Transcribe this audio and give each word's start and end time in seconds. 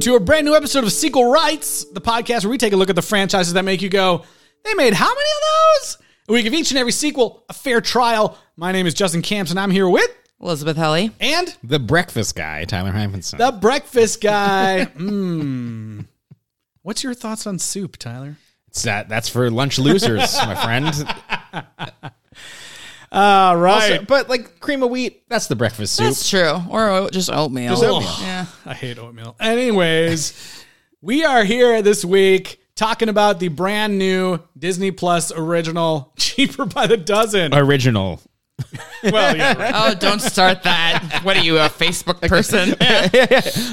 welcome 0.00 0.12
to 0.12 0.16
a 0.16 0.24
brand 0.24 0.46
new 0.46 0.54
episode 0.54 0.82
of 0.82 0.90
Sequel 0.90 1.30
Rights, 1.30 1.84
the 1.92 2.00
podcast 2.00 2.44
where 2.44 2.50
we 2.50 2.56
take 2.56 2.72
a 2.72 2.76
look 2.76 2.88
at 2.88 2.96
the 2.96 3.02
franchises 3.02 3.52
that 3.52 3.66
make 3.66 3.82
you 3.82 3.90
go, 3.90 4.24
they 4.64 4.72
made 4.72 4.94
how 4.94 5.04
many 5.08 5.18
of 5.20 5.82
those? 5.82 5.98
And 6.26 6.34
we 6.34 6.42
give 6.42 6.54
each 6.54 6.70
and 6.70 6.78
every 6.78 6.92
sequel 6.92 7.44
a 7.50 7.52
fair 7.52 7.82
trial. 7.82 8.38
My 8.56 8.72
name 8.72 8.86
is 8.86 8.94
Justin 8.94 9.20
Camps, 9.20 9.50
and 9.50 9.60
I'm 9.60 9.70
here 9.70 9.86
with 9.86 10.10
Elizabeth 10.40 10.78
Helly. 10.78 11.10
and 11.20 11.54
The 11.62 11.78
breakfast 11.78 12.34
guy, 12.34 12.64
Tyler 12.64 12.92
Hymanson. 12.92 13.36
the 13.36 13.52
breakfast 13.52 14.22
guy. 14.22 14.86
Mmm. 14.96 16.06
What's 16.82 17.04
your 17.04 17.12
thoughts 17.12 17.46
on 17.46 17.58
soup, 17.58 17.98
Tyler? 17.98 18.36
It's 18.68 18.84
that, 18.84 19.10
that's 19.10 19.28
for 19.28 19.50
lunch 19.50 19.78
losers, 19.78 20.34
my 20.34 20.54
friend. 20.54 20.94
Ah, 23.12 23.48
All 23.50 23.56
right. 23.56 23.92
Also- 23.92 24.04
but 24.04 24.28
like 24.28 24.60
cream 24.60 24.82
of 24.82 24.90
wheat, 24.90 25.28
that's 25.28 25.48
the 25.48 25.56
breakfast 25.56 25.96
soup. 25.96 26.06
That's 26.06 26.28
true. 26.28 26.62
Or 26.70 27.10
just 27.10 27.30
oatmeal. 27.30 27.70
Just 27.70 27.82
oatmeal. 27.84 28.14
Yeah. 28.20 28.46
I 28.64 28.74
hate 28.74 28.98
oatmeal. 28.98 29.34
Anyways, 29.40 30.64
we 31.00 31.24
are 31.24 31.42
here 31.44 31.82
this 31.82 32.04
week 32.04 32.60
talking 32.76 33.08
about 33.08 33.40
the 33.40 33.48
brand 33.48 33.98
new 33.98 34.38
Disney 34.58 34.90
Plus 34.90 35.32
original, 35.32 36.12
cheaper 36.18 36.64
by 36.66 36.86
the 36.86 36.96
dozen. 36.96 37.52
Original. 37.54 38.20
Well, 39.02 39.34
yeah, 39.34 39.54
right. 39.54 39.72
Oh, 39.74 39.94
don't 39.94 40.20
start 40.20 40.62
that. 40.64 41.20
What 41.22 41.34
are 41.34 41.40
you, 41.40 41.56
a 41.56 41.70
Facebook 41.70 42.20
person? 42.28 42.74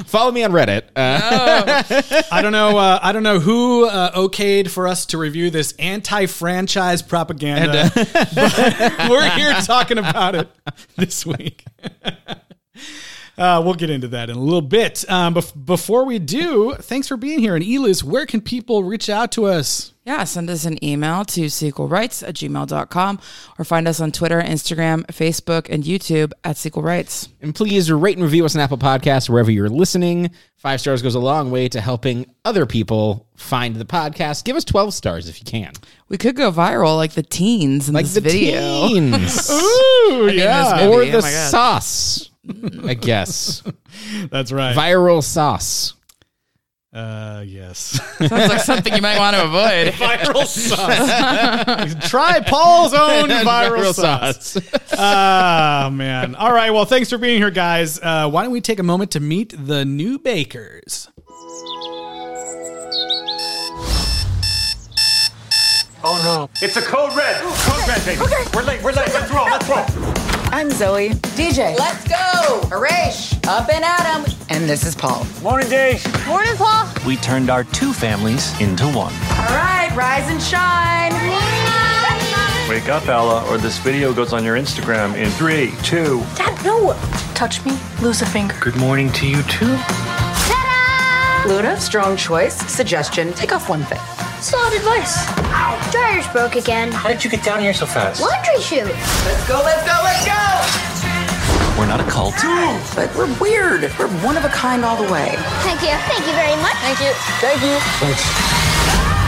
Follow 0.04 0.32
me 0.32 0.42
on 0.42 0.52
Reddit. 0.52 0.84
Uh, 0.96 1.82
I 2.32 2.40
don't 2.40 2.52
know. 2.52 2.78
Uh, 2.78 2.98
I 3.02 3.12
don't 3.12 3.22
know 3.22 3.38
who 3.38 3.86
uh, 3.86 4.18
okayed 4.18 4.70
for 4.70 4.88
us 4.88 5.04
to 5.06 5.18
review 5.18 5.50
this 5.50 5.72
anti-franchise 5.78 7.02
propaganda. 7.02 7.90
but 7.94 9.10
we're 9.10 9.28
here 9.32 9.52
talking 9.64 9.98
about 9.98 10.34
it 10.34 10.48
this 10.96 11.26
week. 11.26 11.66
Uh, 13.38 13.62
we'll 13.64 13.74
get 13.74 13.88
into 13.88 14.08
that 14.08 14.28
in 14.30 14.36
a 14.36 14.40
little 14.40 14.60
bit. 14.60 15.08
Um, 15.08 15.34
bef- 15.34 15.64
before 15.64 16.04
we 16.04 16.18
do, 16.18 16.74
thanks 16.80 17.06
for 17.08 17.16
being 17.16 17.38
here. 17.38 17.54
And 17.54 17.64
Elis, 17.64 18.02
where 18.02 18.26
can 18.26 18.40
people 18.40 18.82
reach 18.84 19.08
out 19.08 19.30
to 19.32 19.46
us? 19.46 19.92
yeah, 20.04 20.24
send 20.24 20.48
us 20.48 20.64
an 20.64 20.82
email 20.82 21.22
to 21.22 21.42
sequelrights 21.42 22.26
at 22.26 22.34
gmail.com 22.34 23.20
or 23.58 23.64
find 23.66 23.86
us 23.86 24.00
on 24.00 24.10
Twitter, 24.10 24.40
Instagram, 24.40 25.04
Facebook, 25.08 25.68
and 25.68 25.84
YouTube 25.84 26.32
at 26.44 26.56
Sequel 26.56 26.82
Rights. 26.82 27.28
and 27.42 27.54
please 27.54 27.92
rate 27.92 28.16
and 28.16 28.24
review 28.24 28.46
us 28.46 28.56
on 28.56 28.62
Apple 28.62 28.78
Podcasts 28.78 29.28
wherever 29.28 29.50
you're 29.50 29.68
listening. 29.68 30.30
Five 30.56 30.80
stars 30.80 31.02
goes 31.02 31.14
a 31.14 31.18
long 31.20 31.50
way 31.50 31.68
to 31.68 31.80
helping 31.82 32.24
other 32.46 32.64
people 32.64 33.28
find 33.36 33.76
the 33.76 33.84
podcast. 33.84 34.44
Give 34.44 34.56
us 34.56 34.64
12 34.64 34.94
stars 34.94 35.28
if 35.28 35.40
you 35.40 35.44
can. 35.44 35.72
We 36.08 36.16
could 36.16 36.36
go 36.36 36.50
viral 36.50 36.96
like 36.96 37.12
the 37.12 37.22
teens 37.22 37.88
in 37.90 37.94
Like 37.94 38.06
this 38.06 38.14
the 38.14 38.22
video. 38.22 38.88
teens. 38.88 39.50
Ooh, 39.52 40.30
yeah. 40.32 40.88
or 40.88 41.04
the 41.04 41.18
Oh 41.18 41.20
sauce, 41.20 42.27
I 42.84 42.94
guess. 42.94 43.62
that's 44.30 44.52
right. 44.52 44.76
Viral 44.76 45.22
sauce. 45.22 45.94
Uh, 46.92 47.44
yes. 47.46 48.00
Sounds 48.18 48.32
like 48.32 48.60
something 48.64 48.94
you 48.94 49.02
might 49.02 49.18
want 49.18 49.36
to 49.36 49.44
avoid. 49.44 49.92
viral 49.94 50.46
sauce. 50.46 52.08
Try 52.08 52.40
Paul's 52.40 52.94
own 52.94 53.28
viral, 53.28 53.92
sauce. 53.92 54.56
Ah, 54.96 55.90
man. 55.92 56.34
All 56.34 56.52
right. 56.52 56.70
Well, 56.70 56.86
thanks 56.86 57.10
for 57.10 57.18
being 57.18 57.38
here, 57.38 57.50
guys. 57.50 58.00
Uh, 58.02 58.28
why 58.30 58.42
don't 58.42 58.52
we 58.52 58.60
take 58.60 58.78
a 58.78 58.82
moment 58.84 59.10
to 59.12 59.20
meet 59.20 59.54
the 59.56 59.84
new 59.84 60.18
bakers? 60.18 61.08
Oh 66.04 66.20
no. 66.22 66.48
It's 66.62 66.76
a 66.76 66.82
code 66.82 67.14
red. 67.16 67.42
Code 67.42 67.88
red, 67.88 68.04
baby. 68.06 68.20
We're 68.54 68.62
late. 68.62 68.82
We're 68.82 68.92
late. 68.92 69.08
Let's 69.12 69.30
roll. 69.30 69.46
Let's 69.46 69.68
roll. 69.68 70.27
I'm 70.50 70.70
Zoe. 70.70 71.10
DJ. 71.36 71.78
Let's 71.78 72.06
go. 72.08 72.66
Harish. 72.68 73.34
Up 73.46 73.68
and 73.72 73.84
at 73.84 74.06
'em. 74.06 74.24
And 74.48 74.68
this 74.68 74.84
is 74.84 74.94
Paul. 74.94 75.26
Morning, 75.42 75.68
Dave. 75.68 76.02
Morning, 76.26 76.56
Paul. 76.56 76.86
we 77.06 77.16
turned 77.16 77.50
our 77.50 77.64
two 77.64 77.92
families 77.92 78.58
into 78.60 78.84
one. 78.86 79.12
All 79.38 79.54
right, 79.54 79.90
rise 79.94 80.28
and 80.30 80.42
shine. 80.42 81.12
Wake 82.68 82.88
up, 82.88 83.06
Ella, 83.08 83.44
or 83.48 83.56
this 83.58 83.78
video 83.78 84.12
goes 84.12 84.32
on 84.32 84.44
your 84.44 84.56
Instagram 84.56 85.14
in 85.16 85.30
three, 85.32 85.72
two. 85.82 86.22
Dad, 86.36 86.62
no! 86.64 86.94
Touch 87.34 87.64
me, 87.64 87.78
lose 88.02 88.20
a 88.20 88.26
finger. 88.26 88.54
Good 88.60 88.76
morning 88.76 89.10
to 89.12 89.26
you 89.26 89.42
too. 89.44 89.76
Luda, 91.44 91.78
strong 91.78 92.16
choice. 92.16 92.56
Suggestion, 92.70 93.32
take 93.32 93.52
off 93.54 93.68
one 93.70 93.84
thing. 93.84 94.00
Solid 94.40 94.74
advice. 94.74 95.26
Dryer's 95.90 96.28
broke 96.28 96.54
again. 96.54 96.92
How 96.92 97.08
did 97.08 97.24
you 97.24 97.30
get 97.30 97.42
down 97.44 97.60
here 97.60 97.74
so 97.74 97.86
fast? 97.86 98.20
Laundry 98.20 98.62
chute. 98.62 98.84
Let's 98.86 99.48
go, 99.48 99.60
let's 99.64 99.82
go, 99.84 99.98
let's 100.04 100.24
go! 100.24 101.78
We're 101.78 101.88
not 101.88 102.00
a 102.00 102.04
cult. 102.04 102.34
But 102.94 103.14
we're 103.16 103.26
weird. 103.40 103.82
We're 103.98 104.08
one 104.24 104.36
of 104.36 104.44
a 104.44 104.48
kind 104.48 104.84
all 104.84 104.96
the 104.96 105.10
way. 105.12 105.34
Thank 105.66 105.82
you. 105.82 105.90
Thank 106.06 106.26
you 106.26 106.32
very 106.34 106.54
much. 106.62 106.76
Thank 106.78 107.00
you. 107.00 107.10
Thank 107.40 107.62
you. 107.62 107.78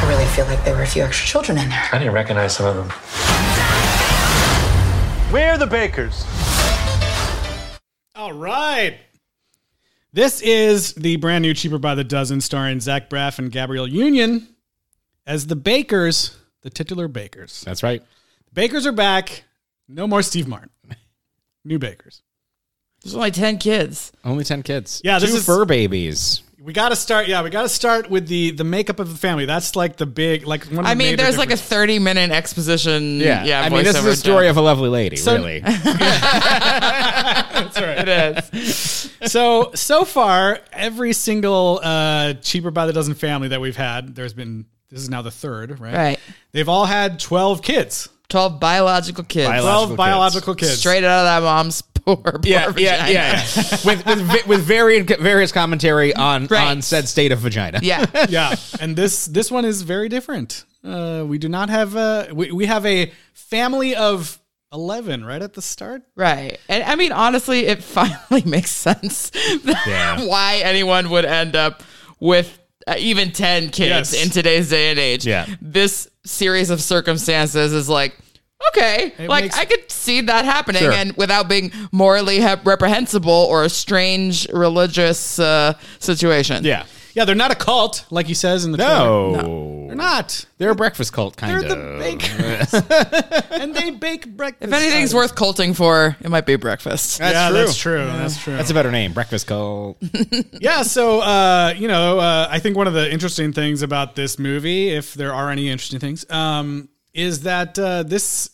I 0.02 0.06
really 0.08 0.26
feel 0.26 0.46
like 0.46 0.64
there 0.64 0.76
were 0.76 0.82
a 0.82 0.86
few 0.86 1.02
extra 1.02 1.26
children 1.26 1.58
in 1.58 1.68
there. 1.68 1.88
I 1.92 1.98
didn't 1.98 2.14
recognize 2.14 2.56
some 2.56 2.66
of 2.66 2.76
them. 2.76 2.88
We're 5.32 5.58
the 5.58 5.66
bakers. 5.66 6.24
All 8.14 8.32
right. 8.32 8.96
This 10.12 10.40
is 10.40 10.94
the 10.94 11.16
brand 11.16 11.42
new 11.42 11.54
Cheaper 11.54 11.78
by 11.78 11.94
the 11.94 12.04
Dozen 12.04 12.40
starring 12.40 12.80
Zach 12.80 13.10
Braff 13.10 13.38
and 13.38 13.50
Gabrielle 13.50 13.88
Union 13.88 14.48
as 15.26 15.46
the 15.46 15.56
bakers, 15.56 16.36
the 16.62 16.70
titular 16.70 17.08
bakers. 17.08 17.62
That's 17.66 17.82
right. 17.82 18.02
The 18.46 18.52
Bakers 18.54 18.86
are 18.86 18.92
back. 18.92 19.44
No 19.88 20.06
more 20.06 20.22
Steve 20.22 20.46
Martin. 20.48 20.70
New 21.64 21.78
bakers. 21.78 22.22
There's 23.02 23.14
only 23.14 23.30
10 23.30 23.58
kids. 23.58 24.12
Only 24.24 24.44
10 24.44 24.62
kids. 24.62 25.00
Yeah, 25.04 25.18
this 25.18 25.30
Two 25.30 25.36
is- 25.38 25.46
fur 25.46 25.64
babies. 25.64 26.42
We 26.62 26.74
got 26.74 26.90
to 26.90 26.96
start. 26.96 27.26
Yeah, 27.26 27.42
we 27.42 27.48
got 27.48 27.62
to 27.62 27.70
start 27.70 28.10
with 28.10 28.28
the 28.28 28.50
the 28.50 28.64
makeup 28.64 28.98
of 29.00 29.08
the 29.10 29.16
family. 29.16 29.46
That's 29.46 29.76
like 29.76 29.96
the 29.96 30.04
big 30.04 30.46
like 30.46 30.64
one. 30.66 30.80
Of 30.80 30.84
I 30.84 30.94
mean, 30.94 31.16
there's 31.16 31.38
like 31.38 31.50
a 31.50 31.56
30 31.56 31.98
minute 32.00 32.30
exposition. 32.32 33.18
Yeah. 33.18 33.44
Yeah. 33.44 33.62
I 33.62 33.70
mean, 33.70 33.82
this 33.82 33.96
is 33.96 34.04
the 34.04 34.14
story 34.14 34.44
job. 34.44 34.50
of 34.50 34.56
a 34.58 34.60
lovely 34.60 34.90
lady, 34.90 35.16
So- 35.16 35.36
really. 35.36 35.60
That's 36.60 37.80
right. 37.80 38.06
It 38.06 38.54
is. 38.54 39.10
so 39.32 39.70
so 39.74 40.04
far, 40.04 40.60
every 40.72 41.12
single 41.14 41.80
uh, 41.82 42.34
cheaper 42.34 42.70
by 42.70 42.84
the 42.86 42.92
dozen 42.92 43.14
family 43.14 43.48
that 43.48 43.60
we've 43.62 43.76
had, 43.76 44.14
there's 44.14 44.34
been 44.34 44.66
this 44.90 45.00
is 45.02 45.08
now 45.10 45.22
the 45.22 45.30
third, 45.30 45.78
right? 45.80 45.94
Right. 45.94 46.20
They've 46.52 46.68
all 46.68 46.84
had 46.86 47.18
twelve 47.20 47.62
kids, 47.62 48.08
12 48.28 48.58
biological 48.60 49.24
kids. 49.24 49.48
Biological 49.48 49.72
twelve 49.72 49.88
kids. 49.90 49.96
biological 49.96 50.54
kids. 50.54 50.78
Straight 50.78 51.04
out 51.04 51.20
of 51.20 51.24
that 51.26 51.42
mom's 51.42 51.82
poor, 51.94 52.16
poor 52.16 52.40
yeah, 52.44 52.72
yeah, 52.76 52.96
vagina. 53.02 53.12
yeah. 53.12 53.42
with 53.84 54.06
with 54.06 54.18
va- 54.20 54.48
with 54.48 54.60
varied 54.62 55.06
various 55.20 55.52
commentary 55.52 56.14
on 56.14 56.46
Right. 56.46 56.68
on 56.68 56.82
said 56.82 57.08
state 57.08 57.32
of 57.32 57.38
vagina. 57.40 57.80
Yeah. 57.82 58.06
yeah, 58.28 58.54
and 58.80 58.96
this 58.96 59.26
this 59.26 59.50
one 59.50 59.64
is 59.64 59.82
very 59.82 60.08
different. 60.08 60.64
Uh, 60.82 61.24
we 61.26 61.38
do 61.38 61.48
not 61.48 61.68
have 61.68 61.94
a 61.96 62.28
we, 62.32 62.50
we 62.52 62.66
have 62.66 62.86
a 62.86 63.12
family 63.34 63.94
of 63.94 64.38
eleven 64.72 65.24
right 65.24 65.42
at 65.42 65.52
the 65.54 65.60
start. 65.62 66.02
Right. 66.16 66.58
And 66.68 66.82
I 66.84 66.94
mean, 66.96 67.12
honestly, 67.12 67.66
it 67.66 67.82
finally 67.84 68.42
makes 68.46 68.70
sense 68.70 69.30
Yeah. 69.64 70.24
why 70.26 70.60
anyone 70.64 71.10
would 71.10 71.24
end 71.24 71.54
up 71.56 71.82
with 72.18 72.58
uh, 72.86 72.94
even 72.98 73.32
10 73.32 73.70
kids 73.70 74.12
Yes. 74.12 74.24
in 74.24 74.30
today's 74.30 74.70
day 74.70 74.90
and 74.90 74.98
age. 74.98 75.26
Yeah. 75.26 75.46
This 75.60 76.08
series 76.24 76.70
of 76.70 76.80
circumstances 76.80 77.72
is 77.72 77.88
like, 77.88 78.16
okay, 78.68 79.12
like 79.26 79.44
makes- 79.44 79.58
I 79.58 79.64
could 79.64 79.90
see 79.90 80.20
that 80.22 80.44
happening 80.44 80.82
Sure. 80.82 80.92
and 80.92 81.12
without 81.16 81.48
being 81.48 81.72
morally 81.92 82.40
hep- 82.40 82.66
reprehensible 82.66 83.32
or 83.32 83.64
a 83.64 83.68
strange 83.70 84.46
religious 84.52 85.38
uh, 85.38 85.74
situation. 85.98 86.64
Yeah. 86.64 86.84
Yeah, 87.14 87.24
they're 87.24 87.34
not 87.34 87.50
a 87.50 87.54
cult 87.56 88.04
like 88.10 88.26
he 88.26 88.34
says 88.34 88.64
in 88.64 88.72
the 88.72 88.78
No. 88.78 89.34
trailer. 89.34 89.86
They're 89.88 89.96
not. 89.96 90.44
They're 90.58 90.70
a 90.70 90.74
breakfast 90.74 91.12
cult, 91.12 91.36
kind 91.36 91.62
They're 91.62 91.72
of. 91.72 91.78
the 91.78 91.98
bakers, 91.98 93.50
and 93.50 93.74
they 93.74 93.90
bake 93.90 94.28
breakfast. 94.36 94.72
If 94.72 94.72
anything's 94.72 95.12
worth 95.12 95.34
culting 95.34 95.74
for, 95.74 96.16
it 96.20 96.28
might 96.30 96.46
be 96.46 96.54
breakfast. 96.56 97.18
That's 97.18 97.34
yeah, 97.34 97.48
true. 97.48 97.58
that's 97.58 97.76
true. 97.76 98.04
That's 98.06 98.42
true. 98.42 98.56
That's 98.56 98.70
a 98.70 98.74
better 98.74 98.92
name. 98.92 99.12
Breakfast 99.12 99.48
cult. 99.48 99.98
yeah. 100.52 100.82
So, 100.82 101.20
uh, 101.20 101.74
you 101.76 101.88
know, 101.88 102.20
uh, 102.20 102.46
I 102.48 102.60
think 102.60 102.76
one 102.76 102.86
of 102.86 102.94
the 102.94 103.10
interesting 103.12 103.52
things 103.52 103.82
about 103.82 104.14
this 104.14 104.38
movie, 104.38 104.90
if 104.90 105.14
there 105.14 105.34
are 105.34 105.50
any 105.50 105.68
interesting 105.68 105.98
things, 105.98 106.24
um, 106.30 106.88
is 107.12 107.42
that 107.42 107.76
uh, 107.78 108.04
this, 108.04 108.50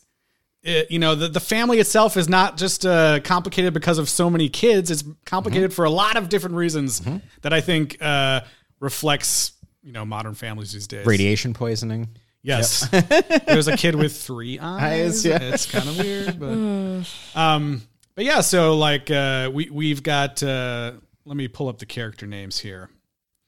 uh, 0.67 0.83
you 0.91 0.99
know, 0.99 1.15
the, 1.15 1.29
the 1.29 1.41
family 1.41 1.79
itself 1.79 2.17
is 2.17 2.29
not 2.29 2.57
just 2.57 2.85
uh, 2.85 3.21
complicated 3.21 3.73
because 3.73 3.99
of 3.99 4.09
so 4.09 4.29
many 4.29 4.49
kids. 4.49 4.91
It's 4.91 5.05
complicated 5.25 5.73
for 5.73 5.85
a 5.85 5.91
lot 5.91 6.17
of 6.17 6.29
different 6.29 6.57
reasons 6.57 7.01
that 7.43 7.53
I 7.53 7.61
think 7.61 7.97
uh, 8.01 8.41
reflects, 8.81 9.53
you 9.83 9.93
know, 9.93 10.05
modern 10.05 10.35
families 10.35 10.73
these 10.73 10.87
days. 10.87 11.07
Radiation 11.07 11.55
poisoning. 11.55 12.09
Yes. 12.47 12.89
There's 13.47 13.67
a 13.67 13.77
kid 13.77 13.97
with 13.97 14.17
three 14.23 14.59
eyes. 14.61 15.27
Eyes, 15.27 15.27
yeah. 15.27 15.39
It's 15.41 15.67
kind 15.67 15.89
of 15.89 15.99
weird, 15.99 16.39
but 16.39 17.05
um 17.39 17.83
but 18.15 18.25
yeah, 18.25 18.41
so 18.41 18.77
like 18.77 19.11
uh 19.11 19.51
we 19.53 19.69
we've 19.69 20.03
got 20.03 20.43
uh 20.45 20.93
let 21.25 21.37
me 21.37 21.49
pull 21.49 21.69
up 21.69 21.79
the 21.79 21.87
character 21.87 22.25
names 22.25 22.61
here. 22.61 22.89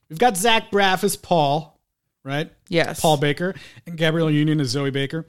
We've 0.09 0.19
got 0.19 0.37
Zach 0.37 0.73
Braff 0.73 1.05
as 1.05 1.14
Paul, 1.14 1.79
right? 2.25 2.50
Yes. 2.69 3.00
Paul 3.00 3.19
Baker 3.19 3.55
and 3.87 3.97
Gabrielle 3.97 4.31
Union 4.31 4.59
as 4.61 4.69
Zoe 4.69 4.91
Baker. 4.91 5.26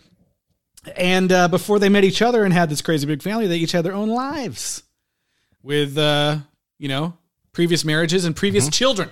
And 0.95 1.31
uh, 1.31 1.47
before 1.47 1.79
they 1.79 1.89
met 1.89 2.03
each 2.03 2.21
other 2.21 2.43
and 2.43 2.53
had 2.53 2.69
this 2.69 2.81
crazy 2.81 3.05
big 3.07 3.21
family, 3.21 3.47
they 3.47 3.57
each 3.57 3.71
had 3.71 3.83
their 3.85 3.93
own 3.93 4.09
lives 4.09 4.83
with, 5.63 5.97
uh, 5.97 6.37
you 6.77 6.87
know, 6.87 7.17
previous 7.51 7.83
marriages 7.85 8.25
and 8.25 8.35
previous 8.35 8.65
Mm-hmm. 8.65 8.71
children. 8.71 9.09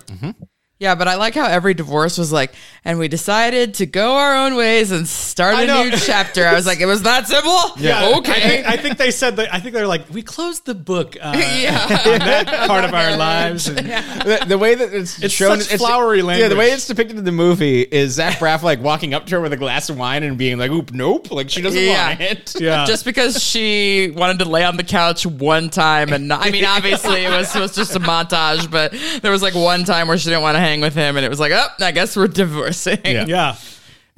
Yeah, 0.80 0.94
but 0.94 1.08
I 1.08 1.16
like 1.16 1.34
how 1.34 1.48
every 1.48 1.74
divorce 1.74 2.20
was 2.20 2.32
like, 2.32 2.54
and 2.86 3.00
we 3.00 3.08
decided 3.08 3.74
to 3.76 3.88
go 3.88 4.16
our 4.18 4.36
own 4.46 4.56
ways 4.56 4.92
and 4.92 5.08
start 5.08 5.56
I 5.56 5.64
a 5.64 5.68
know. 5.68 5.84
new 5.86 5.92
chapter. 5.98 6.46
I 6.46 6.54
was 6.54 6.68
like, 6.68 6.80
it 6.80 6.86
was 6.86 7.02
that 7.04 7.28
simple? 7.28 7.58
Yeah. 7.78 8.18
Okay. 8.18 8.40
think, 8.42 8.68
I 8.68 8.78
think 8.78 8.98
they 8.98 9.10
said 9.12 9.38
that. 9.38 9.54
I 9.54 9.60
think 9.60 9.74
they're 9.74 9.88
like, 9.88 10.10
we 10.12 10.22
closed 10.22 10.66
the 10.66 10.76
book 10.76 11.16
uh, 11.20 11.34
yeah. 11.38 11.88
that 11.88 12.68
part 12.68 12.84
of 12.86 12.94
our 12.94 13.16
lives. 13.18 13.68
And 13.68 13.78
the, 13.78 14.46
the 14.48 14.58
way 14.58 14.76
that 14.76 14.94
it's, 14.94 15.22
It's 15.22 15.34
shown, 15.34 15.60
such 15.62 15.78
flowery 15.80 16.22
language. 16.22 16.44
Yeah, 16.44 16.48
the 16.50 16.56
way 16.56 16.72
it's 16.72 16.86
depicted 16.86 17.18
in 17.18 17.24
the 17.24 17.32
movie 17.32 17.82
is 17.82 18.14
Zach 18.14 18.38
Braff 18.38 18.62
like 18.62 18.80
walking 18.82 19.14
up 19.14 19.26
to 19.28 19.36
her 19.36 19.42
with 19.42 19.54
a 19.54 19.58
glass 19.58 19.90
of 19.90 19.98
wine 19.98 20.24
and 20.24 20.38
being 20.38 20.58
like, 20.60 20.70
"Oop, 20.72 20.92
nope," 20.92 21.32
like 21.32 21.50
she 21.50 21.62
doesn't 21.62 21.82
Yeah. 21.82 22.10
want 22.10 22.22
it. 22.22 22.56
yeah, 22.62 22.86
Just 22.86 23.06
because 23.06 23.42
she 23.44 24.12
wanted 24.16 24.40
to 24.40 24.46
lay 24.46 24.64
on 24.64 24.78
the 24.78 24.84
couch 24.84 25.26
one 25.26 25.70
time 25.70 26.14
and 26.14 26.28
not, 26.28 26.46
I 26.46 26.52
mean, 26.52 26.66
obviously 26.66 27.26
it 27.26 27.30
was, 27.30 27.56
it 27.56 27.60
was 27.60 27.76
just 27.76 27.96
a 27.96 28.00
montage, 28.00 28.70
but 28.70 28.94
there 29.22 29.32
was 29.32 29.42
like 29.42 29.56
one 29.56 29.84
time 29.86 30.08
where 30.08 30.18
she 30.18 30.30
didn't 30.30 30.42
want 30.44 30.56
to 30.56 30.67
hang 30.68 30.82
with 30.82 30.94
him 30.96 31.16
and 31.18 31.26
it 31.26 31.30
was 31.30 31.40
like, 31.40 31.52
oh, 31.52 31.68
I 31.80 31.92
guess 31.92 32.16
we're 32.16 32.28
divorcing. 32.28 33.00
Yeah. 33.06 33.26
yeah. 33.28 33.56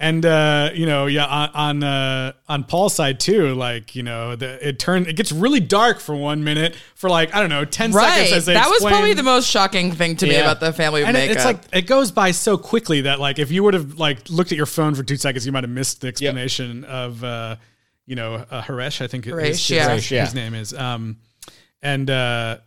And 0.02 0.26
uh, 0.26 0.70
you 0.74 0.86
know, 0.86 1.08
yeah, 1.08 1.26
on 1.26 1.50
on, 1.54 1.84
uh, 1.84 2.32
on 2.48 2.64
Paul's 2.64 2.96
side 2.96 3.20
too, 3.20 3.54
like 3.54 3.98
you 3.98 4.04
know, 4.04 4.38
the, 4.38 4.66
it 4.66 4.80
turned 4.80 5.08
it 5.08 5.18
gets 5.18 5.34
really 5.34 5.60
dark 5.60 6.00
for 6.00 6.16
one 6.16 6.46
minute 6.46 6.74
for 6.96 7.10
like 7.10 7.36
I 7.36 7.42
don't 7.42 7.50
know, 7.50 7.66
ten 7.66 7.92
Right. 7.92 8.14
seconds 8.14 8.32
as 8.32 8.46
they 8.46 8.54
That 8.54 8.70
was 8.70 8.82
probably 8.82 9.14
the 9.14 9.24
most 9.24 9.50
shocking 9.50 9.92
thing 9.92 10.16
to 10.16 10.26
me 10.26 10.38
about 10.38 10.62
the 10.62 10.72
family 10.72 11.04
and 11.04 11.12
makeup. 11.12 11.36
it's 11.36 11.44
like 11.44 11.60
it 11.74 11.86
goes 11.86 12.12
by 12.14 12.32
so 12.32 12.58
quickly 12.58 13.02
that 13.02 13.20
like 13.20 13.40
if 13.40 13.52
you 13.52 13.62
would 13.64 13.74
have 13.74 14.00
like 14.00 14.30
looked 14.30 14.54
at 14.54 14.58
your 14.58 14.66
phone 14.68 14.96
for 14.96 15.04
two 15.04 15.18
seconds, 15.18 15.46
you 15.46 15.52
might 15.52 15.66
have 15.66 15.70
missed 15.72 16.00
the 16.00 16.08
explanation 16.08 16.86
of 16.86 17.22
uh, 17.22 17.58
you 18.06 18.16
know 18.16 18.36
uh, 18.36 18.62
Haresh. 18.62 19.02
I 19.02 19.08
think 19.08 19.26
his, 19.26 19.34
Haresh, 19.34 19.48
his, 19.48 19.70
yeah. 19.70 19.90
Haresh, 19.90 20.12
yeah. 20.12 20.24
his 20.24 20.34
name 20.34 20.54
is. 20.54 20.74
Um, 20.74 21.18
and 21.82 22.10
uh, 22.10 22.60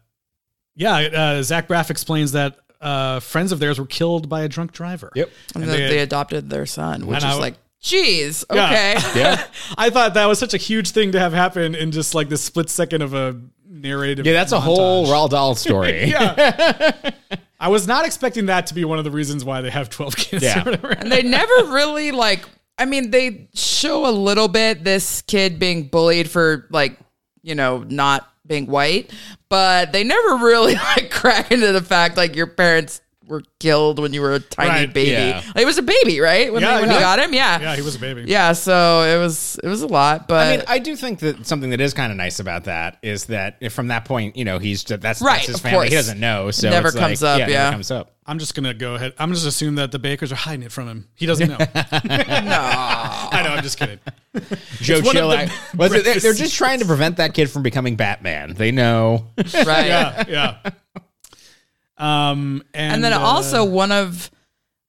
yeah, 0.75 0.97
uh, 0.97 1.43
Zach 1.43 1.67
Braff 1.67 1.89
explains 1.89 2.33
that 2.33 2.59
uh, 2.83 3.21
friends 3.21 3.53
of 3.53 3.59
theirs 3.61 3.79
were 3.79 3.87
killed 3.87 4.29
by 4.29 4.43
a 4.43 4.49
drunk 4.49 4.73
driver. 4.73 5.11
Yep. 5.15 5.31
and 5.55 5.63
and 5.65 5.73
they- 5.73 5.89
they, 5.89 5.99
adopted 6.01 6.51
their 6.51 6.67
son, 6.67 7.07
which 7.07 7.19
is 7.19 7.25
I- 7.25 7.35
like, 7.39 7.55
geez, 7.81 8.45
okay. 8.51 8.97
Yeah, 9.15 9.43
I 9.79 9.91
thought 9.91 10.15
that 10.15 10.27
was 10.27 10.39
such 10.39 10.53
a 10.55 10.59
huge 10.59 10.91
thing 10.91 11.13
to 11.13 11.19
have 11.21 11.33
happen 11.33 11.75
in 11.75 11.93
just 11.93 12.15
like 12.15 12.29
this 12.29 12.43
split 12.43 12.69
second 12.69 13.03
of 13.03 13.15
a 13.15 13.41
narrative. 13.69 14.27
yeah, 14.27 14.33
that's 14.35 14.53
a 14.53 14.61
whole 14.61 15.07
Roald 15.07 15.31
Dahl 15.37 15.55
story. 15.55 16.05
Yeah. 16.05 17.11
I 17.61 17.69
was 17.69 17.87
not 17.87 18.05
expecting 18.05 18.47
that 18.47 18.67
to 18.67 18.75
be 18.75 18.85
one 18.85 18.99
of 18.99 19.05
the 19.05 19.11
reasons 19.13 19.45
why 19.45 19.61
they 19.61 19.71
have 19.71 19.89
12 19.89 20.17
kids 20.17 20.43
Yeah. 20.43 20.61
or 20.63 20.65
whatever. 20.65 20.89
And 20.91 21.11
they 21.13 21.23
never 21.23 21.55
really 21.73 22.11
like. 22.11 22.45
I 22.77 22.87
mean, 22.87 23.13
they 23.13 23.49
show 23.55 24.09
a 24.09 24.11
little 24.11 24.49
bit 24.49 24.83
this 24.83 25.23
kid 25.23 25.61
being 25.61 25.85
bullied 25.87 26.29
for 26.29 26.67
like, 26.71 26.99
you 27.43 27.55
know, 27.55 27.85
not 27.89 28.29
being 28.53 28.67
white, 28.67 29.11
but 29.49 29.93
they 29.93 30.05
never 30.05 30.37
really 30.45 30.75
like 30.97 31.11
crack 31.11 31.51
into 31.51 31.73
the 31.73 31.81
fact 31.81 32.17
like 32.17 32.37
your 32.37 32.47
parents 32.47 33.01
were 33.33 33.43
killed 33.59 33.99
when 33.99 34.13
you 34.13 34.21
were 34.21 34.35
a 34.35 34.41
tiny 34.41 34.69
Right, 34.71 34.95
baby. 34.95 35.11
yeah. 35.11 35.43
Like, 35.55 35.63
it 35.63 35.67
was 35.67 35.79
a 35.79 35.83
baby, 35.83 36.21
right? 36.21 36.53
When, 36.53 36.63
Yeah, 36.63 36.77
they, 36.77 36.81
when 36.83 36.91
yeah. 36.91 36.95
you 36.97 37.01
got 37.01 37.19
him, 37.19 37.35
yeah. 37.35 37.61
yeah, 37.61 37.75
he 37.77 37.83
was 37.83 37.97
a 37.97 37.99
baby. 37.99 38.25
Yeah, 38.29 38.53
so 38.53 39.03
it 39.03 39.19
was 39.19 39.59
it 39.63 39.67
was 39.69 39.83
a 39.83 39.89
lot, 39.89 40.29
but 40.29 40.47
I 40.47 40.57
mean, 40.57 40.65
I 40.69 40.79
do 40.79 40.95
think 40.95 41.19
that 41.21 41.45
something 41.47 41.71
that 41.71 41.81
is 41.81 41.93
kind 41.95 42.13
of 42.13 42.17
nice 42.17 42.39
about 42.39 42.65
that 42.65 42.99
is 43.03 43.25
that 43.27 43.57
if 43.61 43.73
from 43.73 43.89
that 43.89 44.05
point, 44.05 44.37
you 44.37 44.45
know, 44.45 44.59
he's 44.61 44.85
that's, 44.85 45.03
that's 45.03 45.21
Right, 45.23 45.41
his 45.41 45.57
of 45.57 45.61
family. 45.63 45.89
He 45.89 45.95
doesn't 45.97 46.21
know, 46.21 46.51
so 46.53 46.71
never 46.71 46.89
it's 46.89 46.97
comes 46.97 47.23
like- 47.23 47.29
up, 47.33 47.39
Yeah, 47.41 47.45
it 47.47 47.49
never 47.49 47.65
yeah. 47.65 47.71
comes 47.73 47.91
up. 47.91 48.15
I'm 48.25 48.39
just 48.39 48.55
going 48.55 48.63
to 48.65 48.73
go 48.75 48.95
ahead. 48.95 49.15
I'm 49.19 49.33
just 49.35 49.45
assume 49.45 49.75
that 49.75 49.91
the 49.91 49.99
Bakers 49.99 50.31
are 50.31 50.37
hiding 50.37 50.63
it 50.65 50.71
from 50.71 50.87
him. 50.87 51.09
He 51.17 51.27
doesn't 51.27 51.49
know. 51.49 51.57
no. 51.59 51.67
I 51.75 53.41
know, 53.45 53.51
I'm 53.51 53.63
just 53.65 53.77
kidding. 53.77 53.99
Joe 54.81 55.01
Chill, 55.03 55.29
the 55.31 55.53
well, 55.77 55.89
they're, 55.89 56.03
they're 56.21 56.33
just 56.33 56.55
trying 56.55 56.79
to 56.79 56.85
prevent 56.87 57.17
that 57.17 57.35
kid 57.35 57.51
from 57.51 57.65
becoming 57.65 57.97
Batman. 57.97 58.55
They 58.55 58.71
know. 58.71 59.27
right. 59.39 59.87
Yeah, 59.87 60.25
yeah. 60.29 60.71
Um, 62.03 62.63
and, 62.75 62.95
And 62.95 63.05
then 63.05 63.13
uh, 63.13 63.19
also 63.21 63.65
one 63.65 63.93
of 63.93 64.31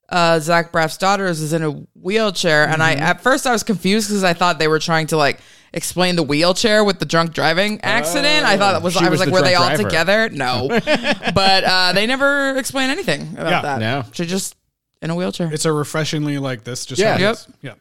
uh, 0.10 0.40
Zach 0.40 0.72
Braff's 0.72 0.98
daughters 0.98 1.42
is 1.42 1.54
in 1.54 1.64
a 1.64 1.72
wheelchair, 1.96 2.64
and 2.64 2.82
Mm-hmm. 2.82 2.82
I 3.04 3.06
at 3.10 3.22
first 3.22 3.46
I 3.48 3.52
was 3.52 3.64
confused 3.64 4.10
because 4.10 4.24
I 4.24 4.34
thought 4.34 4.60
they 4.60 4.68
were 4.68 4.80
trying 4.80 5.08
to 5.08 5.18
like 5.18 5.40
explain 5.74 6.16
the 6.16 6.24
wheelchair 6.24 6.84
with 6.84 7.00
the 7.00 7.06
drunk 7.06 7.34
driving 7.34 7.80
accident. 7.82 8.46
I 8.46 8.58
thought 8.58 8.76
it 8.76 8.82
was 8.84 8.96
Oh, 8.96 9.00
I 9.00 9.10
was 9.10 9.12
was 9.12 9.20
like, 9.22 9.28
the 9.30 9.34
were 9.34 9.42
they 9.42 9.54
drunk 9.54 9.72
all 9.72 9.76
driver. 9.78 9.90
together? 9.90 10.30
No, 10.30 10.68
but 11.34 11.64
uh, 11.64 11.94
they 11.94 12.06
never 12.06 12.58
explain 12.58 12.90
anything 12.92 13.34
about 13.34 13.50
Yeah. 13.50 13.62
that. 13.62 13.80
No. 13.80 14.06
she 14.12 14.26
just 14.26 14.56
in 15.02 15.10
a 15.10 15.16
wheelchair. 15.16 15.52
it's 15.52 15.66
a 15.66 15.72
refreshingly 15.74 16.38
like 16.38 16.64
this. 16.64 16.86
Just 16.86 17.02
Yeah. 17.02 17.18
happens. 17.18 17.48
Yeah. 17.62 17.74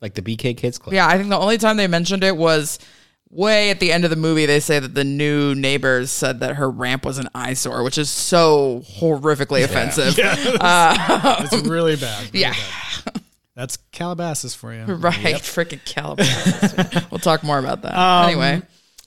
Like 0.00 0.14
the 0.14 0.22
BK 0.22 0.56
Kids 0.56 0.78
Club. 0.78 0.92
Yeah, 0.94 1.06
I 1.06 1.16
think 1.16 1.28
the 1.30 1.38
only 1.38 1.58
time 1.58 1.76
they 1.76 1.86
mentioned 1.88 2.24
it 2.24 2.36
was 2.36 2.78
way 3.34 3.70
at 3.70 3.80
the 3.80 3.92
end 3.92 4.04
of 4.04 4.10
the 4.10 4.16
movie. 4.16 4.46
They 4.46 4.60
say 4.60 4.78
that 4.78 4.94
the 4.94 5.04
new 5.04 5.54
neighbors 5.54 6.10
said 6.10 6.40
that 6.40 6.56
her 6.56 6.70
ramp 6.70 7.04
was 7.04 7.18
an 7.18 7.28
eyesore, 7.34 7.82
which 7.82 7.98
is 7.98 8.10
so 8.10 8.82
horrifically 8.98 9.64
offensive. 9.64 10.14
Yeah. 10.24 10.36
Uh, 10.60 11.46
it's 11.50 11.66
really 11.66 11.96
bad. 11.96 12.32
really 12.32 12.40
yeah. 12.40 12.54
bad. 13.04 13.22
That's 13.56 13.78
Calabasas 13.92 14.54
for 14.54 14.72
you. 14.72 14.84
Right, 14.94 15.36
freaking 15.36 15.84
Calabasas. 15.84 17.06
we'll 17.10 17.18
talk 17.18 17.42
more 17.42 17.58
about 17.58 17.82
that. 17.82 17.96
Um, 17.96 18.28
anyway, 18.28 18.62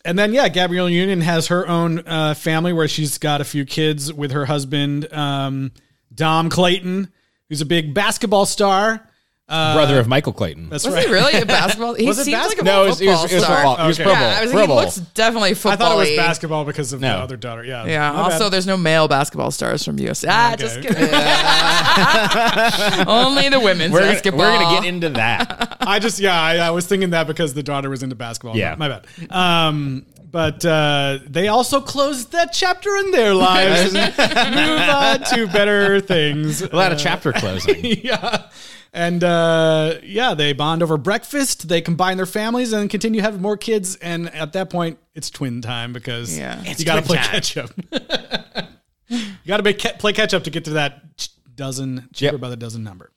And 0.05 0.17
then, 0.17 0.33
yeah, 0.33 0.47
Gabrielle 0.49 0.89
Union 0.89 1.21
has 1.21 1.47
her 1.47 1.67
own 1.67 1.99
uh, 1.99 2.33
family 2.33 2.73
where 2.73 2.87
she's 2.87 3.17
got 3.17 3.41
a 3.41 3.45
few 3.45 3.65
kids 3.65 4.13
with 4.13 4.31
her 4.31 4.45
husband, 4.45 5.11
um, 5.13 5.71
Dom 6.13 6.49
Clayton, 6.49 7.11
who's 7.49 7.61
a 7.61 7.65
big 7.65 7.93
basketball 7.93 8.45
star. 8.45 9.06
Brother 9.47 9.97
of 9.99 10.07
Michael 10.09 10.33
Clayton. 10.33 10.67
That's 10.69 10.83
was 10.85 10.93
right. 10.93 11.07
he 11.07 11.11
really 11.13 11.39
a 11.41 11.45
basketball? 11.57 11.93
He 11.93 12.05
Was 12.05 12.19
it 12.19 12.25
seems 12.25 12.33
like 12.37 12.59
a 12.59 12.63
basketball? 12.63 12.73
no, 12.73 12.83
it 12.83 12.87
was, 12.89 12.99
it 13.01 13.05
football 13.05 13.23
was, 13.23 13.31
it 13.31 13.35
was 13.35 13.43
star. 13.45 13.55
football. 13.55 13.75
He 13.77 13.87
was 13.87 13.99
Okay. 13.99 14.03
Pro 14.03 14.13
Bowl. 14.13 14.21
Yeah, 14.21 14.37
I 14.37 14.41
was 14.41 14.51
Pro 14.51 14.59
like, 14.59 14.69
he 14.69 14.75
looks 14.75 14.95
definitely 15.13 15.53
football. 15.53 15.71
I 15.71 15.75
thought 15.77 15.91
it 15.93 16.09
was 16.09 16.15
basketball 16.17 16.65
because 16.65 16.91
of 16.93 16.99
No. 16.99 17.17
the 17.17 17.23
other 17.23 17.37
daughter. 17.37 17.63
Yeah. 17.63 17.85
Yeah. 17.85 18.11
My 18.11 18.17
Also, 18.23 18.39
bad. 18.39 18.49
there's 18.53 18.67
no 18.67 18.75
male 18.75 19.07
basketball 19.07 19.51
stars 19.51 19.85
from 19.85 19.97
US. 19.99 20.25
Ah, 20.27 20.53
Okay. 20.53 20.61
just 20.63 20.81
kidding. 20.81 20.97
Only 23.07 23.49
the 23.49 23.59
women's 23.59 23.93
we're 23.93 23.99
gonna, 24.01 24.11
basketball. 24.13 24.39
we're 24.41 24.59
gonna 24.59 24.81
get 24.81 24.85
into 24.87 25.09
that. 25.11 25.77
I 25.81 25.99
just, 25.99 26.19
yeah, 26.19 26.39
I, 26.41 26.57
I 26.57 26.69
was 26.71 26.85
thinking 26.85 27.11
that 27.11 27.27
because 27.27 27.53
the 27.53 27.63
daughter 27.63 27.89
was 27.89 28.03
into 28.03 28.15
basketball. 28.15 28.57
Yeah. 28.57 28.75
My 28.77 28.89
bad. 28.89 29.05
Um, 29.31 30.05
but 30.29 30.65
uh, 30.65 31.19
they 31.25 31.47
also 31.47 31.79
closed 31.79 32.33
that 32.33 32.51
chapter 32.51 32.89
in 32.97 33.11
their 33.11 33.33
lives 33.33 33.95
and 33.95 34.55
move 34.55 34.81
on 34.89 35.19
to 35.33 35.47
better 35.47 36.01
things. 36.01 36.61
A 36.61 36.75
lot 36.75 36.91
of 36.91 36.99
chapter 36.99 37.31
closing. 37.31 37.83
yeah. 38.03 38.49
And 38.93 39.23
uh, 39.23 39.95
yeah, 40.03 40.33
they 40.33 40.53
bond 40.53 40.81
over 40.81 40.97
breakfast. 40.97 41.67
They 41.67 41.81
combine 41.81 42.17
their 42.17 42.25
families 42.25 42.73
and 42.73 42.89
continue 42.89 43.21
having 43.21 43.41
more 43.41 43.57
kids. 43.57 43.95
And 43.97 44.33
at 44.33 44.53
that 44.53 44.69
point, 44.69 44.97
it's 45.13 45.29
twin 45.29 45.61
time 45.61 45.93
because 45.93 46.37
Yeah. 46.37 46.61
you 46.63 46.71
It's 46.71 46.83
got 46.83 46.95
to 46.95 47.01
twin 47.01 47.07
play 47.07 47.17
time. 47.17 47.31
catch 47.31 47.57
up. 47.57 47.69
you 49.09 49.25
got 49.47 49.57
to 49.57 49.63
make 49.63 49.77
play 49.79 50.13
catch 50.13 50.33
up 50.33 50.43
to 50.45 50.49
get 50.49 50.65
to 50.65 50.71
that 50.71 51.17
ch- 51.17 51.29
dozen 51.53 52.09
cheaper 52.13 52.33
Yep. 52.35 52.41
by 52.41 52.49
the 52.49 52.57
dozen 52.57 52.83
number. 52.83 53.11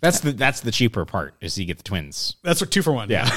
That's 0.00 0.20
the 0.20 0.30
that's 0.32 0.60
the 0.60 0.70
cheaper 0.70 1.04
part 1.04 1.34
is 1.40 1.58
you 1.58 1.64
get 1.64 1.78
the 1.78 1.82
twins. 1.82 2.36
That's 2.44 2.60
what 2.60 2.70
two 2.70 2.82
for 2.82 2.92
one. 2.92 3.10
Yeah. 3.10 3.28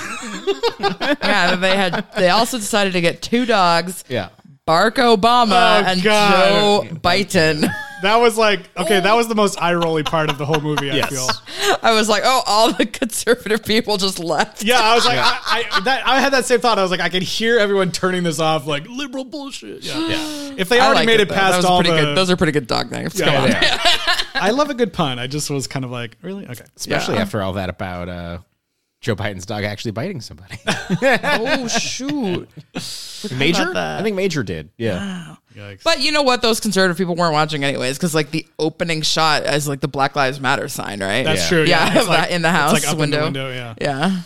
yeah, 0.80 1.56
they 1.56 1.76
had. 1.76 2.06
They 2.16 2.30
also 2.30 2.58
decided 2.60 2.94
to 2.94 3.02
get 3.02 3.22
two 3.24 3.46
dogs, 3.48 4.04
Yeah. 4.08 4.30
Barack 4.68 4.94
Obama 4.98 5.82
Oh, 5.82 5.84
and 5.88 6.04
God. 6.04 6.84
Joe 6.90 6.96
Biden. 6.98 7.68
That 8.02 8.18
was 8.18 8.38
like 8.38 8.70
okay. 8.78 9.00
That 9.00 9.14
was 9.16 9.28
the 9.28 9.36
most 9.36 9.62
eye 9.62 9.74
rolly 9.74 10.04
part 10.04 10.30
of 10.30 10.38
the 10.38 10.46
whole 10.46 10.60
movie. 10.62 10.92
I 10.92 10.96
Yes. 10.96 11.10
feel. 11.10 11.78
I 11.84 11.94
was 11.94 12.10
like, 12.10 12.24
oh, 12.26 12.44
all 12.46 12.72
the 12.74 12.86
conservative 12.86 13.64
people 13.64 13.98
just 13.98 14.20
left. 14.20 14.64
Yeah, 14.64 14.80
I 14.80 14.96
was 14.96 15.06
like, 15.06 15.18
I, 15.20 15.66
I, 15.72 15.80
that, 15.82 16.08
I 16.08 16.20
had 16.20 16.34
that 16.34 16.46
same 16.46 16.60
thought. 16.60 16.78
I 16.80 16.82
was 16.82 16.92
like, 16.92 17.00
I 17.00 17.10
could 17.10 17.24
hear 17.24 17.58
everyone 17.60 17.92
turning 17.92 18.24
this 18.24 18.40
off, 18.40 18.66
like 18.68 18.88
liberal 18.88 19.24
bullshit. 19.26 19.84
Yeah, 19.84 20.00
yeah. 20.08 20.54
If 20.58 20.70
they 20.70 20.80
I 20.80 20.86
already 20.86 21.00
liked 21.00 21.08
made 21.08 21.20
it 21.22 21.30
though. 21.30 21.36
past 21.36 21.52
That 21.52 21.58
was 21.58 21.66
all 21.66 21.82
pretty 21.82 21.96
the, 22.00 22.06
good. 22.08 22.18
Those 22.18 22.30
are 22.30 22.36
pretty 22.38 22.52
good 22.54 22.68
dog 22.68 22.92
names. 22.92 23.20
Yeah, 23.20 23.26
Come 23.26 23.44
on. 23.44 23.50
yeah. 23.50 24.18
I 24.36 24.52
love 24.52 24.70
a 24.70 24.74
good 24.74 24.94
pun. 24.94 25.20
I 25.20 25.28
just 25.28 25.50
was 25.50 25.68
kind 25.68 25.86
of 25.86 25.92
like, 25.92 26.18
really, 26.22 26.48
okay. 26.48 26.66
Especially 26.76 27.16
Yeah. 27.16 27.22
after 27.22 27.42
all 27.42 27.54
that 27.54 27.70
about 27.70 28.10
uh, 28.10 28.38
Joe 29.02 29.16
Biden's 29.16 29.46
dog 29.46 29.64
actually 29.64 29.92
biting 29.92 30.22
somebody. 30.22 30.58
oh 30.68 31.68
shoot! 31.68 32.50
Major? 33.36 33.72
I 33.76 34.02
think 34.04 34.16
Major 34.16 34.44
did. 34.44 34.70
Yeah. 34.78 35.36
Yikes. 35.56 35.84
But 35.84 36.00
you 36.00 36.12
know 36.12 36.22
what? 36.24 36.42
Those 36.42 36.60
conservative 36.60 36.98
people 36.98 37.16
weren't 37.16 37.34
watching 37.34 37.64
anyways, 37.64 37.98
because 37.98 38.16
like 38.16 38.32
the 38.32 38.46
opening 38.58 39.02
shot 39.02 39.44
is 39.46 39.68
like 39.68 39.82
the 39.82 39.88
Black 39.88 40.16
Lives 40.16 40.40
Matter 40.40 40.68
sign, 40.70 41.00
right? 41.02 41.24
That's 41.24 41.42
Yeah. 41.44 41.48
true. 41.50 41.64
Yeah, 41.64 41.94
Yeah, 41.94 42.00
It's 42.00 42.08
like- 42.10 42.32
in 42.32 42.42
the 42.42 42.48
it's 42.50 42.58
house 42.58 42.74
like 42.74 42.86
up 42.88 42.94
in 42.94 43.00
window. 43.00 43.18
the 43.20 43.24
window. 43.26 43.52
Yeah, 43.52 43.74
yeah. 43.82 44.22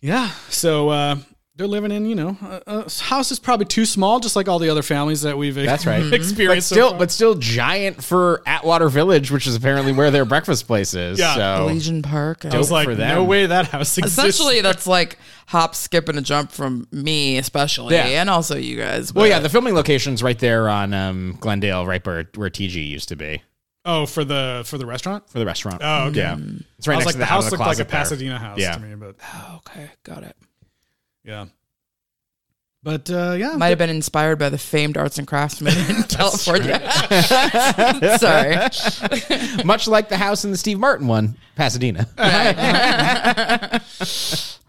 yeah. 0.00 0.30
So 0.48 0.88
uh, 0.88 1.16
they're 1.60 1.68
living 1.68 1.92
in, 1.92 2.06
you 2.06 2.14
know, 2.14 2.38
a, 2.40 2.62
a 2.66 2.90
house 3.02 3.30
is 3.30 3.38
probably 3.38 3.66
too 3.66 3.84
small, 3.84 4.18
just 4.18 4.34
like 4.34 4.48
all 4.48 4.58
the 4.58 4.70
other 4.70 4.80
families 4.80 5.20
that 5.20 5.36
we've 5.36 5.54
That's 5.54 5.84
right. 5.84 6.02
But 6.10 6.14
experienced. 6.14 6.70
so 6.70 6.74
still 6.74 6.88
far. 6.90 6.98
but 6.98 7.10
still 7.10 7.34
giant 7.34 8.02
for 8.02 8.42
Atwater 8.46 8.88
Village, 8.88 9.30
which 9.30 9.46
is 9.46 9.54
apparently 9.54 9.92
where 9.92 10.10
their 10.10 10.24
breakfast 10.24 10.66
place 10.66 10.94
is. 10.94 11.18
Yeah. 11.18 11.34
So 11.34 11.68
Elysian 11.68 12.00
Park. 12.00 12.46
I 12.46 12.56
was 12.56 12.70
like, 12.70 12.86
for 12.86 12.94
them. 12.94 13.14
no 13.14 13.24
way 13.24 13.44
that 13.44 13.66
house 13.66 13.98
exists. 13.98 14.18
Essentially, 14.18 14.60
that's 14.62 14.86
like 14.86 15.18
hop, 15.48 15.74
skip, 15.74 16.08
and 16.08 16.16
a 16.16 16.22
jump 16.22 16.50
from 16.50 16.88
me, 16.92 17.36
especially, 17.36 17.94
Yeah. 17.94 18.06
and 18.06 18.30
also 18.30 18.56
you 18.56 18.78
guys. 18.78 19.12
Well, 19.12 19.26
yeah, 19.26 19.38
the 19.40 19.50
filming 19.50 19.74
location's 19.74 20.22
right 20.22 20.38
there 20.38 20.66
on 20.70 20.94
um, 20.94 21.36
Glendale, 21.40 21.84
right 21.84 22.04
where, 22.06 22.24
where 22.36 22.48
TG 22.48 22.88
used 22.88 23.10
to 23.10 23.16
be 23.16 23.42
oh, 23.84 24.06
for 24.06 24.24
the 24.24 24.62
for 24.64 24.78
the 24.78 24.86
restaurant. 24.86 25.28
for 25.28 25.38
the 25.38 25.44
restaurant. 25.46 25.82
Oh, 25.84 26.04
okay. 26.08 26.20
Yeah. 26.20 26.38
It's 26.78 26.88
right 26.88 26.94
I 26.94 26.98
next 27.00 27.06
like, 27.06 27.14
to 27.16 27.18
the 27.18 27.24
out 27.24 27.28
of 27.28 27.28
house 27.28 27.44
the 27.44 27.50
looked 27.50 27.60
like 27.66 27.78
a 27.80 27.84
closet 27.84 27.88
there. 27.90 28.00
Pasadena 28.00 28.38
house 28.38 28.58
Yeah. 28.58 28.72
to 28.76 28.80
me, 28.80 28.94
but 28.94 29.16
Oh, 29.34 29.56
okay, 29.66 29.90
got 30.04 30.22
it. 30.22 30.34
Yeah. 31.24 31.46
But 32.82 33.10
uh, 33.10 33.34
yeah, 33.38 33.56
Might 33.58 33.68
have 33.68 33.78
been 33.78 33.90
inspired 33.90 34.38
by 34.38 34.48
the 34.48 34.56
famed 34.56 34.96
arts 34.96 35.18
and 35.18 35.26
craftsmen 35.28 35.74
in 35.90 36.02
California. 36.08 36.80
Sorry. 38.18 38.56
Much 39.66 39.86
like 39.86 40.08
the 40.08 40.16
house 40.16 40.46
in 40.46 40.50
the 40.50 40.56
Steve 40.56 40.78
Martin 40.78 41.06
one, 41.06 41.36
Pasadena. 41.56 42.06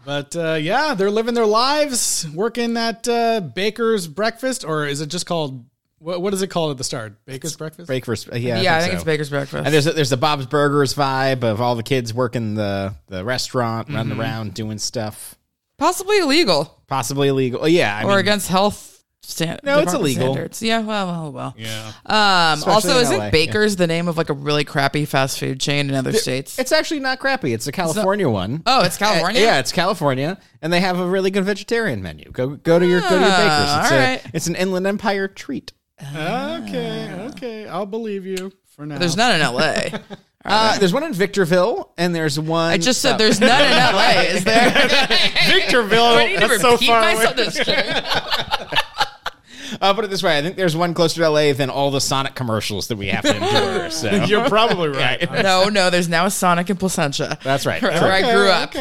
But 0.04 0.34
uh, 0.36 0.54
yeah, 0.60 0.94
they're 0.94 1.10
living 1.12 1.34
their 1.34 1.46
lives, 1.46 2.26
working 2.34 2.76
at 2.76 3.06
uh, 3.06 3.40
Baker's 3.40 4.08
Breakfast, 4.08 4.64
or 4.64 4.84
is 4.86 5.00
it 5.00 5.06
just 5.06 5.26
called? 5.26 5.64
What, 6.00 6.20
what 6.20 6.34
is 6.34 6.42
it 6.42 6.48
called 6.48 6.72
at 6.72 6.78
the 6.78 6.84
start? 6.84 7.24
Baker's 7.24 7.56
Breakfast. 7.56 7.86
Breakfast. 7.86 8.28
Yeah, 8.34 8.60
yeah, 8.60 8.76
I 8.76 8.80
think 8.80 8.90
so. 8.92 8.96
it's 8.96 9.04
Baker's 9.04 9.30
Breakfast. 9.30 9.64
And 9.64 9.72
there's 9.72 9.86
a, 9.86 9.92
there's 9.92 10.10
the 10.10 10.16
Bob's 10.16 10.46
Burgers 10.46 10.92
vibe 10.94 11.44
of 11.44 11.60
all 11.60 11.76
the 11.76 11.84
kids 11.84 12.12
working 12.12 12.54
the 12.56 12.94
the 13.06 13.24
restaurant, 13.24 13.86
Mm-hmm. 13.86 13.96
running 13.96 14.18
around 14.20 14.54
doing 14.54 14.78
stuff, 14.78 15.36
Possibly 15.82 16.18
illegal 16.18 16.78
possibly 16.92 17.28
illegal. 17.28 17.66
Yeah, 17.66 17.96
I 17.96 18.04
or 18.04 18.08
mean, 18.08 18.18
against 18.18 18.48
health 18.48 19.02
stand- 19.22 19.60
No, 19.64 19.78
it's 19.78 19.94
illegal. 19.94 20.34
Standards. 20.34 20.62
Yeah, 20.62 20.80
well, 20.80 21.06
well, 21.06 21.32
well. 21.32 21.54
Yeah. 21.56 21.92
Um, 22.04 22.58
Especially 22.58 22.72
also, 22.72 22.96
in 22.96 23.02
isn't 23.02 23.18
LA, 23.18 23.30
Baker's 23.30 23.76
the 23.76 23.86
name 23.86 24.08
of 24.08 24.18
like 24.18 24.28
a 24.28 24.34
really 24.34 24.64
crappy 24.64 25.06
fast 25.06 25.40
food 25.40 25.58
chain 25.58 25.88
in 25.88 25.94
other 25.94 26.12
states? 26.12 26.58
it's 26.58 26.70
actually 26.70 27.00
not 27.00 27.18
crappy. 27.18 27.54
It's 27.54 27.66
a 27.66 27.72
California 27.72 28.28
one. 28.28 28.62
oh, 28.66 28.84
it's 28.84 28.98
California. 28.98 29.40
Uh, 29.40 29.44
yeah, 29.44 29.58
it's 29.58 29.72
California, 29.72 30.38
and 30.60 30.70
they 30.70 30.80
have 30.80 31.00
a 31.00 31.06
really 31.06 31.30
good 31.30 31.44
vegetarian 31.44 32.02
menu. 32.02 32.30
Go 32.30 32.48
go 32.56 32.78
to 32.78 32.86
your 32.86 33.00
go 33.00 33.08
to 33.08 33.14
your 33.14 33.24
Ah, 33.24 33.36
Baker's. 33.38 33.84
It's 33.84 33.92
all 33.92 33.98
a 33.98 34.00
right. 34.12 34.22
it's 34.34 34.46
an 34.48 34.54
Inland 34.56 34.86
Empire 34.86 35.28
treat. 35.28 35.72
Okay. 36.14 37.10
Okay. 37.30 37.66
I'll 37.66 37.86
believe 37.86 38.26
you 38.26 38.52
for 38.76 38.84
now. 38.84 38.98
There's 38.98 39.16
none 39.16 39.34
in 39.34 39.40
L.A. 39.40 39.92
Uh, 40.44 40.78
there's 40.78 40.92
one 40.92 41.04
in 41.04 41.12
Victorville, 41.12 41.92
and 41.96 42.14
there's 42.14 42.38
one. 42.38 42.72
I 42.72 42.78
just 42.78 43.00
said 43.00 43.16
there's 43.16 43.40
none 43.40 43.62
in 43.62 43.72
L.A. 43.72 44.22
Is 44.34 44.44
there? 44.52 44.70
Victorville. 45.48 46.04
I 46.04 46.26
need 46.26 46.40
to 46.40 46.48
that's 46.48 46.60
so 46.62 46.72
repeat 46.72 46.86
far 46.88 47.00
away. 47.02 47.14
myself. 47.14 47.36
That's 47.36 47.64
true. 47.64 48.78
I'll 49.80 49.94
put 49.94 50.04
it 50.04 50.10
this 50.10 50.22
way: 50.22 50.36
I 50.36 50.42
think 50.42 50.56
there's 50.56 50.76
one 50.76 50.94
closer 50.94 51.20
to 51.22 51.28
LA 51.30 51.52
than 51.52 51.70
all 51.70 51.90
the 51.90 52.00
Sonic 52.00 52.34
commercials 52.34 52.88
that 52.88 52.96
we 52.96 53.06
have 53.08 53.22
to 53.24 53.34
endure. 53.34 53.90
So 53.90 54.10
You're 54.10 54.48
probably 54.48 54.88
right. 54.88 55.30
No, 55.30 55.68
no, 55.68 55.90
there's 55.90 56.08
now 56.08 56.26
a 56.26 56.30
Sonic 56.30 56.68
in 56.70 56.76
Placentia. 56.76 57.38
that's 57.42 57.64
right. 57.64 57.80
Where 57.80 57.92
I 58.12 58.22
grew 58.32 58.48
up. 58.48 58.74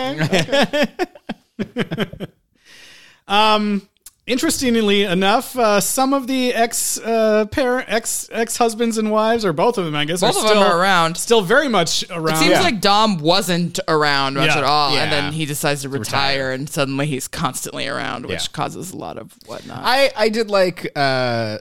Um, 3.27 3.87
interestingly 4.27 5.03
enough, 5.03 5.57
uh, 5.57 5.79
some 5.81 6.13
of 6.13 6.27
the 6.27 6.53
ex 6.53 6.97
uh, 6.99 7.45
parent 7.51 7.87
ex 7.89 8.29
ex 8.31 8.57
husbands 8.57 8.97
and 8.97 9.11
wives, 9.11 9.43
or 9.45 9.53
both 9.53 9.77
of 9.77 9.85
them, 9.85 9.95
I 9.95 10.05
guess, 10.05 10.21
Both 10.21 10.35
are 10.35 10.39
of 10.41 10.47
still 10.47 10.61
them 10.61 10.71
are 10.71 10.79
around. 10.79 11.17
Still 11.17 11.41
very 11.41 11.67
much 11.67 12.03
around. 12.09 12.29
It 12.35 12.37
seems 12.37 12.59
like 12.59 12.81
Dom 12.81 13.17
wasn't 13.17 13.79
around 13.87 14.35
much 14.35 14.47
Yeah. 14.49 14.57
at 14.59 14.63
all, 14.63 14.93
Yeah. 14.93 15.03
and 15.03 15.11
then 15.11 15.33
he 15.33 15.45
decides 15.45 15.81
to 15.83 15.89
retire, 15.89 16.35
retire. 16.37 16.51
and 16.51 16.69
suddenly 16.69 17.07
he's 17.07 17.27
constantly 17.27 17.87
around, 17.87 18.25
which 18.25 18.43
Yeah. 18.43 18.51
causes 18.53 18.91
a 18.91 18.97
lot 18.97 19.17
of 19.17 19.33
whatnot. 19.45 19.79
I 19.83 20.11
I 20.15 20.29
did 20.29 20.49
like 20.49 20.91
uh 20.95 21.59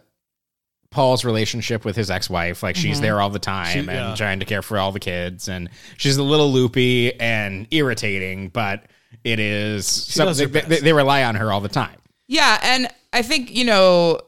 Paul's 0.90 1.24
relationship 1.24 1.84
with 1.84 1.94
his 1.94 2.10
ex-wife. 2.10 2.64
Like 2.64 2.74
she's 2.74 3.00
there 3.00 3.20
all 3.20 3.30
the 3.30 3.38
time 3.38 3.72
She- 3.72 3.78
and 3.78 3.88
yeah. 3.90 4.14
trying 4.16 4.40
to 4.40 4.44
care 4.44 4.60
for 4.60 4.76
all 4.76 4.90
the 4.90 4.98
kids, 5.00 5.46
and 5.48 5.70
she's 5.96 6.16
a 6.16 6.22
little 6.22 6.50
loopy 6.52 7.18
and 7.20 7.68
irritating, 7.70 8.48
but 8.48 8.84
it 9.22 9.38
is 9.38 9.84
does 9.86 10.14
something 10.14 10.48
her 10.48 10.52
they, 10.52 10.60
best. 10.60 10.68
they, 10.68 10.80
they 10.80 10.92
rely 10.92 11.22
on 11.22 11.36
her 11.36 11.52
all 11.52 11.60
the 11.60 11.68
time. 11.68 11.94
Yeah, 12.30 12.58
and 12.62 12.88
I 13.12 13.20
think 13.22 13.54
you 13.54 13.64
know. 13.66 14.20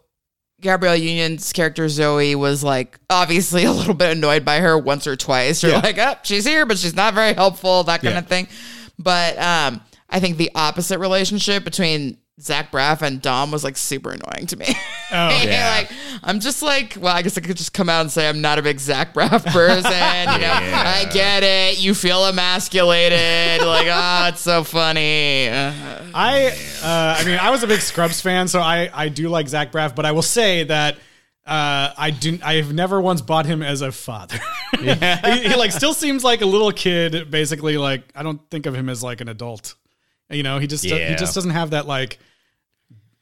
Gabrielle 0.61 0.95
Union's 0.95 1.53
character 1.53 1.89
Zoe 1.89 2.37
was 2.37 2.63
like 2.63 2.97
obviously 3.11 3.65
a 3.73 3.73
little 3.73 3.95
bit 3.95 4.13
annoyed 4.17 4.45
by 4.45 4.61
her 4.61 4.79
once 4.79 5.09
or 5.09 5.17
twice. 5.17 5.61
You're 5.61 5.73
Yeah. 5.73 5.81
like, 5.81 5.99
oh, 5.99 6.15
she's 6.23 6.45
here, 6.45 6.65
but 6.67 6.79
she's 6.79 6.95
not 6.95 7.15
very 7.15 7.33
helpful, 7.35 7.83
that 7.83 8.01
kind 8.01 8.13
Yeah. 8.13 8.19
of 8.21 8.29
thing. 8.29 8.47
But 8.97 9.37
um, 9.41 9.81
I 10.09 10.21
think 10.21 10.37
the 10.37 10.53
opposite 10.55 11.01
relationship 11.01 11.65
between 11.65 12.17
Zach 12.41 12.73
Braff 12.73 13.03
and 13.03 13.21
Dom 13.21 13.51
was 13.51 13.62
like 13.62 13.77
super 13.77 14.11
annoying 14.11 14.47
to 14.47 14.57
me. 14.57 14.67
Oh, 14.69 15.29
yeah. 15.45 15.77
like 15.77 15.93
I'm 16.23 16.41
just 16.41 16.62
like, 16.62 16.97
well, 16.99 17.15
I 17.15 17.23
guess 17.23 17.37
I 17.37 17.43
could 17.43 17.57
just 17.57 17.75
come 17.75 17.89
out 17.89 18.01
and 18.01 18.11
say 18.11 18.29
I'm 18.29 18.41
not 18.41 18.59
a 18.59 18.62
big 18.62 18.81
Zach 18.81 19.12
Braff 19.12 19.45
person. 19.45 19.85
You 19.85 20.41
know, 20.41 20.53
I 20.75 21.09
get 21.12 21.43
it. 21.43 21.83
You 21.83 21.95
feel 21.95 22.25
emasculated. 22.25 23.61
like, 23.67 23.87
oh, 23.91 24.29
it's 24.29 24.41
so 24.41 24.65
funny. 24.65 25.49
I, 25.51 26.57
uh, 26.83 27.17
I 27.19 27.25
mean, 27.25 27.39
I 27.39 27.51
was 27.51 27.62
a 27.62 27.67
big 27.67 27.81
Scrubs 27.81 28.21
fan, 28.21 28.49
so 28.49 28.61
I, 28.61 28.91
I 28.95 29.09
do 29.09 29.29
like 29.29 29.47
Zach 29.49 29.71
Braff, 29.71 29.95
but 29.95 30.07
I 30.07 30.12
will 30.12 30.23
say 30.23 30.65
that 30.65 30.97
uh, 31.45 31.93
I 31.97 32.11
do. 32.11 32.39
I've 32.43 32.73
never 32.73 33.01
once 33.01 33.21
bought 33.21 33.45
him 33.45 33.62
as 33.62 33.83
a 33.83 33.93
father. 33.93 34.39
he, 34.79 34.95
he 34.95 35.55
like 35.55 35.73
still 35.73 35.93
seems 35.93 36.25
like 36.25 36.41
a 36.41 36.47
little 36.47 36.73
kid. 36.73 37.31
Basically, 37.31 37.77
like 37.77 38.05
I 38.15 38.23
don't 38.23 38.41
think 38.51 38.65
of 38.65 38.75
him 38.75 38.89
as 38.89 39.03
like 39.03 39.21
an 39.21 39.29
adult. 39.29 39.75
You 40.33 40.43
know, 40.43 40.59
he 40.59 40.67
just 40.67 40.85
he 40.85 40.91
just 41.17 41.35
doesn't 41.35 41.51
have 41.51 41.71
that 41.71 41.87
like. 41.87 42.19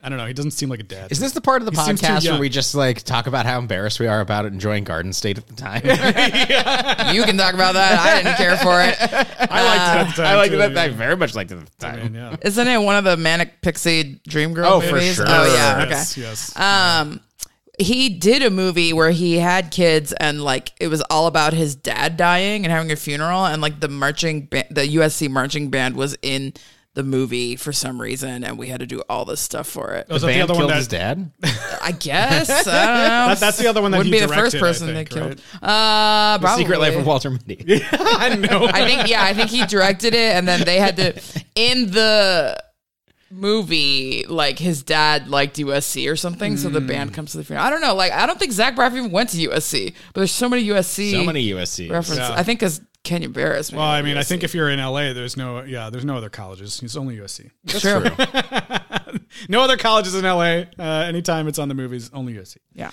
I 0.03 0.09
don't 0.09 0.17
know. 0.17 0.25
He 0.25 0.33
doesn't 0.33 0.53
seem 0.53 0.71
like 0.71 0.81
a 0.81 0.85
dad. 0.85 1.13
Is 1.13 1.21
this 1.21 1.33
the 1.33 1.43
part 1.43 1.61
of 1.61 1.67
the 1.67 1.73
He 1.73 1.77
podcast 1.77 2.27
where 2.31 2.41
we 2.41 2.49
just 2.49 2.75
like 2.75 3.03
talk 3.03 3.27
about 3.27 3.45
how 3.45 3.59
embarrassed 3.59 4.01
we 4.01 4.07
are 4.07 4.21
about 4.21 4.47
enjoying 4.47 4.83
Garden 4.85 5.13
State 5.13 5.37
at 5.37 5.47
the 5.47 5.55
time? 5.55 5.83
you 7.15 7.23
can 7.25 7.37
talk 7.37 7.53
about 7.53 7.75
that. 7.75 7.99
I 7.99 8.23
didn't 8.23 8.37
care 8.37 8.57
for 8.57 8.81
it. 8.81 8.97
I 9.51 9.63
liked 9.63 9.83
it 9.83 10.01
at 10.01 10.05
the 10.07 10.13
time. 10.23 10.27
I 10.27 10.37
like 10.37 10.51
too, 10.53 10.57
that. 10.57 10.73
yeah. 10.73 10.83
I 10.85 10.89
very 10.89 11.17
much 11.17 11.35
liked 11.35 11.53
it 11.53 11.59
at 11.59 11.67
the 11.67 11.77
time. 11.77 11.99
I 11.99 12.03
mean, 12.05 12.15
yeah. 12.15 12.37
Isn't 12.41 12.67
it 12.67 12.81
one 12.81 12.97
of 12.97 13.05
the 13.05 13.19
Manic 13.19 13.61
Pixie 13.61 14.23
Dream 14.27 14.55
Girl 14.55 14.73
Oh, 14.73 14.81
for 14.81 14.99
sure. 15.03 15.27
Oh 15.29 15.55
yeah. 15.55 15.83
Okay. 15.83 15.91
Yes. 15.91 16.17
Yes. 16.17 16.59
Um, 16.59 17.21
he 17.79 18.09
did 18.09 18.43
a 18.43 18.51
movie 18.51 18.95
where 18.95 19.11
he 19.11 19.37
had 19.37 19.71
kids 19.71 20.15
and 20.15 20.43
like 20.43 20.73
it 20.81 20.89
was 20.89 21.03
all 21.11 21.27
about 21.27 21.53
his 21.53 21.75
dad 21.75 22.17
dying 22.17 22.65
and 22.65 22.73
having 22.73 22.91
a 22.91 22.97
funeral 22.97 23.45
and 23.45 23.61
like 23.61 23.81
the 23.81 23.89
marching 23.89 24.47
ba- 24.47 24.67
the 24.71 24.83
USC 24.97 25.29
marching 25.29 25.69
band 25.69 25.95
was 25.95 26.17
in 26.23 26.55
the 26.95 27.05
movie 27.05 27.55
for 27.55 27.73
some 27.73 28.01
reason 28.03 28.43
and 28.43 28.59
we 28.59 28.67
had 28.67 28.81
to 28.81 28.87
do 28.87 29.01
all 29.09 29.25
this 29.25 29.41
stuff 29.41 29.69
for 29.69 29.93
it. 29.93 30.09
Was 30.09 30.23
The 30.23 30.27
that 30.27 30.33
the 30.33 30.39
band 30.41 30.51
other 30.51 30.55
one 30.55 30.61
killed 30.63 30.71
that- 30.71 30.77
his 30.77 30.89
dad. 30.89 31.31
I 31.83 31.93
guess 31.93 32.51
I 32.51 32.55
don't 32.57 32.67
know. 32.67 32.73
That- 33.29 33.39
that's 33.41 33.59
the 33.59 33.69
other 33.69 33.81
one 33.81 33.93
that 33.93 33.99
wouldn't 33.99 34.13
he 34.15 34.21
be 34.21 34.27
the 34.27 34.33
first 34.35 34.59
person 34.59 34.89
think, 34.89 35.09
they 35.09 35.15
killed. 35.21 35.41
right? 35.63 35.63
Uh, 35.63 36.39
The 36.39 36.43
probably. 36.43 36.65
Secret 36.65 36.81
Life 36.81 36.97
of 36.97 37.07
Walter 37.07 37.31
Mitty. 37.31 37.83
I 37.93 38.35
know. 38.35 38.67
I 38.67 38.85
think 38.85 39.09
yeah, 39.09 39.23
I 39.23 39.35
think 39.35 39.51
he 39.51 39.65
directed 39.67 40.15
it, 40.15 40.35
and 40.35 40.49
then 40.49 40.65
they 40.65 40.79
had 40.81 40.97
to 40.97 41.21
in 41.55 41.93
the 41.93 42.61
movie 43.31 44.25
like 44.27 44.59
his 44.59 44.83
dad 44.83 45.29
liked 45.29 45.57
USC 45.59 46.11
or 46.11 46.17
something, 46.17 46.57
so 46.57 46.69
the 46.69 46.81
Hmm. 46.81 46.87
band 46.89 47.15
comes 47.15 47.31
to 47.33 47.39
the 47.39 47.45
funeral. 47.45 47.65
I 47.67 47.71
don't 47.71 47.81
know, 47.81 47.95
like 47.95 48.13
I 48.13 48.27
don't 48.27 48.39
think 48.39 48.53
Zach 48.53 48.75
Braff 48.75 48.91
even 48.97 49.13
went 49.13 49.31
to 49.31 49.37
USC, 49.49 49.95
but 50.13 50.21
there's 50.21 50.33
so 50.33 50.49
many 50.49 50.65
USC 50.69 51.13
So 51.13 51.25
many 51.25 51.49
USC 51.51 51.89
references. 51.91 52.19
Yeah. 52.19 52.33
I 52.35 52.43
think 52.43 52.59
because 52.61 52.81
Kenya 53.03 53.29
Barris. 53.29 53.73
well, 53.73 53.83
I 53.83 54.03
mean, 54.03 54.17
I 54.19 54.23
think 54.23 54.45
if 54.45 54.55
you're 54.55 54.69
in 54.71 54.79
LA, 54.79 55.13
there's 55.13 55.37
no 55.37 55.63
yeah, 55.63 55.89
there's 55.91 56.05
no 56.05 56.17
other 56.17 56.29
colleges. 56.31 56.81
It's 56.83 56.97
only 56.97 57.17
USC. 57.17 57.51
true. 57.67 58.05
no 59.49 59.63
other 59.63 59.77
colleges 59.77 60.15
in 60.15 60.25
LA. 60.25 60.65
Uh, 60.79 61.05
anytime 61.07 61.49
it's 61.49 61.59
on 61.59 61.69
the 61.69 61.75
movies, 61.75 62.11
only 62.13 62.35
USC. 62.35 62.59
Yeah. 62.75 62.91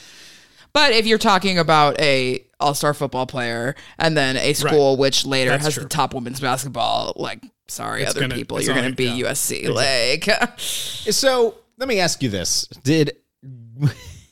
But 0.73 0.91
if 0.93 1.05
you're 1.07 1.17
talking 1.17 1.57
about 1.59 1.99
a 1.99 2.45
all-star 2.59 2.93
football 2.93 3.25
player 3.25 3.75
and 3.99 4.15
then 4.15 4.37
a 4.37 4.53
school 4.53 4.95
which 4.97 5.25
later 5.25 5.51
That's 5.51 5.65
has 5.65 5.73
true. 5.75 5.83
the 5.83 5.89
top 5.89 6.13
women's 6.13 6.39
basketball, 6.39 7.13
like 7.15 7.41
sorry, 7.67 8.01
It's 8.03 8.11
other 8.11 8.21
gonna- 8.21 8.35
people, 8.35 8.61
you're 8.61 8.75
going 8.75 8.89
to 8.89 8.95
be 8.95 9.05
yeah. 9.05 9.31
USC. 9.31 9.69
Like, 9.69 10.29
So 10.59 11.55
let 11.77 11.87
me 11.89 11.99
ask 11.99 12.21
you 12.23 12.29
this: 12.29 12.67
Did 12.83 13.11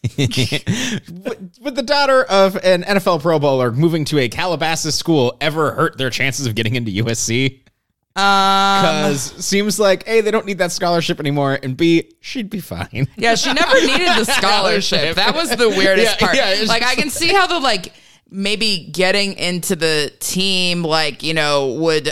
would 1.61 1.75
the 1.75 1.83
daughter 1.83 2.23
of 2.23 2.55
an 2.57 2.83
NFL 2.83 3.21
Pro 3.21 3.39
Bowler 3.39 3.71
moving 3.71 4.05
to 4.05 4.19
a 4.19 4.29
Calabasas 4.29 4.95
school 4.95 5.35
ever 5.41 5.71
hurt 5.71 5.97
their 5.97 6.09
chances 6.09 6.47
of 6.47 6.55
getting 6.55 6.75
into 6.75 6.91
USC? 7.03 7.59
um, 8.17 8.81
Because 8.81 9.21
seems 9.45 9.79
like 9.79 10.03
a 10.07 10.21
they 10.21 10.31
don't 10.31 10.45
need 10.45 10.59
that 10.59 10.71
scholarship 10.71 11.19
anymore, 11.19 11.59
and 11.61 11.75
b 11.75 12.11
she'd 12.21 12.49
be 12.49 12.59
fine. 12.61 13.07
Yeah, 13.17 13.35
she 13.35 13.51
never 13.53 13.73
needed 13.81 14.07
the 14.07 14.25
scholarship. 14.25 15.15
That 15.15 15.35
was 15.35 15.49
the 15.55 15.69
weirdest 15.77 16.19
Yeah, 16.21 16.25
part. 16.27 16.37
yeah, 16.37 16.63
like 16.67 16.83
I 16.83 16.95
can 16.95 17.09
see 17.09 17.33
how 17.33 17.47
the 17.47 17.59
like 17.59 17.93
maybe 18.29 18.89
getting 18.91 19.33
into 19.33 19.75
the 19.75 20.11
team 20.19 20.81
like, 20.83 21.23
you 21.23 21.33
know, 21.33 21.73
would 21.73 22.11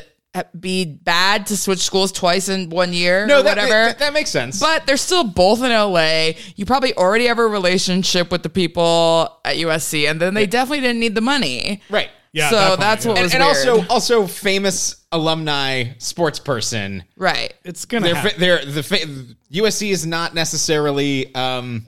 be 0.60 0.86
bad 0.86 1.46
to 1.48 1.58
switch 1.58 1.80
schools 1.80 2.12
twice 2.12 2.50
in 2.50 2.70
one 2.70 2.92
year 2.94 3.26
No, 3.28 3.40
or 3.40 3.44
that, 3.44 3.50
whatever. 3.58 3.70
that, 3.70 4.00
that 4.00 4.14
makes 4.14 4.30
sense. 4.32 4.60
but 4.60 4.86
they're 4.88 4.98
still 4.98 5.24
both 5.24 5.62
in 5.62 5.70
LA. 5.72 6.32
You 6.56 6.66
probably 6.66 6.96
already 6.96 7.26
have 7.28 7.38
a 7.40 7.46
relationship 7.48 8.32
with 8.32 8.42
the 8.44 8.50
people 8.50 9.40
at 9.46 9.58
USC 9.58 10.10
and 10.10 10.20
then 10.20 10.34
they 10.34 10.46
definitely 10.48 10.82
didn't 10.82 11.00
need 11.00 11.14
the 11.16 11.22
money. 11.22 11.82
right, 11.90 12.10
Yeah, 12.32 12.50
so 12.50 12.56
that 12.56 12.80
that's 12.80 13.06
yeah. 13.06 13.12
what 13.12 13.18
and, 13.20 13.26
was 13.26 13.34
and 13.36 13.44
weird. 13.44 13.80
also 13.90 13.94
also 13.94 14.28
famous 14.28 15.06
alumni 15.12 15.86
sports 16.00 16.40
person. 16.40 17.04
right. 17.16 17.54
It's 17.64 17.86
gonna. 17.86 18.08
They're, 18.08 18.16
happen. 18.16 18.40
they're 18.40 18.66
the 18.66 18.82
fa- 18.84 19.06
USC 19.52 19.92
is 19.92 20.06
not 20.08 20.34
necessarily. 20.34 21.34
Um, 21.36 21.86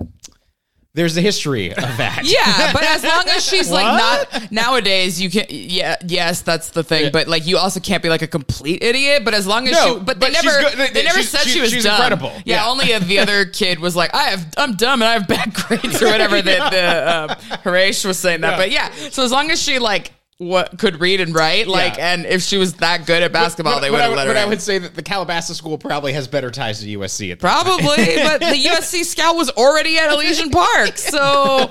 there's 0.95 1.15
a 1.17 1.21
history 1.21 1.69
of 1.71 1.75
that. 1.97 2.21
Yeah, 2.23 2.73
but 2.73 2.83
as 2.83 3.03
long 3.03 3.25
as 3.29 3.45
she's 3.45 3.69
like 3.69 3.85
not 3.85 4.51
nowadays, 4.51 5.21
you 5.21 5.29
can. 5.29 5.45
Yeah, 5.49 5.97
yes, 6.07 6.41
that's 6.41 6.69
the 6.69 6.83
thing. 6.83 7.11
But 7.11 7.27
like, 7.27 7.45
you 7.45 7.57
also 7.57 7.79
can't 7.79 8.01
be 8.01 8.09
like 8.09 8.21
a 8.21 8.27
complete 8.27 8.81
idiot. 8.83 9.23
But 9.25 9.33
as 9.33 9.45
long 9.45 9.67
as 9.67 9.73
No, 9.73 9.99
she, 9.99 10.03
but, 10.03 10.19
they 10.19 10.31
never, 10.31 10.49
good- 10.61 10.77
they- 10.77 10.89
they, 10.91 11.03
never 11.03 11.21
said 11.21 11.41
she 11.41 11.61
was 11.61 11.69
she's 11.69 11.83
dumb. 11.83 11.93
incredible. 11.95 12.31
Yeah, 12.45 12.63
Yeah. 12.63 12.67
only 12.69 12.85
if 12.91 13.05
the 13.07 13.19
other 13.19 13.45
kid 13.61 13.79
was 13.79 13.95
like, 13.95 14.15
I 14.15 14.23
have, 14.29 14.47
I'm 14.57 14.75
dumb 14.75 15.01
and 15.01 15.09
I 15.09 15.13
have 15.13 15.27
bad 15.27 15.53
grades 15.53 16.01
or 16.01 16.05
whatever. 16.07 16.41
That 16.45 16.71
the 16.71 17.33
um, 17.55 17.59
Harish 17.63 18.03
was 18.05 18.17
saying 18.19 18.41
that. 18.41 18.51
Yeah. 18.51 18.57
But 18.57 18.71
yeah, 18.71 19.09
so 19.11 19.23
as 19.23 19.31
long 19.31 19.51
as 19.51 19.61
she 19.61 19.79
like 19.79 20.11
what 20.37 20.77
could 20.77 20.99
read 20.99 21.21
and 21.21 21.33
write. 21.33 21.65
Like, 21.67 21.97
Yeah. 21.97 22.13
and 22.13 22.25
if 22.25 22.41
she 22.41 22.57
was 22.57 22.73
that 22.75 23.05
good 23.05 23.23
at 23.23 23.31
basketball, 23.31 23.79
they 23.79 23.89
would 23.89 23.97
but, 23.97 24.03
have 24.03 24.13
let 24.15 24.27
her. 24.27 24.33
but 24.33 24.37
I 24.37 24.45
would 24.45 24.61
say 24.61 24.77
that 24.79 24.93
the 24.93 25.01
Calabasas 25.01 25.57
school 25.57 25.77
probably 25.77 26.11
has 26.13 26.27
better 26.27 26.51
ties 26.51 26.81
to 26.81 26.87
USC 26.97 27.39
Probably, 27.39 28.15
but 28.17 28.41
the 28.41 28.45
USC 28.69 29.05
scout 29.05 29.35
was 29.37 29.49
already 29.51 29.97
at 29.97 30.11
Elysian 30.11 30.49
Park, 30.49 30.97
so 30.97 31.69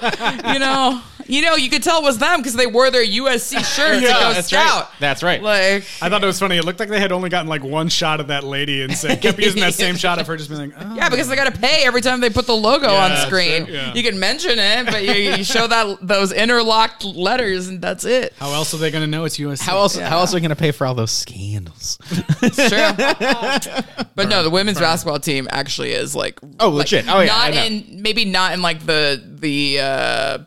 you 0.53 0.59
know, 0.59 1.01
you 1.27 1.43
know, 1.43 1.55
you 1.57 1.71
could 1.71 1.83
tell 1.83 2.01
it 2.01 2.05
was 2.05 2.19
them 2.19 2.41
because 2.41 2.55
they 2.55 2.67
wore 2.67 2.91
their 2.91 3.05
USC 3.05 3.53
shirts 3.77 4.03
Yeah, 4.03 4.15
to 4.15 4.21
go 4.21 4.33
that's 4.33 4.49
scout. 4.49 4.91
That's 5.01 5.23
right. 5.23 5.43
Like, 5.43 5.85
I 6.01 6.09
thought 6.09 6.23
it 6.23 6.27
was 6.27 6.39
funny. 6.39 6.57
It 6.57 6.65
looked 6.65 6.81
like 6.81 6.89
they 6.89 7.01
had 7.01 7.13
only 7.13 7.29
gotten 7.31 7.49
like 7.49 7.63
one 7.63 7.89
shot 7.89 8.21
of 8.21 8.29
that 8.29 8.45
lady 8.45 8.83
and 8.83 8.97
said, 8.97 9.21
kept 9.21 9.39
using 9.39 9.61
that 9.61 9.75
same 9.75 9.97
shot 9.97 10.19
of 10.19 10.27
her 10.27 10.37
just 10.37 10.49
being 10.51 10.71
like, 10.71 10.73
oh. 10.79 10.95
yeah, 10.97 11.09
because 11.09 11.29
they 11.29 11.37
got 11.37 11.53
to 11.53 11.59
pay 11.61 11.85
every 11.85 12.01
time 12.01 12.21
they 12.21 12.31
put 12.31 12.47
the 12.47 12.55
logo 12.57 12.89
on 12.89 13.17
screen. 13.27 13.67
yeah. 13.67 13.93
You 13.95 14.03
can 14.03 14.19
mention 14.19 14.59
it, 14.59 14.87
but 14.87 15.05
you, 15.05 15.13
you 15.13 15.45
show 15.45 15.67
that 15.67 15.99
those 16.07 16.33
interlocked 16.33 17.05
letters, 17.05 17.69
and 17.69 17.81
that's 17.81 18.05
it. 18.05 18.33
How 18.39 18.53
else 18.53 18.75
are 18.75 18.79
they 18.79 18.91
going 18.91 19.03
to 19.05 19.11
know 19.11 19.25
it's 19.25 19.39
USC? 19.39 19.63
how 19.63 19.79
else? 19.79 19.97
Yeah. 19.97 20.09
How 20.09 20.19
else 20.19 20.33
are 20.33 20.37
we 20.37 20.41
going 20.41 20.51
to 20.51 20.57
pay 20.57 20.71
for 20.73 20.87
all 20.87 20.95
those 20.95 21.11
scandals? 21.13 21.99
It's 22.43 22.57
true. 22.57 24.05
but 24.15 24.29
no, 24.29 24.43
the 24.43 24.51
women's 24.51 24.79
basketball 24.79 25.19
team 25.21 25.49
actually 25.51 25.93
is 25.93 26.15
like 26.15 26.39
Oh, 26.61 26.69
like, 26.69 26.79
legit. 26.93 27.05
Oh, 27.09 27.21
yeah, 27.21 27.27
not 27.27 27.55
in 27.55 28.03
maybe 28.03 28.25
not 28.25 28.53
in 28.53 28.63
like 28.63 28.85
the 28.85 29.23
the 29.25 29.81
uh, 29.81 30.39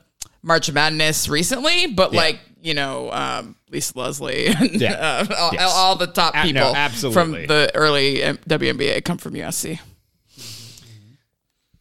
March 0.48 0.72
Madness 0.72 1.28
recently, 1.28 1.88
but 1.88 2.14
Yeah. 2.14 2.20
like 2.22 2.40
you 2.62 2.74
know 2.74 3.12
um, 3.12 3.56
Lisa 3.70 3.98
Leslie 4.00 4.48
and 4.48 4.80
Yeah. 4.82 4.94
uh, 4.94 5.36
all, 5.38 5.50
Yes. 5.54 5.72
all 5.76 5.96
the 5.98 6.08
top 6.08 6.34
A- 6.36 6.52
no, 6.52 6.62
people 6.62 6.76
absolutely. 6.76 7.22
from 7.22 7.48
the 7.48 7.72
early 7.76 8.16
WNBA 8.48 9.04
come 9.04 9.18
from 9.18 9.34
USC. 9.34 9.80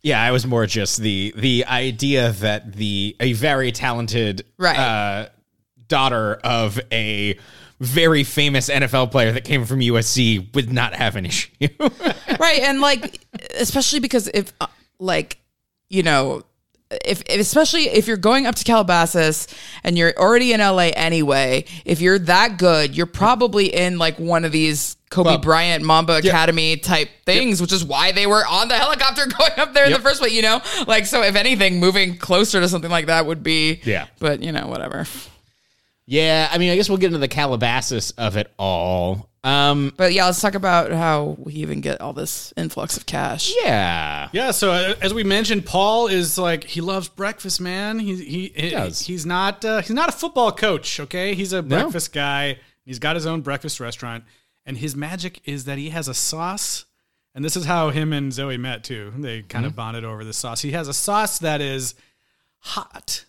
Yeah, 0.03 0.23
I 0.23 0.31
was 0.31 0.47
more 0.47 0.67
just 0.67 0.99
the 0.99 1.33
the 1.37 1.65
idea 1.67 2.31
that 2.33 2.75
the 2.75 3.17
a 3.21 3.33
very 3.33 3.73
talented 3.73 4.45
Right. 4.59 4.79
uh, 4.79 5.29
daughter 5.89 6.35
of 6.45 6.79
a 6.93 7.39
very 7.81 8.25
famous 8.25 8.69
NFL 8.71 9.11
player 9.11 9.33
that 9.33 9.45
came 9.45 9.65
from 9.65 9.81
USC 9.81 10.55
would 10.55 10.73
not 10.73 10.95
have 10.95 11.17
an 11.17 11.27
issue. 11.27 11.51
right 12.39 12.61
and 12.63 12.81
like 12.81 13.21
especially 13.59 14.01
because 14.01 14.29
if 14.33 14.53
uh, 14.61 14.67
like 14.99 15.39
you 15.89 16.03
know 16.03 16.43
if, 16.91 17.23
if 17.27 17.41
especially 17.41 17.89
if 17.89 18.07
you're 18.07 18.17
going 18.17 18.47
up 18.47 18.55
to 18.55 18.65
Calabasas 18.65 19.49
and 19.83 19.99
you're 19.99 20.15
already 20.17 20.53
in 20.53 20.61
LA 20.61 20.91
anyway, 20.95 21.65
if 21.85 22.01
you're 22.01 22.19
that 22.21 22.59
good, 22.59 22.97
you're 22.97 23.07
probably 23.07 23.75
in 23.75 23.99
like 23.99 24.19
one 24.19 24.45
of 24.45 24.53
these 24.53 24.97
Kobe 25.11 25.37
Bryant 25.39 25.85
Mamba 25.85 26.19
Academy 26.19 26.77
type 26.77 27.09
things, 27.25 27.61
which 27.61 27.73
is 27.73 27.85
why 27.85 28.13
they 28.13 28.27
were 28.27 28.45
on 28.47 28.69
the 28.69 28.77
helicopter 28.77 29.27
going 29.39 29.53
up 29.57 29.73
there 29.73 29.87
in 29.87 29.93
the 29.93 29.99
first 29.99 30.21
place, 30.21 30.33
you 30.33 30.43
know? 30.43 30.61
Like 30.87 31.07
so 31.07 31.23
if 31.23 31.35
anything, 31.35 31.81
moving 31.81 32.19
closer 32.19 32.61
to 32.61 32.69
something 32.69 32.91
like 32.91 33.07
that 33.07 33.27
would 33.27 33.43
be 33.43 33.81
Yeah. 33.85 34.07
But 34.19 34.43
you 34.43 34.53
know, 34.53 34.67
whatever. 34.69 35.07
Yeah, 36.07 36.49
I 36.51 36.59
mean, 36.59 36.71
I 36.71 36.77
guess 36.77 36.89
we'll 36.89 36.99
get 36.99 37.09
into 37.09 37.19
the 37.19 37.29
Calabasas 37.29 38.13
of 38.13 38.37
it 38.37 38.53
all. 38.59 39.29
Um, 39.45 39.93
But 39.97 40.13
yeah, 40.13 40.27
let's 40.27 40.41
talk 40.41 40.55
about 40.55 40.91
how 40.91 41.37
we 41.39 41.53
even 41.55 41.81
get 41.81 42.01
all 42.01 42.13
this 42.13 42.53
influx 42.57 42.97
of 42.97 43.07
cash. 43.07 43.53
yeah, 43.63 44.29
Yeah, 44.33 44.51
so 44.51 44.73
uh, 44.73 44.95
as 45.01 45.15
we 45.15 45.23
mentioned, 45.23 45.65
Paul 45.67 46.09
is 46.09 46.37
like 46.37 46.65
he 46.65 46.81
loves 46.81 47.09
breakfast, 47.09 47.61
man. 47.61 47.99
He 48.01 48.17
he, 48.17 48.53
he 48.57 48.71
does. 48.71 49.03
he's 49.03 49.25
not 49.25 49.65
uh, 49.65 49.83
he's 49.83 49.91
not 49.91 50.09
a 50.09 50.13
football 50.13 50.51
coach, 50.53 50.99
okay? 51.01 51.35
He's 51.35 51.53
a 51.53 51.63
breakfast 51.63 52.13
guy. 52.13 52.59
He's 52.85 52.99
got 52.99 53.15
his 53.17 53.27
own 53.27 53.41
breakfast 53.43 53.79
restaurant, 53.81 54.25
and 54.65 54.79
his 54.79 54.97
magic 54.97 55.41
is 55.45 55.65
that 55.65 55.79
he 55.79 55.91
has 55.91 56.09
a 56.09 56.15
sauce. 56.15 56.85
And 57.35 57.45
this 57.45 57.55
is 57.57 57.67
how 57.67 57.91
him 57.91 58.13
and 58.15 58.33
Zoe 58.33 58.57
met 58.57 58.83
too. 58.83 59.13
They 59.17 59.43
kind 59.43 59.67
of 59.67 59.77
bonded 59.77 60.05
over 60.05 60.25
the 60.25 60.33
sauce. 60.33 60.63
He 60.63 60.73
has 60.73 60.89
a 60.89 60.95
sauce 60.95 61.39
that 61.41 61.61
is 61.61 61.95
hot, 62.61 63.27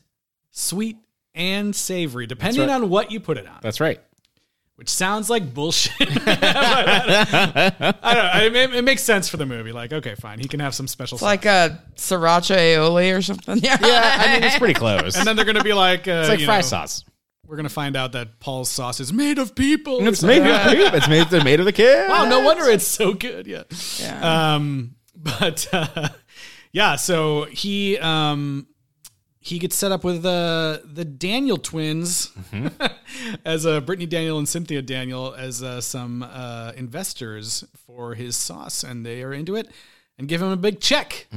sweet, 0.52 0.98
and 1.38 1.76
savory, 1.76 2.28
depending 2.28 2.68
right. 2.68 2.70
on 2.72 2.90
what 2.90 3.12
you 3.12 3.20
put 3.20 3.38
it 3.38 3.48
on. 3.48 3.60
that's 3.62 3.80
right. 3.80 4.02
which 4.76 4.90
sounds 4.90 5.30
like 5.30 5.54
bullshit. 5.54 5.94
I 6.28 7.74
don't 7.80 8.04
know. 8.04 8.30
I 8.34 8.50
mean, 8.50 8.74
it 8.74 8.84
makes 8.84 9.04
sense 9.04 9.30
for 9.30 9.38
the 9.38 9.46
movie. 9.46 9.72
Like, 9.72 9.94
okay, 9.94 10.16
fine, 10.16 10.40
he 10.40 10.48
can 10.48 10.60
have 10.60 10.76
some 10.76 10.88
special. 10.88 11.16
It's 11.16 11.22
like 11.22 11.46
a 11.46 11.82
sriracha 11.96 12.58
aioli 12.58 13.16
or 13.18 13.22
something. 13.22 13.58
Yeah. 13.58 13.78
Yeah, 13.80 14.16
I 14.20 14.34
mean, 14.34 14.44
it's 14.44 14.58
pretty 14.60 14.74
close. 14.74 15.16
and 15.16 15.26
then 15.26 15.36
they're 15.36 15.46
gonna 15.46 15.64
be 15.64 15.74
like, 15.74 16.08
uh, 16.08 16.12
it's 16.22 16.30
like 16.30 16.40
you 16.40 16.46
fry 16.46 16.58
know, 16.58 16.62
sauce. 16.64 17.06
We're 17.46 17.56
gonna 17.56 17.70
find 17.70 17.96
out 17.96 18.12
that 18.12 18.40
Paul's 18.40 18.70
sauce 18.70 19.00
is 19.00 19.14
made 19.14 19.40
of 19.40 19.56
people. 19.56 20.06
It's 20.06 20.22
made 20.22 20.42
of 20.42 20.72
people. 20.72 20.96
It's 20.96 21.08
made, 21.08 21.28
it's 21.32 21.44
made 21.46 21.60
of 21.60 21.66
the 21.66 21.72
kid. 21.72 22.10
Wow, 22.10 22.26
no 22.26 22.42
wonder 22.42 22.66
it's 22.66 22.86
so 22.86 23.14
good. 23.14 23.48
Yeah. 23.48 23.64
Yeah. 24.00 24.56
Um, 24.56 24.96
but 25.16 25.68
uh, 25.72 26.10
yeah, 26.72 26.98
so 26.98 27.46
he 27.46 27.98
um 28.00 28.68
he 29.48 29.60
gets 29.60 29.76
set 29.76 29.92
up 29.94 30.04
with 30.04 30.26
uh, 30.26 30.80
the 30.84 31.06
Daniel 31.06 31.58
twins 31.58 32.32
as 33.46 33.66
uh, 33.66 33.80
Brittany 33.80 34.06
Daniel 34.06 34.38
and 34.38 34.48
Cynthia 34.48 34.82
Daniel 34.82 35.34
as 35.34 35.64
uh, 35.64 35.80
some 35.80 36.22
uh, 36.24 36.74
investors 36.76 37.64
for 37.86 38.14
his 38.16 38.36
sauce, 38.36 38.84
and 38.84 39.06
they 39.06 39.24
are 39.24 39.34
into 39.34 39.56
it 39.56 39.70
and 40.18 40.28
give 40.28 40.42
him 40.42 40.50
a 40.50 40.58
big 40.58 40.80
check 40.82 41.28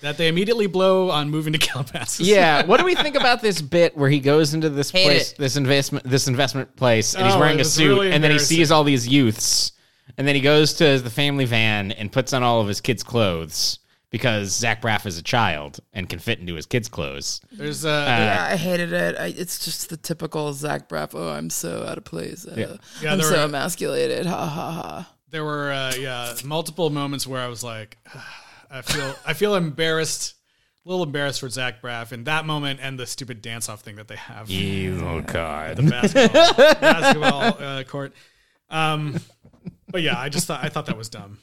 that 0.00 0.16
they 0.18 0.28
immediately 0.28 0.66
blow 0.66 1.10
on 1.10 1.30
moving 1.30 1.52
to 1.54 1.58
Calabasas. 1.58 2.20
Yeah, 2.28 2.64
what 2.66 2.78
do 2.78 2.84
we 2.84 2.94
think 2.94 3.16
about 3.16 3.40
this 3.40 3.62
bit 3.62 3.96
where 3.96 4.10
he 4.10 4.20
goes 4.20 4.52
into 4.54 4.68
this 4.68 4.90
Hate 4.90 5.04
place, 5.06 5.32
it. 5.32 5.38
this 5.38 5.56
investment, 5.56 6.04
this 6.04 6.28
investment 6.28 6.76
place, 6.76 7.14
and 7.14 7.24
he's 7.24 7.34
Oh, 7.34 7.38
wearing 7.40 7.58
a 7.60 7.64
suit, 7.64 7.88
really 7.88 8.12
and 8.12 8.22
then 8.22 8.30
he 8.30 8.38
sees 8.38 8.70
all 8.70 8.84
these 8.84 9.08
youths, 9.08 9.72
and 10.18 10.28
then 10.28 10.34
he 10.34 10.40
goes 10.40 10.74
to 10.74 10.98
the 10.98 11.10
family 11.10 11.46
van 11.46 11.90
and 11.92 12.12
puts 12.12 12.32
on 12.32 12.42
all 12.42 12.60
of 12.60 12.68
his 12.68 12.80
kids' 12.80 13.02
clothes 13.02 13.78
because 14.10 14.54
Zach 14.56 14.80
Braff 14.82 15.04
is 15.06 15.18
a 15.18 15.22
child 15.22 15.80
and 15.92 16.08
can 16.08 16.18
fit 16.18 16.38
into 16.38 16.54
his 16.54 16.66
kids' 16.66 16.88
clothes. 16.88 17.40
there's 17.52 17.84
uh, 17.84 18.04
Yeah, 18.08 18.48
I 18.52 18.56
hated 18.56 18.92
it. 18.92 19.16
I, 19.18 19.26
it's 19.26 19.64
just 19.64 19.90
the 19.90 19.96
typical 19.96 20.52
Zach 20.52 20.88
Braff. 20.88 21.10
Oh, 21.14 21.28
I'm 21.30 21.50
so 21.50 21.84
out 21.84 21.98
of 21.98 22.04
place. 22.04 22.46
Uh, 22.46 22.78
Yeah, 23.02 23.12
I'm 23.12 23.20
so 23.20 23.32
were- 23.32 23.42
emasculated. 23.44 24.26
Ha 24.26 24.46
ha 24.46 24.70
ha. 24.72 25.14
there 25.30 25.44
were 25.44 25.70
uh, 25.72 25.94
yeah 25.98 26.32
multiple 26.44 26.90
moments 26.90 27.26
where 27.26 27.40
I 27.42 27.48
was 27.48 27.62
like, 27.62 27.98
I 28.70 28.82
feel 28.82 29.14
I 29.26 29.32
feel 29.34 29.54
embarrassed, 29.54 30.34
a 30.84 30.88
little 30.88 31.04
embarrassed 31.04 31.40
for 31.40 31.48
Zach 31.48 31.80
Braff 31.82 32.12
in 32.12 32.24
that 32.24 32.44
moment 32.46 32.80
and 32.82 32.98
the 32.98 33.06
stupid 33.06 33.40
dance 33.42 33.68
off 33.68 33.80
thing 33.80 33.96
that 33.96 34.08
they 34.08 34.16
have. 34.16 34.50
Oh 34.50 35.20
God! 35.22 35.76
the 35.76 35.82
basketball, 35.84 36.54
basketball 36.80 37.42
uh, 37.62 37.84
court. 37.84 38.12
Um, 38.70 39.18
but 39.90 40.02
yeah, 40.02 40.18
I 40.18 40.28
just 40.28 40.46
thought 40.46 40.62
I 40.62 40.68
thought 40.68 40.86
that 40.86 40.96
was 40.98 41.08
dumb. 41.08 41.38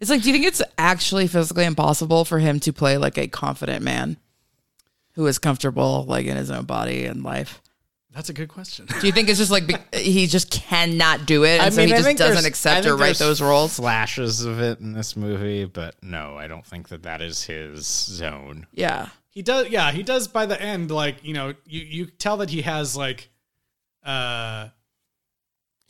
It's 0.00 0.08
like, 0.10 0.22
do 0.22 0.28
you 0.28 0.32
think 0.32 0.46
it's 0.46 0.62
actually 0.78 1.26
physically 1.26 1.66
impossible 1.66 2.24
for 2.24 2.38
him 2.38 2.58
to 2.60 2.72
play 2.72 2.96
like 2.96 3.18
a 3.18 3.28
confident 3.28 3.84
man 3.84 4.16
who 5.12 5.26
is 5.26 5.38
comfortable 5.38 6.04
like 6.08 6.26
in 6.26 6.36
his 6.36 6.50
own 6.50 6.64
body 6.64 7.04
and 7.04 7.22
life? 7.22 7.60
That's 8.12 8.28
a 8.28 8.32
good 8.32 8.48
question. 8.48 8.86
Do 9.00 9.06
you 9.06 9.12
think 9.12 9.28
it's 9.28 9.38
just 9.38 9.52
like 9.52 9.66
be- 9.66 9.76
he 9.98 10.26
just 10.26 10.50
cannot 10.50 11.26
do 11.26 11.44
it, 11.44 11.60
and 11.60 11.72
so 11.72 11.82
he 11.82 11.88
just 11.88 12.16
doesn't 12.16 12.44
accept 12.44 12.84
or 12.86 12.96
write 12.96 13.18
those 13.18 13.40
roles? 13.40 13.76
Flashes 13.76 14.44
of 14.44 14.60
it 14.60 14.80
in 14.80 14.94
this 14.94 15.16
movie, 15.16 15.64
but 15.64 15.94
no, 16.02 16.36
I 16.36 16.48
don't 16.48 16.66
think 16.66 16.88
that 16.88 17.04
that 17.04 17.20
is 17.20 17.44
his 17.44 17.86
zone. 17.86 18.66
Yeah. 18.72 19.10
He 19.28 19.42
does, 19.42 19.68
yeah, 19.68 19.92
he 19.92 20.02
does. 20.02 20.26
By 20.26 20.46
the 20.46 20.60
end, 20.60 20.90
like 20.90 21.22
you 21.22 21.34
know, 21.34 21.54
you 21.64 21.80
you 21.82 22.06
tell 22.06 22.38
that 22.38 22.50
he 22.50 22.62
has 22.62 22.96
like, 22.96 23.30
uh, 24.02 24.68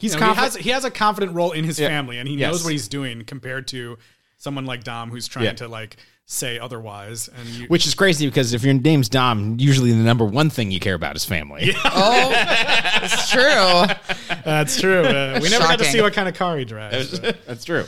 He's 0.01 0.15
you 0.15 0.21
know, 0.21 0.31
he 0.31 0.35
has 0.35 0.57
he 0.57 0.71
has 0.71 0.85
a 0.85 0.91
confident 0.91 1.33
role 1.35 1.53
in 1.53 1.65
his 1.65 1.79
Yeah. 1.79 1.89
family, 1.89 2.19
and 2.19 2.29
he 2.29 2.37
Yes. 2.37 2.51
knows 2.53 2.65
what 2.65 2.73
he's 2.73 2.89
doing 2.89 3.25
compared 3.25 3.69
to 3.69 3.99
someone 4.39 4.65
like 4.65 4.83
Dom 4.85 5.11
who's 5.11 5.29
trying 5.29 5.45
Yeah. 5.47 5.53
to 5.55 5.69
like 5.69 5.97
say 6.27 6.59
otherwise. 6.59 7.29
And 7.29 7.49
you, 7.49 7.67
Which 7.67 7.87
is 7.87 7.95
crazy 7.95 8.27
because 8.27 8.53
if 8.55 8.63
your 8.65 8.73
name's 8.75 9.09
Dom, 9.09 9.57
usually 9.59 9.91
the 9.91 9.99
number 9.99 10.25
one 10.25 10.49
thing 10.49 10.71
you 10.71 10.79
care 10.81 10.95
about 10.95 11.17
is 11.17 11.25
family. 11.25 11.73
Oh, 11.85 12.31
it's 13.03 13.31
true. 13.31 14.37
that's 14.45 14.81
true. 14.81 15.03
Uh, 15.03 15.41
we 15.43 15.49
never 15.51 15.65
got 15.65 15.79
to 15.81 15.85
see 15.85 16.01
what 16.01 16.13
kind 16.13 16.29
of 16.29 16.35
car 16.35 16.57
he 16.57 16.65
drives. 16.65 17.19
but- 17.19 17.45
That's 17.47 17.65
true. 17.65 17.85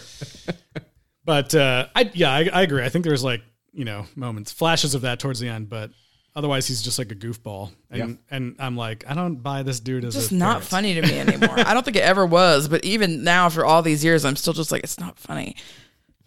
But 1.25 1.55
uh, 1.55 1.87
I 1.95 2.11
yeah, 2.15 2.31
I, 2.33 2.51
I 2.53 2.63
agree. 2.63 2.83
I 2.85 2.89
think 2.89 3.05
there's 3.05 3.23
like 3.25 3.43
you 3.73 3.85
know 3.85 4.07
moments, 4.17 4.53
flashes 4.53 4.95
of 4.95 5.03
that 5.03 5.21
towards 5.21 5.39
the 5.41 5.49
end, 5.49 5.69
but 5.69 5.91
otherwise 6.35 6.67
he's 6.67 6.83
just 6.83 6.99
like 6.99 7.11
a 7.13 7.15
goofball. 7.15 7.71
And 7.91 8.19
and 8.31 8.57
I'm 8.59 8.77
like, 8.77 9.05
I 9.09 9.15
don't 9.15 9.37
buy 9.37 9.63
this 9.63 9.81
dude 9.81 10.05
as 10.05 10.15
just 10.15 10.33
a 10.33 10.35
not 10.35 10.49
parent. 10.55 10.65
funny 10.65 10.95
to 10.95 11.03
me 11.03 11.19
anymore. 11.19 11.59
I 11.59 11.75
don't 11.75 11.85
think 11.85 11.97
it 11.97 12.03
ever 12.03 12.25
was, 12.27 12.69
but 12.69 12.85
even 12.85 13.25
now 13.25 13.47
after 13.47 13.65
all 13.65 13.83
these 13.83 14.05
years, 14.05 14.25
I'm 14.25 14.37
still 14.37 14.53
just 14.53 14.73
like, 14.73 14.83
it's 14.85 14.99
not 15.01 15.19
funny. 15.19 15.57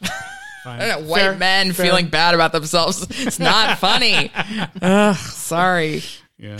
Fine. 0.01 0.11
I 0.81 0.87
don't 0.87 1.01
know, 1.03 1.09
white 1.09 1.19
Fair, 1.21 1.35
men 1.37 1.73
fair. 1.73 1.85
feeling 1.85 2.07
bad 2.07 2.33
about 2.33 2.51
themselves. 2.51 3.05
It's 3.25 3.39
not 3.39 3.77
funny. 3.77 4.31
Ugh, 4.81 5.15
sorry. 5.15 6.01
Yeah. 6.37 6.57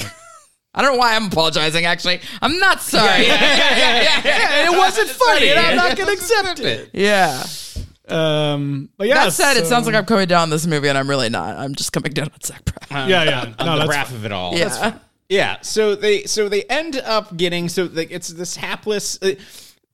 I 0.74 0.82
don't 0.82 0.94
know 0.94 1.00
why 1.00 1.16
I'm 1.16 1.28
apologizing. 1.28 1.86
Actually, 1.86 2.20
I'm 2.42 2.60
not 2.60 2.82
sorry. 2.82 3.26
Yeah, 3.26 3.34
yeah, 3.40 4.02
yeah, 4.02 4.22
yeah, 4.26 4.72
it 4.74 4.78
wasn't 4.78 5.10
funny, 5.10 5.50
and 5.50 5.60
I'm 5.60 5.76
not 5.78 5.98
gonna 5.98 6.12
accept 6.12 6.60
it. 6.60 6.90
Yeah. 6.94 7.44
Um, 8.08 8.90
but 8.98 9.08
yeah, 9.08 9.26
That 9.26 9.34
said, 9.34 9.58
it 9.58 9.66
sounds 9.66 9.86
like 9.88 9.96
I'm 9.96 10.06
coming 10.06 10.28
down 10.28 10.44
on 10.44 10.50
this 10.50 10.68
movie, 10.68 10.88
and 10.90 10.98
I'm 10.98 11.10
really 11.10 11.30
not. 11.30 11.58
I'm 11.58 11.74
just 11.76 11.92
coming 11.92 12.12
down 12.14 12.26
on 12.28 12.42
Zach 12.44 12.64
Braff. 12.66 13.10
yeah, 13.10 13.24
yeah. 13.24 13.54
on 13.60 13.66
No, 13.66 13.80
the 13.80 13.88
that's 13.88 14.12
Braff 14.12 14.16
of 14.16 14.26
it 14.26 14.32
all. 14.32 14.56
Yeah. 14.56 14.98
Yeah, 15.28 15.58
so 15.62 15.96
they 15.96 16.26
so 16.26 16.48
they 16.50 16.64
end 16.64 16.98
up 16.98 17.36
getting 17.36 17.68
so 17.68 17.90
like 17.92 18.12
it's 18.12 18.28
this 18.28 18.56
hapless. 18.56 19.18
uh, 19.24 19.32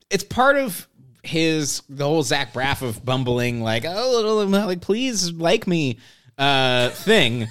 It's 0.09 0.25
part 0.25 0.57
of 0.57 0.87
his 1.23 1.83
the 1.87 2.03
whole 2.03 2.21
Zach 2.21 2.51
Braff 2.53 2.81
of 2.81 3.05
bumbling 3.05 3.61
like 3.61 3.85
oh 3.87 4.11
little 4.11 4.45
like 4.45 4.81
please 4.81 5.31
like 5.31 5.67
me 5.67 5.99
uh 6.37 6.89
thing 6.89 7.47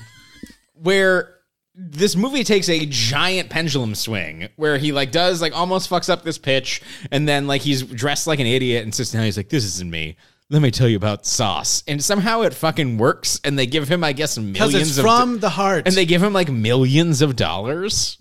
where 0.74 1.36
this 1.74 2.16
movie 2.16 2.42
takes 2.44 2.68
a 2.68 2.84
giant 2.86 3.48
pendulum 3.48 3.94
swing 3.94 4.48
where 4.56 4.76
he 4.76 4.92
like 4.92 5.12
does 5.12 5.40
like 5.40 5.56
almost 5.56 5.88
fucks 5.88 6.10
up 6.10 6.22
this 6.24 6.36
pitch 6.36 6.82
and 7.12 7.26
then 7.28 7.46
like 7.46 7.62
he's 7.62 7.82
dressed 7.82 8.26
like 8.26 8.40
an 8.40 8.46
idiot 8.46 8.82
and 8.82 8.94
sits 8.94 9.12
down 9.12 9.22
he's 9.24 9.36
like 9.36 9.48
this 9.48 9.64
isn't 9.64 9.90
me 9.90 10.16
let 10.50 10.60
me 10.60 10.70
tell 10.70 10.88
you 10.88 10.96
about 10.96 11.24
sauce 11.24 11.82
and 11.86 12.02
somehow 12.02 12.42
it 12.42 12.52
fucking 12.52 12.98
works 12.98 13.40
and 13.44 13.58
they 13.58 13.66
give 13.66 13.88
him 13.88 14.04
i 14.04 14.12
guess 14.12 14.36
millions 14.36 14.90
it's 14.90 14.98
of 14.98 15.04
from 15.04 15.38
the 15.38 15.48
heart. 15.50 15.86
and 15.86 15.96
they 15.96 16.04
give 16.04 16.22
him 16.22 16.32
like 16.32 16.50
millions 16.50 17.22
of 17.22 17.36
dollars 17.36 18.18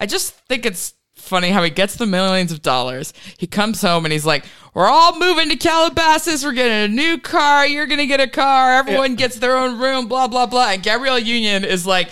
I 0.00 0.06
just 0.06 0.32
think 0.48 0.64
it's 0.64 0.94
funny 1.14 1.50
how 1.50 1.62
he 1.62 1.68
gets 1.68 1.96
the 1.96 2.06
millions 2.06 2.50
of 2.52 2.62
dollars. 2.62 3.12
He 3.36 3.46
comes 3.46 3.82
home 3.82 4.06
and 4.06 4.12
he's 4.12 4.24
like, 4.24 4.46
"We're 4.72 4.88
all 4.88 5.18
moving 5.18 5.50
to 5.50 5.56
Calabasas. 5.56 6.42
We're 6.42 6.52
getting 6.54 6.72
a 6.72 6.88
new 6.88 7.18
car. 7.18 7.66
You're 7.66 7.86
gonna 7.86 8.06
get 8.06 8.18
a 8.18 8.26
car. 8.26 8.76
Everyone 8.76 9.14
gets 9.14 9.36
their 9.36 9.58
own 9.58 9.78
room. 9.78 10.08
Blah 10.08 10.28
blah 10.28 10.46
blah." 10.46 10.70
And 10.70 10.82
Gabrielle 10.82 11.18
Union 11.18 11.64
is 11.64 11.86
like. 11.86 12.08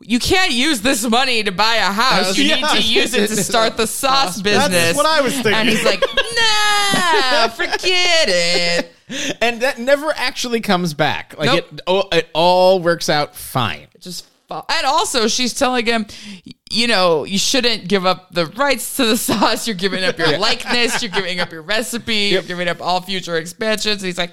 You 0.00 0.18
can't 0.20 0.52
use 0.52 0.80
this 0.80 1.04
money 1.08 1.42
to 1.42 1.50
buy 1.50 1.76
a 1.76 1.92
house. 1.92 2.36
You 2.38 2.44
Yeah. 2.44 2.54
need 2.56 2.68
to 2.68 2.82
use 2.82 3.14
it 3.14 3.28
to 3.28 3.36
start 3.36 3.76
the 3.76 3.86
sauce 3.86 4.40
business. 4.40 4.68
That's 4.70 4.96
what 4.96 5.06
I 5.06 5.20
was 5.22 5.32
thinking. 5.34 5.54
And 5.54 5.68
he's 5.68 5.84
like, 5.84 6.00
"Nah, 6.00 7.48
forget 7.54 8.28
it." 8.28 8.92
and 9.40 9.62
that 9.62 9.78
never 9.78 10.12
actually 10.16 10.60
comes 10.60 10.92
back 10.92 11.34
like 11.38 11.46
Nope. 11.46 11.66
it, 11.72 11.80
oh, 11.86 12.08
it 12.12 12.28
all 12.34 12.78
works 12.80 13.08
out 13.08 13.34
fine 13.34 13.86
just 14.00 14.26
and 14.50 14.86
also 14.86 15.28
she's 15.28 15.54
telling 15.54 15.86
him 15.86 16.06
you 16.70 16.86
know 16.86 17.24
you 17.24 17.38
shouldn't 17.38 17.88
give 17.88 18.04
up 18.04 18.30
the 18.34 18.44
rights 18.48 18.96
to 18.96 19.06
the 19.06 19.16
sauce 19.16 19.66
you're 19.66 19.76
giving 19.76 20.04
up 20.04 20.18
your 20.18 20.36
likeness 20.38 21.02
you're 21.02 21.10
giving 21.10 21.40
up 21.40 21.50
your 21.50 21.62
recipe 21.62 22.28
you're 22.32 22.42
giving 22.42 22.68
up 22.68 22.82
all 22.82 23.00
future 23.00 23.38
expansions 23.38 24.02
and 24.02 24.06
he's 24.08 24.18
like 24.18 24.32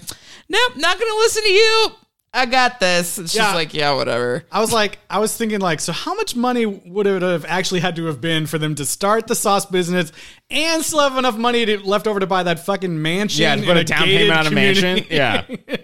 nope 0.49 0.75
not 0.75 0.99
gonna 0.99 1.15
listen 1.19 1.43
to 1.43 1.49
you 1.53 1.87
i 2.35 2.45
got 2.45 2.79
this 2.79 3.17
and 3.17 3.29
she's 3.29 3.37
Yeah. 3.37 3.53
like 3.55 3.73
yeah 3.73 3.93
whatever 3.93 4.43
I 4.51 4.59
was 4.59 4.71
like, 4.73 4.99
I 5.09 5.19
was 5.19 5.35
thinking 5.35 5.59
like, 5.59 5.79
so 5.79 5.91
how 5.91 6.13
much 6.15 6.35
money 6.35 6.65
would 6.65 7.07
it 7.07 7.21
have 7.21 7.45
actually 7.45 7.79
had 7.79 7.95
to 7.95 8.05
have 8.05 8.21
been 8.21 8.45
for 8.45 8.57
them 8.57 8.75
to 8.75 8.85
start 8.85 9.27
the 9.27 9.35
sauce 9.35 9.65
business 9.65 10.11
and 10.49 10.83
still 10.83 10.99
have 10.99 11.17
enough 11.17 11.37
money 11.37 11.65
to, 11.65 11.79
left 11.79 12.07
over 12.07 12.19
to 12.19 12.27
buy 12.27 12.43
that 12.43 12.59
fucking 12.59 13.01
mansion? 13.01 13.41
yeah 13.43 13.55
to 13.55 13.61
put 13.61 13.71
in 13.71 13.77
a 13.77 13.83
down 13.83 14.05
gated 14.05 14.19
payment 14.29 14.39
on 14.39 14.45
a 14.45 14.49
community? 14.49 14.81
mansion 14.81 15.07
yeah 15.67 15.75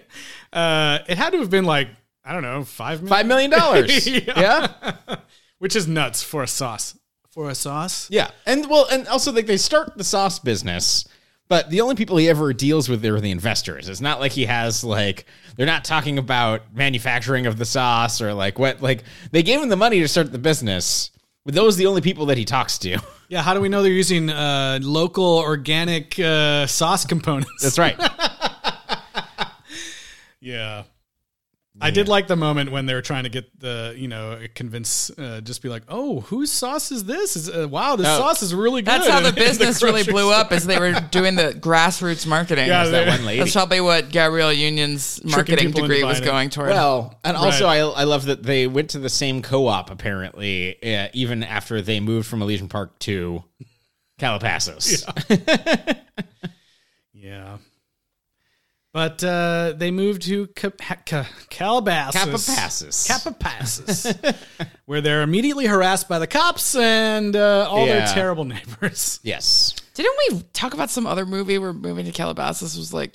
uh, 0.52 0.98
it 1.08 1.16
had 1.18 1.30
to 1.30 1.38
have 1.38 1.50
been 1.50 1.64
like 1.64 1.88
I 2.24 2.32
don't 2.32 2.42
know, 2.42 2.62
five 2.62 3.02
million, 3.02 3.08
five 3.18 3.26
million 3.26 3.50
dollars 3.50 4.06
Yeah. 4.06 4.20
yeah 4.36 5.16
which 5.58 5.74
is 5.76 5.86
nuts 5.88 6.22
for 6.22 6.42
a 6.42 6.46
sauce. 6.48 6.98
For 7.30 7.48
a 7.48 7.54
sauce, 7.54 8.08
Yeah, 8.10 8.30
and 8.44 8.68
well, 8.68 8.86
and 8.92 9.08
also 9.08 9.32
like 9.32 9.46
they 9.46 9.56
start 9.56 9.96
the 9.96 10.04
sauce 10.04 10.38
business, 10.38 11.08
but 11.48 11.70
the 11.70 11.80
only 11.80 11.94
people 11.94 12.18
he 12.18 12.28
ever 12.28 12.52
deals 12.52 12.90
with 12.90 13.02
are 13.06 13.20
the 13.20 13.30
investors. 13.30 13.88
It's 13.88 14.02
not 14.02 14.20
like 14.20 14.32
he 14.32 14.44
has 14.44 14.84
like 14.84 15.24
they're 15.56 15.66
not 15.66 15.84
talking 15.84 16.18
about 16.18 16.74
manufacturing 16.74 17.46
of 17.46 17.58
the 17.58 17.64
sauce 17.64 18.20
or 18.20 18.34
like 18.34 18.58
what 18.58 18.82
like 18.82 19.04
they 19.30 19.42
gave 19.42 19.60
him 19.60 19.68
the 19.68 19.76
money 19.76 20.00
to 20.00 20.08
start 20.08 20.32
the 20.32 20.38
business. 20.38 21.10
But 21.44 21.54
those 21.54 21.74
are 21.76 21.78
the 21.78 21.86
only 21.86 22.02
people 22.02 22.26
that 22.26 22.38
he 22.38 22.44
talks 22.44 22.78
to. 22.78 22.98
yeah. 23.28 23.42
How 23.42 23.52
do 23.52 23.60
we 23.60 23.68
know 23.68 23.82
they're 23.82 23.90
using 23.90 24.30
uh, 24.30 24.78
local 24.80 25.38
organic 25.38 26.16
uh, 26.18 26.66
sauce 26.68 27.04
components? 27.04 27.62
That's 27.62 27.78
right. 27.78 27.98
Yeah. 30.42 30.82
I 31.80 31.90
did 31.90 32.06
like 32.06 32.26
the 32.28 32.36
moment 32.36 32.70
when 32.70 32.84
they 32.86 32.92
were 32.94 33.00
trying 33.02 33.24
to 33.24 33.30
get 33.30 33.58
the, 33.58 33.94
you 33.96 34.06
know, 34.06 34.38
convince, 34.54 35.10
uh, 35.18 35.40
just 35.42 35.62
be 35.62 35.70
like, 35.70 35.82
oh, 35.88 36.20
whose 36.20 36.52
sauce 36.52 36.92
is 36.92 37.04
this? 37.04 37.34
Is 37.34 37.48
uh, 37.48 37.66
wow, 37.66 37.96
this 37.96 38.06
Oh. 38.06 38.18
sauce 38.18 38.42
is 38.42 38.54
really 38.54 38.82
good. 38.82 38.90
that's 38.92 39.08
how 39.08 39.20
the 39.20 39.28
in 39.30 39.34
business 39.34 39.82
really 39.82 40.02
blew 40.04 40.20
store. 40.28 40.34
up 40.34 40.52
as 40.52 40.66
they 40.66 40.78
were 40.78 40.92
doing 41.10 41.34
the 41.34 41.54
grassroots 41.54 42.26
marketing 42.26 42.66
Yeah, 42.68 42.84
that 42.84 43.08
one 43.08 43.24
lady. 43.24 43.40
that's 43.40 43.52
probably 43.54 43.80
what 43.80 44.10
gabrielle 44.10 44.52
union's 44.52 45.24
marketing 45.24 45.70
degree 45.70 46.04
was 46.04 46.20
going 46.20 46.50
toward 46.50 46.68
Well, 46.70 47.18
and 47.24 47.36
also 47.38 47.64
Right. 47.64 47.78
I, 47.80 48.02
I 48.02 48.04
love 48.04 48.26
that 48.26 48.42
they 48.42 48.66
went 48.66 48.90
to 48.90 48.98
the 48.98 49.08
same 49.10 49.40
co-op 49.40 49.90
apparently, 49.90 50.76
uh, 50.82 51.08
even 51.14 51.42
after 51.42 51.80
they 51.80 52.00
moved 52.00 52.28
from 52.28 52.42
Elysian 52.42 52.68
Park 52.68 52.98
to 53.00 53.42
Calabasas. 54.18 55.04
Yeah. 57.14 57.56
But 58.92 59.24
uh, 59.24 59.72
they 59.76 59.90
moved 59.90 60.22
to 60.22 60.48
Ca- 60.48 60.70
Ca- 61.06 61.26
Calabasas. 61.48 62.14
Capapasas. 63.08 63.08
Capapasas. 63.08 64.36
where 64.84 65.00
they're 65.00 65.22
immediately 65.22 65.66
harassed 65.66 66.08
by 66.10 66.18
the 66.18 66.26
cops 66.26 66.74
and 66.74 67.34
uh, 67.34 67.66
all 67.70 67.86
Yeah. 67.86 68.04
their 68.04 68.14
terrible 68.14 68.44
neighbors. 68.54 69.18
Yes. 69.22 69.74
Didn't 69.94 70.14
we 70.30 70.42
talk 70.52 70.74
about 70.74 70.90
some 70.90 71.06
other 71.06 71.24
movie 71.24 71.56
where 71.58 71.72
moving 71.72 72.04
to 72.04 72.12
Calabasas 72.12 72.76
was 72.76 72.92
like 72.92 73.14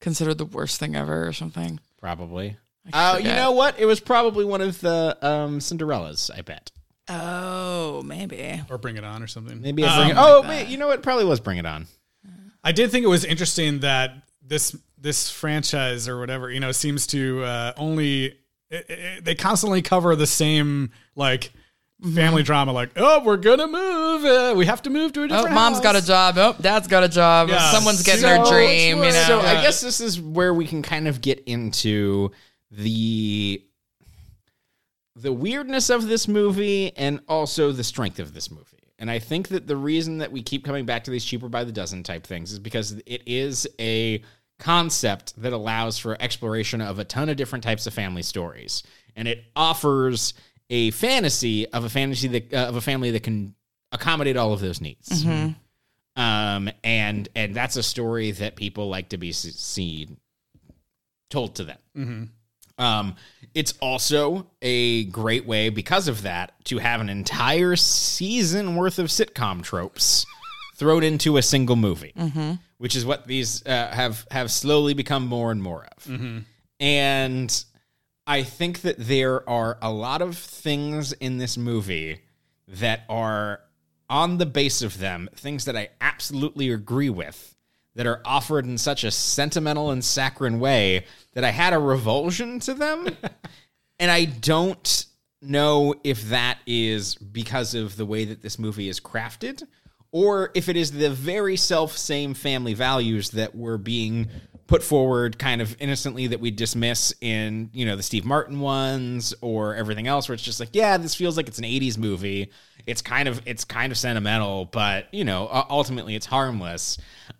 considered 0.00 0.38
the 0.38 0.44
worst 0.44 0.80
thing 0.80 0.96
ever 0.96 1.26
or 1.28 1.32
something? 1.32 1.78
Probably. 2.00 2.56
Uh, 2.92 3.12
you 3.18 3.22
forget. 3.22 3.36
know 3.36 3.52
what? 3.52 3.78
It 3.78 3.86
was 3.86 4.00
probably 4.00 4.44
one 4.44 4.60
of 4.60 4.80
the 4.80 5.16
um, 5.22 5.60
Cinderellas. 5.60 6.36
I 6.36 6.40
bet. 6.42 6.72
Oh, 7.08 8.02
maybe. 8.04 8.60
Or 8.68 8.76
Bring 8.78 8.96
It 8.96 9.04
On 9.04 9.22
or 9.22 9.28
something. 9.28 9.60
Maybe. 9.60 9.84
I 9.84 9.88
Um, 9.88 9.98
bring 9.98 10.10
it, 10.10 10.16
oh, 10.18 10.42
wait, 10.48 10.66
you 10.68 10.78
know 10.78 10.88
what? 10.88 11.00
Probably 11.02 11.24
was 11.24 11.38
Bring 11.38 11.58
It 11.58 11.66
On. 11.66 11.86
I 12.64 12.72
did 12.72 12.90
think 12.90 13.04
it 13.04 13.08
was 13.08 13.24
interesting 13.24 13.80
that 13.80 14.14
this 14.44 14.76
this 15.02 15.28
franchise 15.30 16.08
or 16.08 16.18
whatever 16.18 16.50
you 16.50 16.60
know 16.60 16.72
seems 16.72 17.06
to 17.08 17.42
uh, 17.44 17.72
only 17.76 18.26
it, 18.70 18.88
it, 18.88 19.24
they 19.24 19.34
constantly 19.34 19.82
cover 19.82 20.14
the 20.16 20.26
same 20.26 20.90
like 21.16 21.52
family 22.14 22.42
drama 22.42 22.72
like 22.72 22.90
oh 22.96 23.22
we're 23.24 23.36
gonna 23.36 23.66
move 23.66 24.24
uh, 24.24 24.54
we 24.56 24.64
have 24.66 24.80
to 24.82 24.90
move 24.90 25.12
to 25.12 25.20
a 25.20 25.24
Oh, 25.24 25.28
different 25.28 25.54
mom's 25.54 25.80
got 25.80 25.94
a 25.94 26.04
job. 26.04 26.36
Oh, 26.38 26.56
dad's 26.60 26.88
got 26.88 27.04
a 27.04 27.08
job. 27.08 27.48
Yeah. 27.48 27.70
Someone's 27.70 28.02
getting 28.02 28.22
So 28.22 28.28
their 28.28 28.44
dream. 28.44 28.98
You 28.98 29.04
know. 29.04 29.24
So 29.26 29.40
Yeah. 29.42 29.50
I 29.50 29.62
guess 29.62 29.80
this 29.80 30.00
is 30.00 30.20
where 30.20 30.52
we 30.54 30.66
can 30.66 30.82
kind 30.82 31.06
of 31.06 31.20
get 31.20 31.42
into 31.46 32.30
the 32.70 33.62
the 35.14 35.32
weirdness 35.32 35.90
of 35.90 36.08
this 36.08 36.26
movie 36.26 36.96
and 36.96 37.20
also 37.28 37.70
the 37.70 37.84
strength 37.84 38.18
of 38.18 38.34
this 38.34 38.50
movie. 38.50 38.78
And 38.98 39.10
I 39.10 39.18
think 39.18 39.48
that 39.48 39.66
the 39.66 39.76
reason 39.76 40.18
that 40.18 40.32
we 40.32 40.42
keep 40.42 40.64
coming 40.64 40.86
back 40.86 41.04
to 41.04 41.10
these 41.10 41.24
cheaper 41.24 41.48
by 41.48 41.64
the 41.64 41.72
dozen 41.72 42.02
type 42.02 42.26
things 42.26 42.52
is 42.52 42.58
because 42.58 42.92
it 43.06 43.22
is 43.26 43.66
a 43.78 44.22
concept 44.62 45.34
that 45.42 45.52
allows 45.52 45.98
for 45.98 46.16
exploration 46.20 46.80
of 46.80 46.98
a 47.00 47.04
ton 47.04 47.28
of 47.28 47.36
different 47.36 47.64
types 47.64 47.86
of 47.88 47.92
family 47.92 48.22
stories. 48.22 48.84
And 49.16 49.26
it 49.26 49.42
offers 49.56 50.34
a 50.70 50.90
fantasy 50.92 51.68
of 51.68 51.84
a 51.84 51.88
fantasy 51.88 52.28
that 52.28 52.54
uh, 52.54 52.68
of 52.68 52.76
a 52.76 52.80
family 52.80 53.10
that 53.10 53.22
can 53.24 53.54
accommodate 53.90 54.36
all 54.36 54.52
of 54.52 54.60
those 54.60 54.80
needs. 54.80 55.24
Um, 56.14 56.70
and 56.84 57.28
and 57.34 57.54
that's 57.54 57.76
a 57.76 57.82
story 57.82 58.30
that 58.32 58.54
people 58.56 58.88
like 58.88 59.08
to 59.10 59.16
be 59.18 59.32
seen 59.32 60.18
told 61.28 61.56
to 61.56 61.64
them. 61.64 61.78
Um, 62.78 63.16
it's 63.54 63.74
also 63.80 64.46
a 64.62 65.04
great 65.04 65.46
way 65.46 65.68
because 65.68 66.08
of 66.08 66.22
that 66.22 66.52
to 66.66 66.78
have 66.78 67.00
an 67.00 67.08
entire 67.08 67.76
season 67.76 68.76
worth 68.76 68.98
of 68.98 69.08
sitcom 69.08 69.62
tropes 69.62 70.24
thrown 70.76 71.02
into 71.02 71.36
a 71.36 71.42
single 71.42 71.76
movie, 71.76 72.12
which 72.82 72.96
is 72.96 73.06
what 73.06 73.28
these 73.28 73.64
uh, 73.64 73.92
have 73.92 74.26
have 74.32 74.50
slowly 74.50 74.92
become 74.92 75.24
more 75.24 75.52
and 75.52 75.62
more 75.62 75.86
of. 75.96 76.04
And 76.80 77.64
I 78.26 78.42
think 78.42 78.80
that 78.80 78.96
there 78.98 79.48
are 79.48 79.78
a 79.80 79.92
lot 79.92 80.20
of 80.20 80.36
things 80.36 81.12
in 81.12 81.38
this 81.38 81.56
movie 81.56 82.22
that 82.66 83.04
are 83.08 83.60
on 84.10 84.38
the 84.38 84.46
base 84.46 84.82
of 84.82 84.98
them 84.98 85.28
things 85.36 85.64
that 85.66 85.76
I 85.76 85.90
absolutely 86.00 86.72
agree 86.72 87.08
with 87.08 87.54
that 87.94 88.08
are 88.08 88.20
offered 88.24 88.64
in 88.64 88.76
such 88.78 89.04
a 89.04 89.12
sentimental 89.12 89.92
and 89.92 90.04
saccharine 90.04 90.58
way 90.58 91.04
that 91.34 91.44
I 91.44 91.50
had 91.50 91.74
a 91.74 91.78
revulsion 91.78 92.58
to 92.60 92.74
them. 92.74 93.06
and 94.00 94.10
I 94.10 94.24
don't 94.24 95.06
know 95.40 95.94
if 96.02 96.30
that 96.30 96.58
is 96.66 97.14
because 97.14 97.76
of 97.76 97.96
the 97.96 98.06
way 98.06 98.24
that 98.24 98.42
this 98.42 98.58
movie 98.58 98.88
is 98.88 98.98
crafted 98.98 99.62
or 100.12 100.50
if 100.54 100.68
it 100.68 100.76
is 100.76 100.92
the 100.92 101.10
very 101.10 101.56
self 101.56 101.96
same 101.96 102.34
family 102.34 102.74
values 102.74 103.30
that 103.30 103.54
were 103.54 103.78
being 103.78 104.28
put 104.66 104.82
forward 104.82 105.38
kind 105.38 105.60
of 105.60 105.76
innocently 105.80 106.28
that 106.28 106.40
we 106.40 106.50
dismiss 106.50 107.12
in, 107.20 107.68
you 107.72 107.84
know, 107.84 107.96
the 107.96 108.02
Steve 108.02 108.24
Martin 108.24 108.60
ones 108.60 109.34
or 109.40 109.74
everything 109.74 110.06
else 110.06 110.28
where 110.28 110.34
it's 110.34 110.42
just 110.42 110.60
like, 110.60 110.70
yeah, 110.72 110.96
this 110.96 111.14
feels 111.14 111.36
like 111.36 111.48
it's 111.48 111.58
an 111.58 111.64
80s 111.64 111.98
movie. 111.98 112.50
It's 112.86 113.02
kind 113.02 113.28
of 113.28 113.40
it's 113.46 113.64
kind 113.64 113.90
of 113.90 113.98
sentimental, 113.98 114.66
but, 114.66 115.12
you 115.12 115.24
know, 115.24 115.48
ultimately 115.68 116.14
it's 116.14 116.26
harmless. 116.26 116.98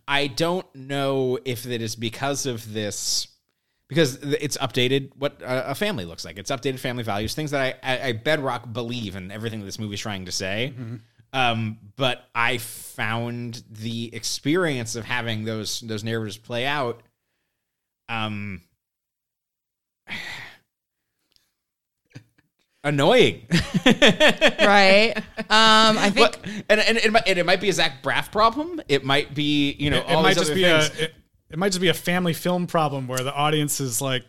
I 0.09 0.27
don't 0.27 0.67
know 0.75 1.39
if 1.45 1.67
it 1.67 1.81
is 1.81 1.95
because 1.95 2.47
of 2.47 2.73
this 2.73 3.29
because 3.89 4.17
it's 4.23 4.57
updated 4.57 5.11
what 5.17 5.37
a 5.43 5.75
family 5.75 6.07
looks 6.07 6.25
like. 6.25 6.39
It's 6.39 6.51
updated 6.51 6.79
family 6.79 7.03
values, 7.03 7.35
things 7.35 7.51
that 7.51 7.79
I, 7.83 8.09
I, 8.09 8.13
bedrock 8.13 8.73
believe 8.73 9.17
in 9.17 9.31
everything 9.31 9.63
this 9.65 9.79
movie 9.79 9.95
is 9.95 10.01
trying 10.01 10.25
to 10.25 10.33
say. 10.33 10.73
Mm-hmm. 10.75 10.97
Um, 11.33 11.79
but 11.97 12.25
I 12.35 12.59
found 12.59 13.62
the 13.71 14.14
experience 14.14 14.97
of 14.97 15.05
having 15.05 15.45
those 15.45 15.81
those 15.81 16.05
narratives 16.05 16.37
play 16.37 16.66
out, 16.66 17.03
um, 18.09 18.61
annoying. 22.85 23.47
right? 23.87 25.14
Um, 25.16 25.97
I 25.99 26.11
think 26.11 26.33
But, 26.42 26.47
and, 26.68 26.81
and, 26.81 26.99
it 26.99 27.12
might, 27.12 27.27
and 27.29 27.38
it 27.38 27.47
might 27.47 27.61
be 27.61 27.68
a 27.68 27.73
Zach 27.73 28.03
Braff 28.03 28.31
problem. 28.33 28.81
It 28.88 29.05
might 29.05 29.35
be 29.35 29.73
you 29.79 29.90
know 29.90 29.99
it, 29.99 30.07
all 30.09 30.23
might 30.23 30.31
these 30.31 30.38
just 30.38 30.51
other 30.51 30.55
be 30.57 30.62
things. 30.64 31.01
a 31.01 31.05
it, 31.05 31.14
it 31.51 31.59
might 31.59 31.68
just 31.68 31.81
be 31.81 31.88
a 31.88 31.95
family 31.95 32.33
film 32.33 32.66
problem 32.66 33.07
where 33.09 33.18
the 33.18 33.33
audience 33.35 33.81
is 33.81 34.01
like 34.01 34.25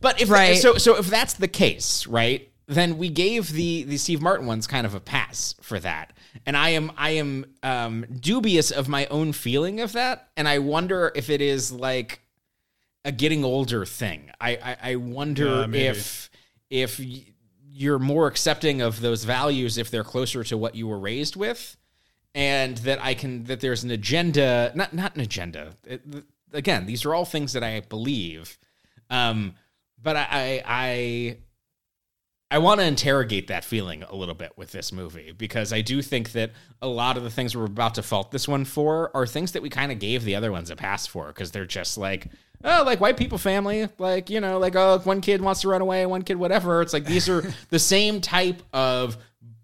But 0.00 0.20
if 0.20 0.30
Right. 0.30 0.56
so, 0.56 0.76
so 0.76 0.96
if 0.96 1.06
that's 1.08 1.34
the 1.34 1.48
case, 1.48 2.06
right? 2.06 2.50
Then 2.68 2.98
we 2.98 3.08
gave 3.08 3.52
the 3.52 3.82
the 3.84 3.96
Steve 3.96 4.20
Martin 4.22 4.46
ones 4.46 4.66
kind 4.66 4.86
of 4.86 4.94
a 4.94 5.00
pass 5.00 5.54
for 5.62 5.80
that. 5.80 6.12
And 6.46 6.56
I 6.56 6.68
am 6.70 6.92
I 6.96 7.10
am 7.10 7.46
um, 7.62 8.04
dubious 8.20 8.70
of 8.70 8.88
my 8.88 9.06
own 9.06 9.32
feeling 9.32 9.80
of 9.80 9.92
that, 9.94 10.28
and 10.36 10.46
I 10.46 10.58
wonder 10.58 11.10
if 11.14 11.30
it 11.30 11.40
is 11.40 11.72
like 11.72 12.20
a 13.04 13.10
getting 13.12 13.44
older 13.44 13.84
thing. 13.86 14.30
I 14.40 14.50
I, 14.56 14.76
I 14.92 14.96
wonder 14.96 15.66
Yeah, 15.70 15.90
if 15.90 16.30
if 16.70 17.00
you're 17.70 17.98
more 17.98 18.26
accepting 18.26 18.82
of 18.82 19.00
those 19.00 19.24
values 19.24 19.78
if 19.78 19.90
they're 19.90 20.04
closer 20.04 20.44
to 20.44 20.58
what 20.58 20.74
you 20.74 20.86
were 20.86 20.98
raised 20.98 21.36
with, 21.36 21.76
and 22.34 22.76
that 22.78 23.02
I 23.02 23.14
can 23.14 23.44
that 23.44 23.60
there's 23.60 23.82
an 23.82 23.90
agenda, 23.90 24.72
not 24.74 24.92
not 24.92 25.14
an 25.14 25.22
agenda. 25.22 25.74
It- 25.86 26.02
again, 26.52 26.86
these 26.86 27.04
are 27.04 27.14
all 27.14 27.24
things 27.24 27.52
that 27.54 27.62
I 27.62 27.80
believe, 27.80 28.58
um, 29.08 29.54
but 30.02 30.16
I 30.16 30.26
I. 30.30 30.62
I 30.66 31.36
I 32.50 32.58
want 32.58 32.80
to 32.80 32.86
interrogate 32.86 33.48
that 33.48 33.62
feeling 33.64 34.02
a 34.04 34.14
little 34.14 34.34
bit 34.34 34.52
with 34.56 34.72
this 34.72 34.90
movie 34.90 35.32
because 35.32 35.70
I 35.72 35.82
do 35.82 36.00
think 36.00 36.32
that 36.32 36.52
a 36.80 36.88
lot 36.88 37.18
of 37.18 37.22
the 37.22 37.30
things 37.30 37.54
we're 37.54 37.66
about 37.66 37.96
to 37.96 38.02
fault 38.02 38.30
this 38.30 38.48
one 38.48 38.64
for 38.64 39.10
are 39.14 39.26
things 39.26 39.52
that 39.52 39.62
we 39.62 39.68
kind 39.68 39.92
of 39.92 39.98
gave 39.98 40.24
the 40.24 40.34
other 40.34 40.50
ones 40.50 40.70
a 40.70 40.76
pass 40.76 41.06
for 41.06 41.26
because 41.26 41.50
they're 41.50 41.66
just 41.66 41.98
like, 41.98 42.28
oh, 42.64 42.84
like 42.86 43.00
white 43.02 43.18
people 43.18 43.36
family, 43.36 43.88
like, 43.98 44.30
you 44.30 44.40
know, 44.40 44.58
like, 44.58 44.76
oh, 44.76 44.98
one 45.04 45.20
kid 45.20 45.42
wants 45.42 45.60
to 45.60 45.68
run 45.68 45.82
away, 45.82 46.06
one 46.06 46.22
kid, 46.22 46.38
whatever. 46.38 46.80
It's 46.80 46.94
like 46.94 47.04
these 47.04 47.28
are 47.28 47.42
the 47.68 47.78
same 47.78 48.22
type 48.22 48.62
of 48.72 49.18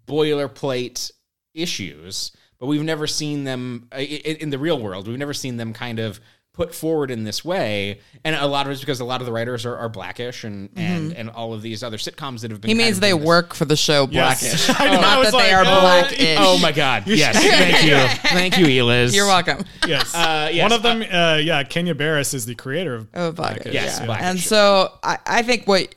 boilerplate 0.07 1.11
issues, 1.53 2.31
but 2.59 2.67
we've 2.67 2.83
never 2.83 3.07
seen 3.07 3.43
them 3.43 3.87
uh, 3.91 3.95
i- 3.97 4.37
in 4.39 4.49
the 4.49 4.59
real 4.59 4.79
world. 4.79 5.07
We've 5.07 5.17
never 5.17 5.33
seen 5.33 5.57
them 5.57 5.73
kind 5.73 5.99
of 5.99 6.19
put 6.55 6.73
forward 6.73 7.11
in 7.11 7.25
this 7.25 7.43
way 7.43 7.99
and 8.23 8.35
a 8.35 8.47
lot 8.47 8.65
of 8.65 8.71
it's 8.71 8.79
because 8.79 9.01
a 9.01 9.05
lot 9.05 9.19
of 9.21 9.25
the 9.25 9.31
writers 9.31 9.65
are, 9.65 9.75
are 9.75 9.89
blackish 9.89 10.43
and 10.45 10.69
and 10.77 11.11
and 11.13 11.29
all 11.29 11.53
of 11.53 11.61
these 11.61 11.83
other 11.83 11.97
sitcoms 11.97 12.41
that 12.41 12.51
have 12.51 12.61
been 12.61 12.69
He 12.69 12.75
means 12.75 12.99
they 13.01 13.13
work 13.13 13.53
for 13.53 13.65
the 13.65 13.75
show 13.75 14.07
Yes. 14.09 14.67
Blackish. 14.67 14.79
I 14.79 14.95
know, 14.95 15.01
Not 15.01 15.19
was 15.19 15.31
that 15.31 15.37
they 15.37 15.53
are 15.53 15.63
uh, 15.65 15.79
blackish. 15.81 16.37
Oh 16.39 16.57
my 16.59 16.71
God! 16.71 17.03
Yes, 17.07 17.35
thank 17.37 17.83
you, 17.85 18.29
thank 18.29 18.57
you, 18.57 18.65
Eliz. 18.81 19.15
You're 19.15 19.27
welcome. 19.27 19.63
Yes. 19.87 20.13
Uh, 20.15 20.49
yes, 20.51 20.63
One 20.63 20.71
of 20.71 20.81
them, 20.83 21.01
uh, 21.01 21.37
yeah, 21.37 21.63
Kenya 21.63 21.93
Barris 21.95 22.33
is 22.33 22.45
the 22.45 22.55
creator 22.55 22.95
of. 22.95 23.07
Oh, 23.13 23.31
Blackish. 23.31 23.73
Yes, 23.73 23.99
yeah. 23.99 24.05
Blackish. 24.05 24.25
And 24.25 24.39
so 24.39 24.93
I, 25.03 25.17
I 25.25 25.41
think 25.43 25.67
what 25.67 25.93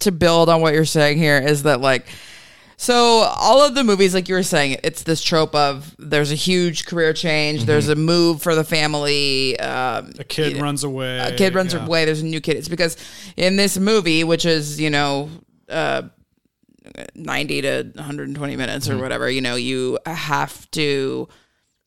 to 0.00 0.12
build 0.12 0.48
on 0.48 0.60
what 0.60 0.74
you're 0.74 0.84
saying 0.84 1.18
here 1.18 1.38
is 1.38 1.62
that 1.64 1.80
like 1.80 2.06
so 2.76 2.94
all 3.38 3.60
of 3.64 3.74
the 3.74 3.84
movies 3.84 4.14
like 4.14 4.28
you 4.28 4.34
were 4.34 4.42
saying 4.42 4.76
it's 4.82 5.02
this 5.04 5.22
trope 5.22 5.54
of 5.54 5.94
there's 5.98 6.32
a 6.32 6.34
huge 6.34 6.86
career 6.86 7.12
change 7.12 7.60
Mm-hmm. 7.60 7.66
there's 7.66 7.88
a 7.88 7.94
move 7.96 8.42
for 8.42 8.54
the 8.54 8.64
family 8.64 9.58
um, 9.60 10.12
A 10.18 10.24
kid 10.24 10.56
runs 10.60 10.84
away. 10.84 11.18
a 11.18 11.36
kid 11.36 11.54
runs 11.54 11.72
yeah. 11.74 11.84
away 11.84 12.04
there's 12.04 12.20
a 12.22 12.24
new 12.26 12.40
kid 12.40 12.56
it's 12.56 12.68
because 12.68 12.96
in 13.36 13.56
this 13.56 13.78
movie 13.78 14.24
which 14.24 14.44
is 14.44 14.80
you 14.80 14.90
know 14.90 15.28
uh 15.68 16.02
90 17.14 17.62
to 17.62 17.82
120 17.94 18.56
minutes 18.56 18.86
Mm-hmm. 18.88 18.98
or 18.98 19.02
whatever 19.02 19.30
you 19.30 19.40
know 19.40 19.54
you 19.54 19.98
have 20.06 20.70
to 20.72 21.28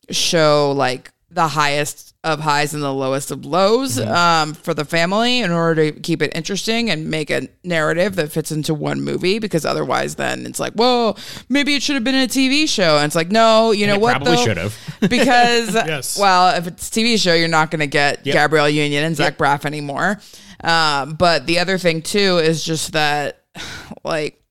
show 0.09 0.71
like 0.75 1.11
the 1.29 1.49
highest 1.49 2.13
of 2.23 2.39
highs 2.39 2.73
and 2.73 2.81
the 2.81 2.93
lowest 2.93 3.31
of 3.31 3.45
lows 3.45 3.97
Mm-hmm. 3.97 4.11
um, 4.11 4.53
for 4.53 4.73
the 4.73 4.85
family 4.85 5.39
in 5.39 5.51
order 5.51 5.91
to 5.91 5.99
keep 5.99 6.21
it 6.21 6.31
interesting 6.35 6.89
and 6.89 7.09
make 7.09 7.29
a 7.29 7.49
narrative 7.65 8.15
that 8.15 8.31
fits 8.31 8.51
into 8.51 8.73
one 8.73 9.01
movie 9.01 9.37
because 9.39 9.65
otherwise 9.65 10.15
then 10.15 10.45
it's 10.45 10.59
like 10.59 10.73
whoa 10.73 11.15
maybe 11.49 11.75
it 11.75 11.83
should 11.83 11.95
have 11.95 12.03
been 12.05 12.15
a 12.15 12.27
tv 12.27 12.67
show 12.67 12.97
and 12.97 13.05
it's 13.07 13.15
like 13.15 13.29
no 13.29 13.71
you 13.71 13.85
know 13.87 13.95
it 13.95 14.01
what 14.01 14.11
probably 14.17 14.35
though? 14.37 14.43
should 14.45 14.57
have. 14.57 14.77
because 15.09 15.73
Yes. 15.73 16.17
well 16.17 16.55
if 16.55 16.65
it's 16.67 16.87
a 16.89 16.91
tv 16.99 17.19
show 17.21 17.33
you're 17.33 17.47
not 17.49 17.71
going 17.71 17.81
to 17.81 17.87
get 17.87 18.23
gabrielle 18.23 18.69
union 18.69 19.03
and 19.03 19.15
zach 19.15 19.37
braff 19.37 19.65
anymore 19.65 20.19
um, 20.63 21.13
but 21.15 21.45
the 21.45 21.59
other 21.59 21.77
thing 21.77 22.01
too 22.01 22.37
is 22.39 22.63
just 22.63 22.93
that 22.93 23.43
like 24.03 24.41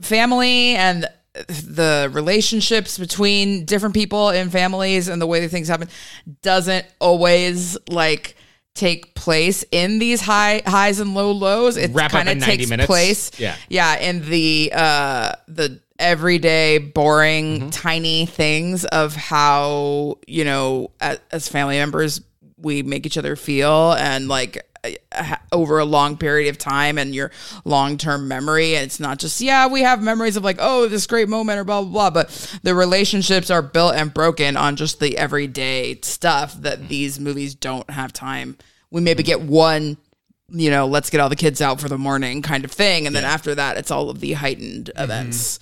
family 0.00 0.74
and 0.74 1.06
the 1.34 2.08
relationships 2.12 2.98
between 2.98 3.64
different 3.64 3.94
people 3.94 4.28
and 4.30 4.52
families 4.52 5.08
and 5.08 5.20
the 5.20 5.26
way 5.26 5.40
that 5.40 5.48
things 5.48 5.68
happen 5.68 5.88
doesn't 6.42 6.86
always 7.00 7.76
like 7.88 8.36
take 8.74 9.14
place 9.14 9.64
in 9.70 9.98
these 9.98 10.20
high 10.20 10.62
highs 10.66 10.98
and 11.00 11.14
low 11.14 11.30
lows 11.32 11.76
it 11.76 11.94
kind 11.94 12.28
of 12.28 12.38
90 12.38 12.44
takes 12.56 12.70
minutes. 12.70 12.86
place 12.86 13.30
Yeah. 13.38 13.56
yeah 13.68 13.98
in 13.98 14.28
the 14.28 14.72
uh 14.74 15.32
the 15.48 15.80
everyday 15.98 16.78
boring 16.78 17.60
Mm-hmm. 17.60 17.70
tiny 17.70 18.26
things 18.26 18.84
of 18.86 19.14
how 19.14 20.18
you 20.26 20.44
know 20.44 20.90
as, 21.00 21.18
as 21.30 21.48
family 21.48 21.76
members 21.78 22.20
we 22.58 22.82
make 22.82 23.06
each 23.06 23.16
other 23.18 23.36
feel 23.36 23.92
and 23.92 24.26
like 24.28 24.64
over 25.52 25.78
a 25.78 25.84
long 25.84 26.16
period 26.16 26.48
of 26.48 26.58
time 26.58 26.98
and 26.98 27.14
your 27.14 27.30
long-term 27.64 28.28
memory. 28.28 28.74
And 28.74 28.84
it's 28.84 29.00
not 29.00 29.18
just 29.18 29.40
yeah 29.40 29.66
we 29.66 29.82
have 29.82 30.02
memories 30.02 30.36
of 30.36 30.44
like 30.44 30.58
oh 30.60 30.88
this 30.88 31.06
great 31.06 31.28
moment 31.28 31.58
or 31.58 31.64
blah 31.64 31.82
blah 31.82 31.90
blah 31.90 32.10
but 32.10 32.58
the 32.62 32.74
relationships 32.74 33.50
are 33.50 33.62
built 33.62 33.94
and 33.94 34.12
broken 34.12 34.56
on 34.56 34.76
just 34.76 35.00
the 35.00 35.16
everyday 35.16 35.98
stuff 36.02 36.54
that 36.62 36.80
mm. 36.80 36.88
these 36.88 37.20
movies 37.20 37.54
don't 37.54 37.88
have 37.90 38.12
time. 38.12 38.56
We 38.90 39.00
maybe 39.00 39.22
mm. 39.22 39.26
get 39.26 39.40
one 39.42 39.96
you 40.50 40.70
know 40.70 40.86
let's 40.86 41.10
get 41.10 41.20
all 41.20 41.28
the 41.28 41.36
kids 41.36 41.60
out 41.60 41.80
for 41.80 41.88
the 41.88 41.98
morning 41.98 42.42
kind 42.42 42.64
of 42.64 42.70
thing. 42.70 43.06
And 43.06 43.14
then 43.14 43.24
after 43.24 43.54
that 43.54 43.76
it's 43.76 43.90
all 43.90 44.10
of 44.10 44.20
the 44.20 44.32
heightened 44.32 44.90
mm-hmm. 44.94 45.04
events. 45.04 45.58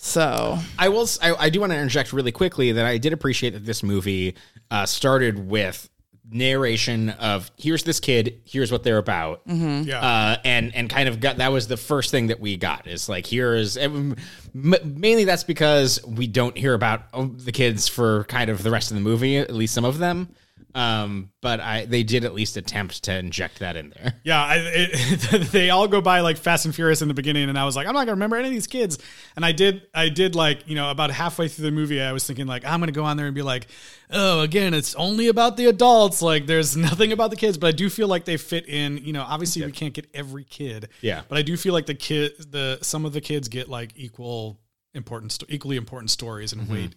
So. 0.00 0.58
I 0.78 0.90
will. 0.90 1.08
I 1.20 1.50
do 1.50 1.58
want 1.58 1.72
to 1.72 1.76
interject 1.76 2.12
really 2.12 2.30
quickly 2.30 2.70
that 2.70 2.86
I 2.86 2.98
did 2.98 3.12
appreciate 3.12 3.50
that 3.50 3.66
this 3.66 3.82
movie 3.82 4.36
uh, 4.70 4.86
started 4.86 5.48
with 5.48 5.90
narration 6.30 7.10
of 7.10 7.50
here's 7.56 7.84
this 7.84 8.00
kid, 8.00 8.40
here's 8.44 8.70
what 8.72 8.82
they're 8.82 8.98
about, 8.98 9.42
Yeah. 9.46 10.00
uh, 10.00 10.36
and 10.44 10.74
and 10.74 10.88
kind 10.90 11.08
of 11.08 11.20
got 11.20 11.38
that 11.38 11.52
was 11.52 11.68
the 11.68 11.76
first 11.76 12.10
thing 12.10 12.28
that 12.28 12.40
we 12.40 12.56
got 12.56 12.86
is 12.86 13.08
like 13.08 13.26
here 13.26 13.54
is 13.54 13.76
and 13.76 14.16
m- 14.54 14.74
mainly 14.84 15.24
that's 15.24 15.44
because 15.44 16.04
we 16.06 16.26
don't 16.26 16.56
hear 16.56 16.74
about 16.74 17.04
oh, 17.14 17.26
the 17.26 17.52
kids 17.52 17.88
for 17.88 18.24
kind 18.24 18.50
of 18.50 18.62
the 18.62 18.70
rest 18.70 18.90
of 18.90 18.96
the 18.96 19.00
movie, 19.02 19.36
at 19.38 19.52
least 19.54 19.74
some 19.74 19.84
of 19.84 19.98
them. 19.98 20.28
Um, 20.78 21.32
but 21.40 21.58
I 21.58 21.86
they 21.86 22.04
did 22.04 22.24
at 22.24 22.34
least 22.34 22.56
attempt 22.56 23.02
to 23.04 23.18
inject 23.18 23.58
that 23.58 23.74
in 23.74 23.90
there. 23.90 24.14
Yeah, 24.24 24.44
I, 24.44 24.56
it, 24.60 25.40
they 25.52 25.70
all 25.70 25.88
go 25.88 26.00
by 26.00 26.20
like 26.20 26.36
Fast 26.36 26.66
and 26.66 26.74
Furious 26.74 27.02
in 27.02 27.08
the 27.08 27.14
beginning, 27.14 27.48
and 27.48 27.58
I 27.58 27.64
was 27.64 27.74
like, 27.74 27.86
I'm 27.86 27.94
not 27.94 28.00
gonna 28.00 28.12
remember 28.12 28.36
any 28.36 28.48
of 28.48 28.54
these 28.54 28.66
kids. 28.66 28.98
And 29.36 29.44
I 29.44 29.52
did, 29.52 29.82
I 29.94 30.08
did 30.10 30.34
like, 30.34 30.68
you 30.68 30.74
know, 30.74 30.90
about 30.90 31.10
halfway 31.10 31.48
through 31.48 31.64
the 31.64 31.70
movie, 31.72 32.00
I 32.00 32.12
was 32.12 32.26
thinking 32.26 32.46
like, 32.46 32.64
I'm 32.64 32.78
gonna 32.78 32.92
go 32.92 33.04
on 33.04 33.16
there 33.16 33.26
and 33.26 33.34
be 33.34 33.42
like, 33.42 33.66
oh, 34.10 34.42
again, 34.42 34.74
it's 34.74 34.94
only 34.94 35.28
about 35.28 35.56
the 35.56 35.66
adults. 35.66 36.20
Like, 36.22 36.46
there's 36.46 36.76
nothing 36.88 37.10
about 37.10 37.30
the 37.30 37.36
kids. 37.36 37.58
But 37.58 37.68
I 37.68 37.72
do 37.72 37.88
feel 37.90 38.06
like 38.06 38.24
they 38.24 38.36
fit 38.36 38.68
in. 38.68 38.98
You 38.98 39.14
know, 39.14 39.22
obviously 39.26 39.64
we 39.64 39.72
can't 39.72 39.94
get 39.94 40.08
every 40.14 40.44
kid. 40.44 40.90
Yeah. 41.00 41.22
But 41.28 41.38
I 41.38 41.42
do 41.42 41.56
feel 41.56 41.72
like 41.72 41.86
the 41.86 41.94
kid, 41.94 42.32
the 42.50 42.78
some 42.82 43.04
of 43.04 43.12
the 43.12 43.20
kids 43.20 43.48
get 43.48 43.68
like 43.68 43.92
equal 43.96 44.60
important, 44.94 45.32
sto- 45.32 45.46
equally 45.48 45.76
important 45.76 46.10
stories 46.10 46.52
and 46.52 46.68
weight. 46.68 46.94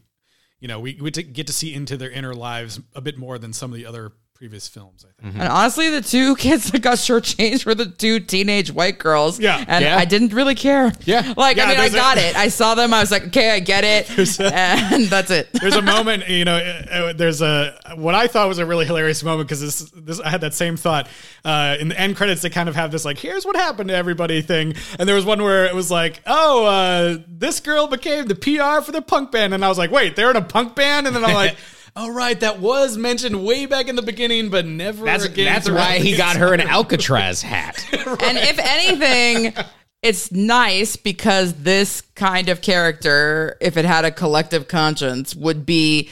You 0.62 0.67
know, 0.67 0.80
we 0.80 0.97
we 1.02 1.12
get 1.12 1.47
to 1.47 1.54
see 1.54 1.74
into 1.74 1.97
their 1.97 2.12
inner 2.12 2.34
lives 2.34 2.80
a 2.95 3.02
bit 3.02 3.17
more 3.17 3.38
than 3.38 3.52
some 3.52 3.71
of 3.71 3.76
the 3.76 3.86
other 3.86 4.13
previous 4.41 4.67
films. 4.67 5.06
I 5.08 5.21
think. 5.21 5.36
And 5.36 5.47
honestly, 5.47 5.91
the 5.91 6.01
two 6.01 6.36
kids 6.45 6.71
that 6.71 6.82
got 6.82 6.97
shortchanged 6.97 7.63
were 7.63 7.75
the 7.75 7.86
two 7.86 8.19
teenage 8.19 8.71
white 8.71 8.97
girls. 8.97 9.39
Yeah. 9.39 9.63
And 9.67 9.86
Yeah. 9.86 9.95
I 9.95 10.06
didn't 10.06 10.34
really 10.34 10.56
care. 10.56 10.91
Yeah. 11.06 11.36
Like, 11.38 11.58
Yeah, 11.58 11.65
I 11.65 11.67
mean, 11.67 11.77
I 11.77 11.82
there's 11.82 11.93
a- 11.93 11.97
got 11.97 12.17
it. 12.17 12.36
I 12.36 12.47
saw 12.47 12.73
them. 12.73 12.91
I 12.91 13.01
was 13.01 13.12
like, 13.12 13.27
okay, 13.27 13.51
I 13.51 13.60
get 13.60 13.84
it. 13.84 14.10
and 14.39 15.06
that's 15.06 15.30
it. 15.30 15.49
there's 15.62 15.75
a 15.75 15.82
moment, 15.84 16.27
you 16.27 16.43
know, 16.43 16.56
uh, 16.58 16.91
uh, 16.91 17.13
there's 17.13 17.43
a 17.43 17.77
what 17.97 18.15
I 18.15 18.25
thought 18.25 18.47
was 18.47 18.58
a 18.58 18.65
really 18.65 18.88
hilarious 18.88 19.21
moment 19.23 19.47
because 19.47 19.62
this 19.62 19.91
this 19.95 20.19
I 20.19 20.30
had 20.32 20.41
that 20.41 20.56
same 20.56 20.75
thought 20.75 21.08
uh, 21.45 21.77
in 21.80 21.89
the 21.89 21.99
end 21.99 22.15
credits. 22.15 22.41
They 22.41 22.49
kind 22.49 22.67
of 22.67 22.73
have 22.73 22.91
this 22.91 23.06
like, 23.06 23.19
here's 23.19 23.45
what 23.45 23.56
happened 23.56 23.89
to 23.89 23.95
everybody 23.95 24.41
thing, 24.41 24.73
and 24.97 25.08
there 25.08 25.15
was 25.15 25.23
one 25.25 25.43
where 25.43 25.65
it 25.67 25.75
was 25.75 25.91
like, 25.91 26.19
oh, 26.25 26.65
uh, 26.65 27.17
this 27.27 27.60
girl 27.60 27.86
became 27.86 28.25
the 28.25 28.34
PR 28.34 28.84
for 28.84 28.91
the 28.91 29.04
punk 29.04 29.32
band, 29.32 29.54
and 29.54 29.63
I 29.63 29.69
was 29.69 29.77
like, 29.77 29.91
wait, 29.91 30.15
they're 30.15 30.32
in 30.32 30.36
a 30.36 30.41
punk 30.41 30.73
band, 30.75 31.06
and 31.06 31.15
then 31.15 31.23
I'm 31.23 31.36
like. 31.36 31.56
Oh 31.95 32.10
right, 32.10 32.39
that 32.39 32.60
was 32.60 32.97
mentioned 32.97 33.43
way 33.43 33.65
back 33.65 33.89
in 33.89 33.95
the 33.95 34.01
beginning, 34.01 34.49
but 34.49 34.65
never 34.65 35.04
That's 35.04 35.25
again. 35.25 35.45
that's 35.45 35.69
why 35.69 35.99
he 35.99 36.15
got 36.15 36.38
her 36.38 36.54
an 36.54 36.62
Alcatraz 36.62 37.41
hat. 37.41 37.86
And 37.91 38.38
if 38.38 38.58
anything, 38.60 39.54
it's 40.01 40.32
nice 40.32 40.95
because 40.95 41.54
this 41.54 42.01
kind 42.15 42.47
of 42.47 42.62
character, 42.62 43.58
if 43.60 43.75
it 43.75 43.84
had 43.84 44.06
a 44.06 44.12
collective 44.12 44.69
conscience, 44.69 45.36
would 45.36 45.65
be 45.65 46.10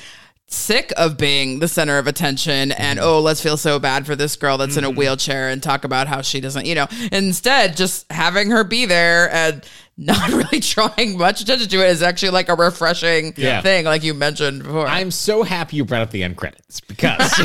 sick 0.48 0.92
of 0.98 1.16
being 1.16 1.60
the 1.60 1.68
center 1.68 2.00
of 2.00 2.08
attention 2.08 2.72
and 2.72 2.98
mm-hmm. 2.98 3.08
oh 3.08 3.20
let's 3.20 3.40
feel 3.40 3.56
so 3.56 3.78
bad 3.78 4.08
for 4.08 4.16
this 4.16 4.36
girl 4.36 4.58
that's 4.58 4.78
in 4.78 4.84
a 4.84 4.88
mm-hmm. 4.88 4.98
wheelchair 4.98 5.50
and 5.50 5.62
talk 5.62 5.84
about 5.84 6.08
how 6.08 6.24
she 6.24 6.42
doesn't 6.42 6.66
you 6.66 6.74
know 6.74 6.88
instead 7.12 7.78
just 7.78 8.12
having 8.12 8.50
her 8.50 8.64
be 8.64 8.88
there 8.88 9.32
and 9.32 9.64
not 10.02 10.30
really 10.32 10.60
trying 10.62 11.18
much 11.18 11.42
attention 11.42 11.68
to 11.70 11.82
it. 11.86 11.90
Is 11.90 12.02
actually 12.02 12.30
like 12.30 12.48
a 12.50 12.56
refreshing 12.56 13.34
Yeah. 13.36 13.62
thing 13.62 13.84
like 13.86 14.04
you 14.04 14.14
mentioned 14.14 14.64
before. 14.64 14.88
I'm 14.88 15.12
so 15.12 15.44
happy 15.44 15.76
you 15.78 15.86
brought 15.86 16.02
up 16.02 16.12
the 16.12 16.24
end 16.24 16.38
credits 16.38 16.80
because 16.82 17.32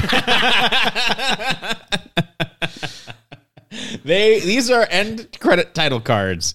they 4.04 4.40
these 4.40 4.70
are 4.70 4.86
end 4.90 5.36
credit 5.40 5.74
title 5.74 6.00
cards 6.00 6.54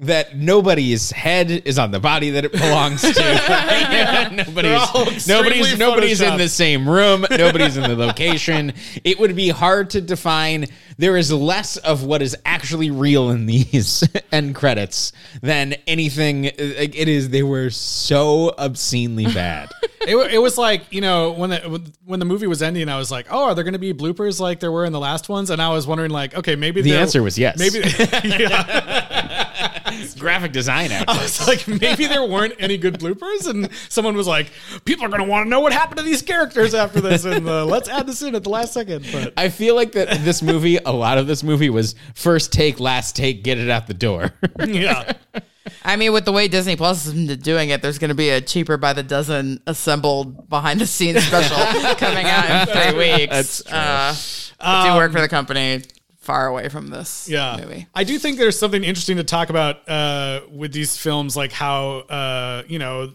that 0.00 0.34
nobody's 0.34 1.10
head 1.10 1.50
is 1.50 1.78
on 1.78 1.90
the 1.90 2.00
body 2.00 2.30
that 2.30 2.44
it 2.46 2.52
belongs 2.52 3.02
to. 3.02 3.08
nobody's 4.46 5.28
nobody's 5.28 5.78
nobody's 5.78 6.20
in 6.20 6.38
the 6.38 6.48
same 6.48 6.88
room. 6.88 7.26
Nobody's 7.30 7.76
in 7.76 7.82
the 7.82 7.96
location. 7.96 8.72
It 9.04 9.18
would 9.18 9.36
be 9.36 9.50
hard 9.50 9.90
to 9.90 10.00
define. 10.00 10.66
There 10.96 11.16
is 11.16 11.32
less 11.32 11.76
of 11.78 12.04
what 12.04 12.22
is 12.22 12.36
actually 12.44 12.90
real 12.90 13.30
in 13.30 13.46
these 13.46 14.06
end 14.32 14.54
credits 14.54 15.12
than 15.42 15.74
anything. 15.86 16.44
It 16.46 17.08
is. 17.08 17.28
They 17.30 17.42
were 17.42 17.70
so 17.70 18.54
obscenely 18.58 19.26
bad. 19.26 19.70
it, 20.02 20.16
it 20.32 20.38
was 20.38 20.56
like 20.56 20.90
you 20.92 21.00
know 21.02 21.32
when 21.32 21.50
the 21.50 21.92
when 22.04 22.20
the 22.20 22.26
movie 22.26 22.46
was 22.46 22.62
ending, 22.62 22.88
I 22.88 22.96
was 22.96 23.10
like, 23.10 23.26
oh, 23.30 23.44
are 23.44 23.54
there 23.54 23.64
going 23.64 23.74
to 23.74 23.78
be 23.78 23.92
bloopers 23.92 24.40
like 24.40 24.60
there 24.60 24.72
were 24.72 24.84
in 24.86 24.92
the 24.92 25.00
last 25.00 25.28
ones? 25.28 25.50
And 25.50 25.60
I 25.60 25.68
was 25.70 25.86
wondering 25.86 26.10
like, 26.10 26.34
okay, 26.34 26.56
maybe 26.56 26.80
The 26.80 26.92
there- 26.92 27.00
answer 27.00 27.22
was 27.22 27.38
yes. 27.38 27.58
Maybe 27.58 27.80
yeah. 28.28 29.19
Graphic 30.14 30.52
design. 30.52 30.92
I 30.92 30.96
Actually. 30.96 31.18
was 31.18 31.46
like, 31.46 31.68
maybe 31.68 32.06
there 32.06 32.24
weren't 32.24 32.54
any 32.58 32.76
good 32.76 32.98
bloopers, 32.98 33.48
and 33.48 33.68
someone 33.88 34.16
was 34.16 34.26
like, 34.26 34.50
people 34.84 35.04
are 35.04 35.08
going 35.08 35.22
to 35.22 35.28
want 35.28 35.46
to 35.46 35.50
know 35.50 35.60
what 35.60 35.72
happened 35.72 35.98
to 35.98 36.04
these 36.04 36.22
characters 36.22 36.74
after 36.74 37.00
this, 37.00 37.24
and 37.24 37.48
uh, 37.48 37.64
let's 37.64 37.88
add 37.88 38.06
this 38.06 38.22
in 38.22 38.34
at 38.34 38.44
the 38.44 38.50
last 38.50 38.72
second. 38.72 39.06
But 39.12 39.32
I 39.36 39.48
feel 39.48 39.74
like 39.74 39.92
that 39.92 40.24
this 40.24 40.42
movie, 40.42 40.76
a 40.76 40.92
lot 40.92 41.18
of 41.18 41.26
this 41.26 41.42
movie 41.42 41.70
was 41.70 41.94
first 42.14 42.52
take, 42.52 42.80
last 42.80 43.16
take, 43.16 43.42
get 43.44 43.58
it 43.58 43.70
out 43.70 43.86
the 43.86 43.94
door. 43.94 44.32
yeah, 44.66 45.12
I 45.84 45.96
mean, 45.96 46.12
with 46.12 46.24
the 46.24 46.32
way 46.32 46.48
Disney 46.48 46.76
Plus 46.76 47.06
is 47.06 47.36
doing 47.38 47.70
it, 47.70 47.82
there's 47.82 47.98
going 47.98 48.08
to 48.10 48.14
be 48.14 48.30
a 48.30 48.40
cheaper 48.40 48.76
by 48.76 48.92
the 48.92 49.02
dozen 49.02 49.60
assembled 49.66 50.48
behind 50.48 50.80
the 50.80 50.86
scenes 50.86 51.24
special 51.24 51.56
coming 51.96 52.26
out 52.26 52.68
in 52.68 52.92
three 52.92 53.18
weeks. 53.26 53.66
Uh, 53.66 54.14
I 54.60 54.90
do 54.90 54.96
work 54.96 55.12
for 55.12 55.20
the 55.20 55.28
company 55.28 55.82
far 56.20 56.46
away 56.46 56.68
from 56.68 56.88
this 56.88 57.28
yeah. 57.28 57.56
movie. 57.60 57.86
I 57.94 58.04
do 58.04 58.18
think 58.18 58.38
there's 58.38 58.58
something 58.58 58.84
interesting 58.84 59.16
to 59.16 59.24
talk 59.24 59.50
about 59.50 59.88
uh, 59.88 60.42
with 60.52 60.72
these 60.72 60.96
films, 60.96 61.36
like 61.36 61.50
how 61.52 62.00
uh, 62.08 62.62
you 62.68 62.78
know 62.78 63.12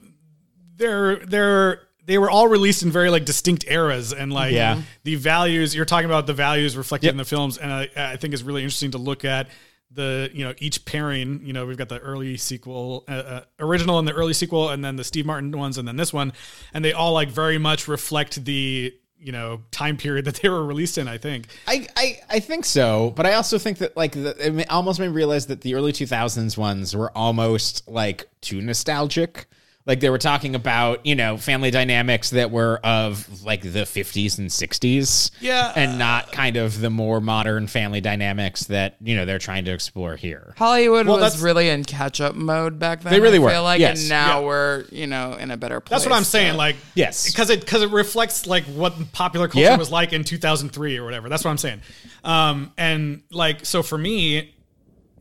they're 0.75 1.17
they're 1.17 1.81
they 2.05 2.17
were 2.17 2.29
all 2.29 2.47
released 2.47 2.83
in 2.83 2.91
very 2.91 3.09
like 3.09 3.25
distinct 3.25 3.65
eras 3.67 4.13
and 4.13 4.31
like 4.31 4.53
Yeah. 4.53 4.81
the 5.03 5.15
values 5.15 5.73
you're 5.75 5.85
talking 5.85 6.05
about 6.05 6.27
the 6.27 6.33
values 6.33 6.77
reflected 6.77 7.09
in 7.09 7.17
the 7.17 7.25
films 7.25 7.57
and 7.57 7.71
I, 7.71 7.89
I 7.95 8.15
think 8.17 8.33
it's 8.33 8.43
really 8.43 8.61
interesting 8.61 8.91
to 8.91 8.99
look 8.99 9.25
at 9.25 9.47
the 9.89 10.29
you 10.33 10.43
know 10.43 10.53
each 10.59 10.85
pairing 10.85 11.41
you 11.43 11.53
know 11.53 11.65
we've 11.65 11.77
got 11.77 11.89
the 11.89 11.99
early 11.99 12.37
sequel 12.37 13.05
uh, 13.07 13.11
uh, 13.11 13.41
original 13.59 13.97
and 13.97 14.07
the 14.07 14.13
early 14.13 14.33
sequel 14.33 14.69
and 14.69 14.83
then 14.83 14.97
the 14.97 15.03
steve 15.03 15.25
martin 15.25 15.51
ones 15.57 15.77
and 15.77 15.87
then 15.87 15.95
this 15.95 16.11
one 16.13 16.33
and 16.73 16.83
they 16.83 16.91
all 16.93 17.13
like 17.13 17.29
very 17.29 17.57
much 17.57 17.87
reflect 17.87 18.43
the 18.45 18.93
you 19.25 19.31
know 19.31 19.61
time 19.71 19.97
period 19.97 20.25
that 20.25 20.35
they 20.35 20.49
were 20.49 20.63
released 20.63 20.97
in 20.97 21.07
i 21.07 21.17
think 21.17 21.47
I, 21.67 21.87
I, 21.95 22.19
I 22.29 22.39
think 22.39 22.65
so, 22.65 23.11
but 23.15 23.25
I 23.25 23.33
also 23.33 23.57
think 23.57 23.79
that 23.79 23.97
like 23.97 24.13
the, 24.13 24.35
it 24.59 24.69
almost 24.69 24.99
made 24.99 25.07
me 25.07 25.13
realize 25.13 25.47
that 25.47 25.61
the 25.61 25.75
early 25.75 25.91
2000s 25.91 26.57
ones 26.57 26.95
were 26.95 27.15
almost 27.17 27.87
like 27.87 28.27
too 28.41 28.61
nostalgic. 28.61 29.47
Like 29.87 29.99
they 29.99 30.09
were 30.09 30.17
talking 30.17 30.55
about, 30.55 31.05
you 31.05 31.13
know, 31.13 31.37
family 31.37 31.69
dynamics 31.69 32.31
that 32.31 32.49
were 32.49 32.79
of 32.83 33.43
like 33.43 33.61
the 33.61 33.81
50s 33.81 34.39
and 34.39 34.49
60s. 34.49 35.29
Yeah. 35.39 35.71
And 35.75 35.99
not 35.99 36.31
kind 36.31 36.57
of 36.57 36.81
the 36.81 36.89
more 36.89 37.21
modern 37.21 37.67
family 37.67 38.01
dynamics 38.01 38.63
that, 38.63 38.95
you 38.99 39.15
know, 39.15 39.25
they're 39.25 39.37
trying 39.37 39.65
to 39.65 39.71
explore 39.71 40.15
here. 40.15 40.55
Hollywood 40.57 41.05
Well, 41.05 41.17
was 41.17 41.23
that's- 41.33 41.41
really 41.41 41.69
in 41.69 41.83
catch 41.83 42.19
up 42.19 42.33
mode 42.33 42.79
back 42.79 43.01
then. 43.01 43.13
They 43.13 43.19
really 43.19 43.37
I 43.37 43.41
were, 43.41 43.49
Feel 43.51 43.61
like, 43.63 43.79
yes. 43.79 43.99
and 44.01 44.09
now 44.09 44.39
Yeah. 44.39 44.45
we're 44.47 44.85
you 44.91 45.05
know 45.05 45.33
in 45.33 45.51
a 45.51 45.57
better 45.57 45.79
place. 45.79 45.99
that's 46.01 46.09
what 46.09 46.15
i'm 46.17 46.23
saying 46.23 46.53
so- 46.53 46.57
like 46.57 46.75
Yes. 46.95 47.29
because 47.29 47.51
it 47.51 47.59
because 47.59 47.83
it 47.83 47.91
reflects 47.91 48.47
like 48.47 48.63
what 48.65 48.93
popular 49.11 49.47
culture 49.47 49.65
Yeah. 49.69 49.77
was 49.77 49.91
like 49.91 50.13
in 50.13 50.23
2003 50.23 50.97
or 50.97 51.05
whatever 51.05 51.29
that's 51.29 51.43
what 51.43 51.51
i'm 51.51 51.57
saying 51.59 51.81
um 52.23 52.71
and 52.77 53.21
like 53.31 53.65
so 53.65 53.83
for 53.83 53.97
me 53.97 54.55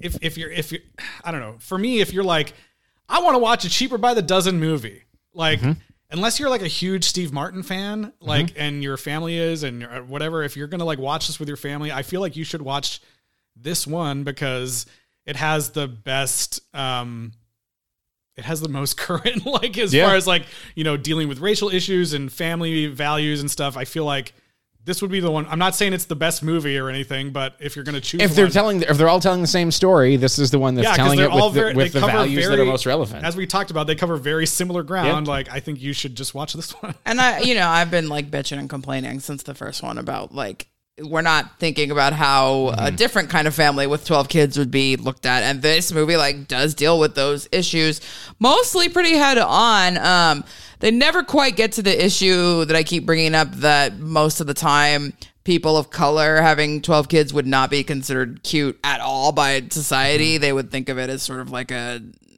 if 0.00 0.16
if 0.22 0.36
you're 0.38 0.50
if 0.50 0.72
you're 0.72 0.80
i 1.22 1.30
don't 1.30 1.40
know 1.40 1.56
for 1.58 1.76
me 1.78 2.00
if 2.00 2.12
you're 2.12 2.24
like 2.24 2.52
i 3.08 3.20
want 3.20 3.34
to 3.34 3.38
watch 3.38 3.64
a 3.64 3.68
cheaper 3.70 3.98
by 3.98 4.14
the 4.14 4.22
dozen 4.22 4.58
movie 4.58 5.02
like 5.32 5.60
unless 6.10 6.38
you're 6.38 6.48
like 6.50 6.62
a 6.62 6.68
huge 6.68 7.04
steve 7.04 7.32
martin 7.32 7.62
fan 7.62 8.12
like 8.20 8.52
and 8.56 8.82
your 8.82 8.96
family 8.96 9.36
is 9.36 9.62
and 9.62 9.84
whatever 10.08 10.42
if 10.42 10.56
you're 10.56 10.66
gonna 10.68 10.84
like 10.84 10.98
watch 10.98 11.26
this 11.26 11.38
with 11.38 11.48
your 11.48 11.56
family 11.56 11.90
i 11.92 12.02
feel 12.02 12.20
like 12.20 12.36
you 12.36 12.44
should 12.44 12.62
watch 12.62 13.00
this 13.56 13.86
one 13.86 14.24
because 14.24 14.86
it 15.26 15.36
has 15.36 15.70
the 15.70 15.86
best 15.88 16.60
um 16.74 17.32
it 18.36 18.44
has 18.44 18.60
the 18.60 18.68
most 18.68 18.96
current 18.98 19.44
like 19.46 19.78
as 19.78 19.92
Yeah. 19.94 20.06
far 20.06 20.16
as 20.16 20.26
like 20.26 20.44
you 20.74 20.84
know 20.84 20.96
dealing 20.96 21.28
with 21.28 21.38
racial 21.40 21.68
issues 21.70 22.12
and 22.14 22.32
family 22.32 22.86
values 22.86 23.40
and 23.40 23.50
stuff 23.50 23.76
i 23.76 23.84
feel 23.84 24.04
like 24.04 24.32
this 24.84 25.00
would 25.02 25.10
be 25.10 25.20
the 25.20 25.30
one 25.30 25.46
i'm 25.48 25.58
not 25.58 25.74
saying 25.74 25.92
it's 25.92 26.04
the 26.04 26.16
best 26.16 26.42
movie 26.42 26.76
or 26.78 26.88
anything 26.88 27.30
but 27.32 27.54
if 27.60 27.74
you're 27.76 27.84
gonna 27.84 28.00
choose 28.00 28.20
If 28.20 28.34
they're 28.34 28.46
one, 28.46 28.52
telling, 28.52 28.82
if 28.82 28.96
they're 28.98 29.08
all 29.08 29.20
telling 29.20 29.40
the 29.40 29.46
same 29.46 29.70
story, 29.70 30.16
this 30.16 30.38
is 30.38 30.50
the 30.50 30.58
one 30.58 30.74
that's 30.74 30.84
yeah, 30.84 30.90
'cause 30.90 30.96
telling 30.96 31.18
it 31.20 31.30
with, 31.32 31.42
all 31.42 31.50
the, 31.50 31.72
with 31.74 31.92
the 31.92 32.00
cover 32.00 32.12
values 32.12 32.48
that 32.48 32.58
are 32.58 32.64
most 32.64 32.86
relevant. 32.86 33.24
As 33.24 33.36
we 33.36 33.46
talked 33.46 33.70
about, 33.70 33.86
they 33.86 33.94
cover 33.94 34.16
very 34.16 34.46
similar 34.46 34.82
ground. 34.82 35.26
Yeah. 35.26 35.32
Like, 35.32 35.50
I 35.50 35.60
think 35.60 35.80
you 35.80 35.92
should 35.92 36.14
just 36.14 36.34
watch 36.34 36.52
this 36.52 36.72
one. 36.82 36.94
And 37.06 37.20
I, 37.20 37.40
you 37.40 37.54
know, 37.54 37.68
I've 37.68 37.90
been 37.90 38.08
like 38.08 38.30
bitching 38.30 38.58
and 38.58 38.68
complaining 38.68 39.20
since 39.20 39.42
the 39.42 39.54
first 39.54 39.82
one 39.82 39.98
about 39.98 40.34
like 40.34 40.68
we're 41.02 41.22
not 41.22 41.58
thinking 41.58 41.90
about 41.90 42.12
how 42.12 42.68
a 42.68 42.74
Mm-hmm. 42.74 42.96
different 42.96 43.30
kind 43.30 43.48
of 43.48 43.54
family 43.54 43.86
with 43.86 44.04
12 44.04 44.28
kids 44.28 44.58
would 44.58 44.70
be 44.70 44.96
looked 44.96 45.26
at 45.26 45.42
and 45.42 45.60
this 45.60 45.92
movie 45.92 46.16
like 46.16 46.46
does 46.46 46.74
deal 46.74 46.98
with 47.00 47.14
those 47.16 47.48
issues 47.50 48.00
mostly 48.38 48.88
pretty 48.88 49.14
head 49.16 49.38
on 49.38 49.98
um 49.98 50.44
they 50.80 50.90
never 50.90 51.22
quite 51.22 51.56
get 51.56 51.72
to 51.72 51.82
the 51.82 52.04
issue 52.04 52.64
that 52.66 52.76
I 52.76 52.82
keep 52.84 53.06
bringing 53.06 53.34
up 53.34 53.50
that 53.56 53.98
most 53.98 54.40
of 54.40 54.46
the 54.46 54.54
time 54.54 55.14
people 55.42 55.76
of 55.76 55.90
color 55.90 56.40
having 56.40 56.80
12 56.82 57.08
kids 57.08 57.34
would 57.34 57.46
not 57.46 57.70
be 57.70 57.82
considered 57.82 58.42
cute 58.44 58.78
at 58.84 59.00
all 59.00 59.32
by 59.32 59.60
Mm-hmm. 59.60 59.70
society 59.70 60.38
they 60.38 60.52
would 60.52 60.70
think 60.70 60.88
of 60.88 60.98
it 60.98 61.10
as 61.10 61.22
sort 61.22 61.40
of 61.40 61.50
like 61.50 61.70
a 61.72 62.00
a 62.02 62.33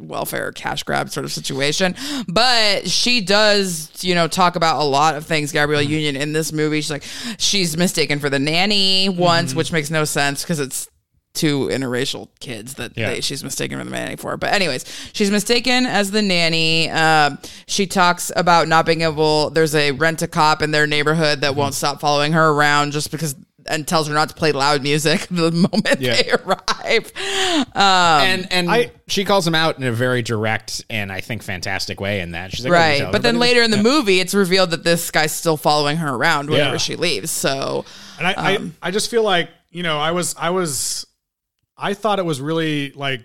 welfare 0.00 0.52
cash 0.52 0.82
grab 0.82 1.10
sort 1.10 1.24
of 1.24 1.32
situation. 1.32 1.94
But 2.28 2.88
she 2.88 3.20
does, 3.20 3.90
you 4.04 4.14
know, 4.14 4.28
talk 4.28 4.56
about 4.56 4.80
a 4.80 4.84
lot 4.84 5.14
of 5.16 5.26
things, 5.26 5.52
Gabrielle 5.52 5.82
Mm-hmm. 5.82 5.92
Union, 5.92 6.16
in 6.16 6.32
this 6.32 6.52
movie. 6.52 6.80
She's 6.80 6.90
like, 6.90 7.04
she's 7.38 7.76
mistaken 7.76 8.18
for 8.18 8.30
the 8.30 8.38
nanny 8.38 9.08
once, 9.08 9.50
Mm-hmm. 9.50 9.58
which 9.58 9.72
makes 9.72 9.90
no 9.90 10.04
sense 10.04 10.42
because 10.42 10.60
it's 10.60 10.88
two 11.34 11.68
interracial 11.68 12.28
kids 12.40 12.74
that 12.74 12.92
Yeah. 12.94 13.08
they, 13.14 13.20
she's 13.22 13.42
mistaken 13.42 13.78
for 13.78 13.84
the 13.84 13.90
nanny 13.90 14.16
for. 14.16 14.36
But 14.36 14.52
anyways, 14.52 14.84
she's 15.14 15.30
mistaken 15.30 15.86
as 15.86 16.10
the 16.10 16.20
nanny. 16.20 16.90
Um, 16.90 17.38
she 17.66 17.86
talks 17.86 18.30
about 18.36 18.68
not 18.68 18.84
being 18.84 19.00
able. 19.00 19.48
There's 19.48 19.74
a 19.74 19.92
rent 19.92 20.20
a 20.20 20.28
cop 20.28 20.60
in 20.60 20.72
their 20.72 20.86
neighborhood 20.86 21.40
that 21.40 21.52
Mm-hmm. 21.52 21.58
won't 21.58 21.74
stop 21.74 22.00
following 22.00 22.32
her 22.32 22.50
around 22.50 22.92
just 22.92 23.10
because. 23.10 23.34
And 23.66 23.86
tells 23.86 24.08
her 24.08 24.14
not 24.14 24.28
to 24.30 24.34
play 24.34 24.52
loud 24.52 24.82
music 24.82 25.20
the 25.30 25.50
moment 25.52 26.00
Yeah. 26.00 26.14
they 26.20 26.30
arrive. 26.32 27.12
Um, 27.74 27.82
and 28.22 28.52
and 28.52 28.70
I- 28.70 28.90
she 29.08 29.24
calls 29.24 29.46
him 29.46 29.54
out 29.54 29.78
in 29.78 29.84
a 29.84 29.92
very 29.92 30.22
direct 30.22 30.84
and 30.90 31.12
I 31.12 31.20
think 31.20 31.42
fantastic 31.42 32.00
way 32.00 32.20
in 32.20 32.32
that. 32.32 32.50
She's 32.52 32.64
like, 32.64 32.72
"Oh, 32.72 32.74
right 33.04 33.12
but 33.12 33.22
then 33.22 33.38
later 33.38 33.62
in 33.62 33.70
the 33.70 33.76
this?" 33.76 33.84
movie 33.84 34.20
it's 34.20 34.34
revealed 34.34 34.70
that 34.70 34.84
this 34.84 35.10
guy's 35.10 35.32
still 35.32 35.56
following 35.56 35.98
her 35.98 36.14
around 36.14 36.50
whenever 36.50 36.72
Yeah. 36.72 36.76
she 36.78 36.96
leaves 36.96 37.30
so 37.30 37.84
And 38.18 38.26
I, 38.26 38.34
I, 38.36 38.70
I 38.82 38.90
just 38.90 39.10
feel 39.10 39.22
like, 39.22 39.48
you 39.70 39.82
know, 39.82 39.98
I 39.98 40.12
was, 40.12 40.34
I 40.38 40.50
was, 40.50 41.06
I 41.76 41.94
thought 41.94 42.18
it 42.18 42.24
was 42.24 42.40
really 42.40 42.92
like 42.92 43.20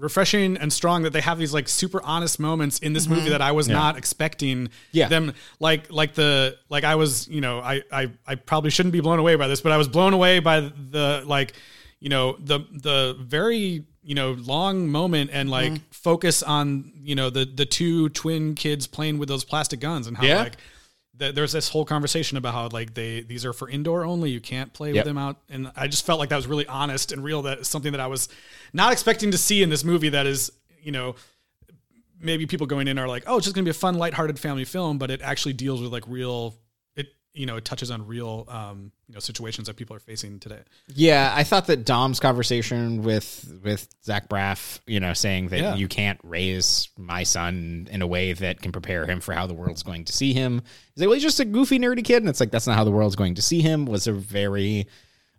refreshing 0.00 0.56
and 0.56 0.72
strong 0.72 1.02
that 1.02 1.12
they 1.12 1.20
have 1.20 1.38
these 1.38 1.52
like 1.52 1.68
super 1.68 2.02
honest 2.02 2.40
moments 2.40 2.78
in 2.78 2.94
this 2.94 3.06
movie 3.06 3.20
mm-hmm. 3.22 3.30
that 3.30 3.42
I 3.42 3.52
was 3.52 3.68
not 3.68 3.96
expecting 3.98 4.70
Yeah. 4.92 5.08
them 5.08 5.34
like 5.60 5.92
like 5.92 6.14
the 6.14 6.56
like 6.70 6.84
I 6.84 6.94
was 6.94 7.28
you 7.28 7.40
know 7.40 7.60
I, 7.60 7.82
I 7.92 8.10
I 8.26 8.34
probably 8.36 8.70
shouldn't 8.70 8.94
be 8.94 9.00
blown 9.00 9.18
away 9.18 9.36
by 9.36 9.46
this 9.46 9.60
but 9.60 9.72
I 9.72 9.76
was 9.76 9.88
blown 9.88 10.14
away 10.14 10.40
by 10.40 10.60
the 10.60 11.22
like 11.26 11.52
you 12.00 12.08
know 12.08 12.36
the 12.40 12.60
the 12.72 13.16
very 13.20 13.84
you 14.02 14.14
know 14.14 14.32
long 14.32 14.88
moment 14.88 15.30
and 15.32 15.50
like 15.50 15.72
mm-hmm. 15.72 15.90
focus 15.90 16.42
on 16.42 16.90
you 16.96 17.14
know 17.14 17.28
the 17.28 17.44
the 17.44 17.66
two 17.66 18.08
twin 18.10 18.54
kids 18.54 18.86
playing 18.86 19.18
with 19.18 19.28
those 19.28 19.44
plastic 19.44 19.80
guns 19.80 20.06
and 20.06 20.16
how 20.16 20.24
Yeah. 20.24 20.42
like 20.42 20.56
th- 21.20 21.34
there's 21.36 21.52
this 21.52 21.68
whole 21.68 21.84
conversation 21.84 22.36
about 22.36 22.54
how 22.54 22.68
like 22.72 22.94
they 22.94 23.20
these 23.20 23.44
are 23.44 23.52
for 23.52 23.68
indoor 23.70 24.04
only. 24.04 24.30
You 24.30 24.40
can't 24.40 24.72
play 24.72 24.88
Yep. 24.92 24.96
with 24.96 25.04
them 25.04 25.18
out. 25.18 25.36
And 25.48 25.70
i 25.76 25.86
just 25.86 26.04
felt 26.04 26.18
like 26.18 26.30
that 26.30 26.36
was 26.36 26.48
really 26.48 26.66
honest 26.66 27.12
and 27.12 27.22
real. 27.22 27.42
That 27.42 27.60
is 27.60 27.68
something 27.68 27.92
that 27.92 28.00
i 28.00 28.08
was 28.08 28.28
not 28.72 28.92
expecting 28.92 29.30
to 29.30 29.38
see 29.38 29.62
in 29.62 29.70
this 29.70 29.84
movie 29.84 30.08
that 30.08 30.26
is 30.26 30.50
you 30.82 30.90
know 30.90 31.14
maybe 32.20 32.46
people 32.46 32.66
going 32.66 32.88
in 32.88 32.98
are 32.98 33.08
like 33.08 33.24
oh 33.26 33.36
it's 33.36 33.46
just 33.46 33.54
gonna 33.54 33.64
be 33.64 33.70
a 33.70 33.74
fun 33.74 33.94
lighthearted 33.94 34.38
family 34.38 34.64
film 34.64 34.98
but 34.98 35.10
it 35.10 35.22
actually 35.22 35.52
deals 35.54 35.80
with 35.80 35.92
like 35.92 36.04
real 36.06 36.54
you 37.32 37.46
know 37.46 37.56
it 37.56 37.64
touches 37.64 37.92
on 37.92 38.04
real 38.06 38.44
um 38.48 38.90
you 39.06 39.14
know 39.14 39.20
situations 39.20 39.68
that 39.68 39.76
people 39.76 39.94
are 39.94 40.00
facing 40.00 40.40
today 40.40 40.58
Yeah, 40.88 41.32
I 41.34 41.44
thought 41.44 41.66
that 41.68 41.84
Dom's 41.84 42.18
conversation 42.18 43.02
with 43.04 43.52
with 43.62 43.86
Zach 44.04 44.28
Braff, 44.28 44.80
you 44.86 44.98
know, 44.98 45.12
saying 45.12 45.48
that 45.50 45.60
Yeah. 45.60 45.74
you 45.76 45.86
can't 45.86 46.18
raise 46.24 46.88
my 46.98 47.22
son 47.22 47.86
in 47.92 48.02
a 48.02 48.06
way 48.06 48.32
that 48.32 48.60
can 48.60 48.72
prepare 48.72 49.06
him 49.06 49.20
for 49.20 49.32
how 49.32 49.46
the 49.46 49.54
world's 49.54 49.84
going 49.84 50.04
to 50.06 50.12
see 50.12 50.32
him. 50.32 50.60
He's 50.94 51.02
like, 51.02 51.06
well, 51.06 51.14
he's 51.14 51.22
just 51.22 51.38
a 51.38 51.44
goofy, 51.44 51.78
nerdy 51.78 52.04
kid, 52.04 52.22
and 52.22 52.28
it's 52.28 52.40
like 52.40 52.50
that's 52.50 52.66
not 52.66 52.74
how 52.76 52.82
the 52.84 52.90
world's 52.90 53.14
going 53.16 53.36
to 53.36 53.42
see 53.42 53.60
him. 53.60 53.84
Was 53.86 54.08
a 54.08 54.12
very, 54.12 54.88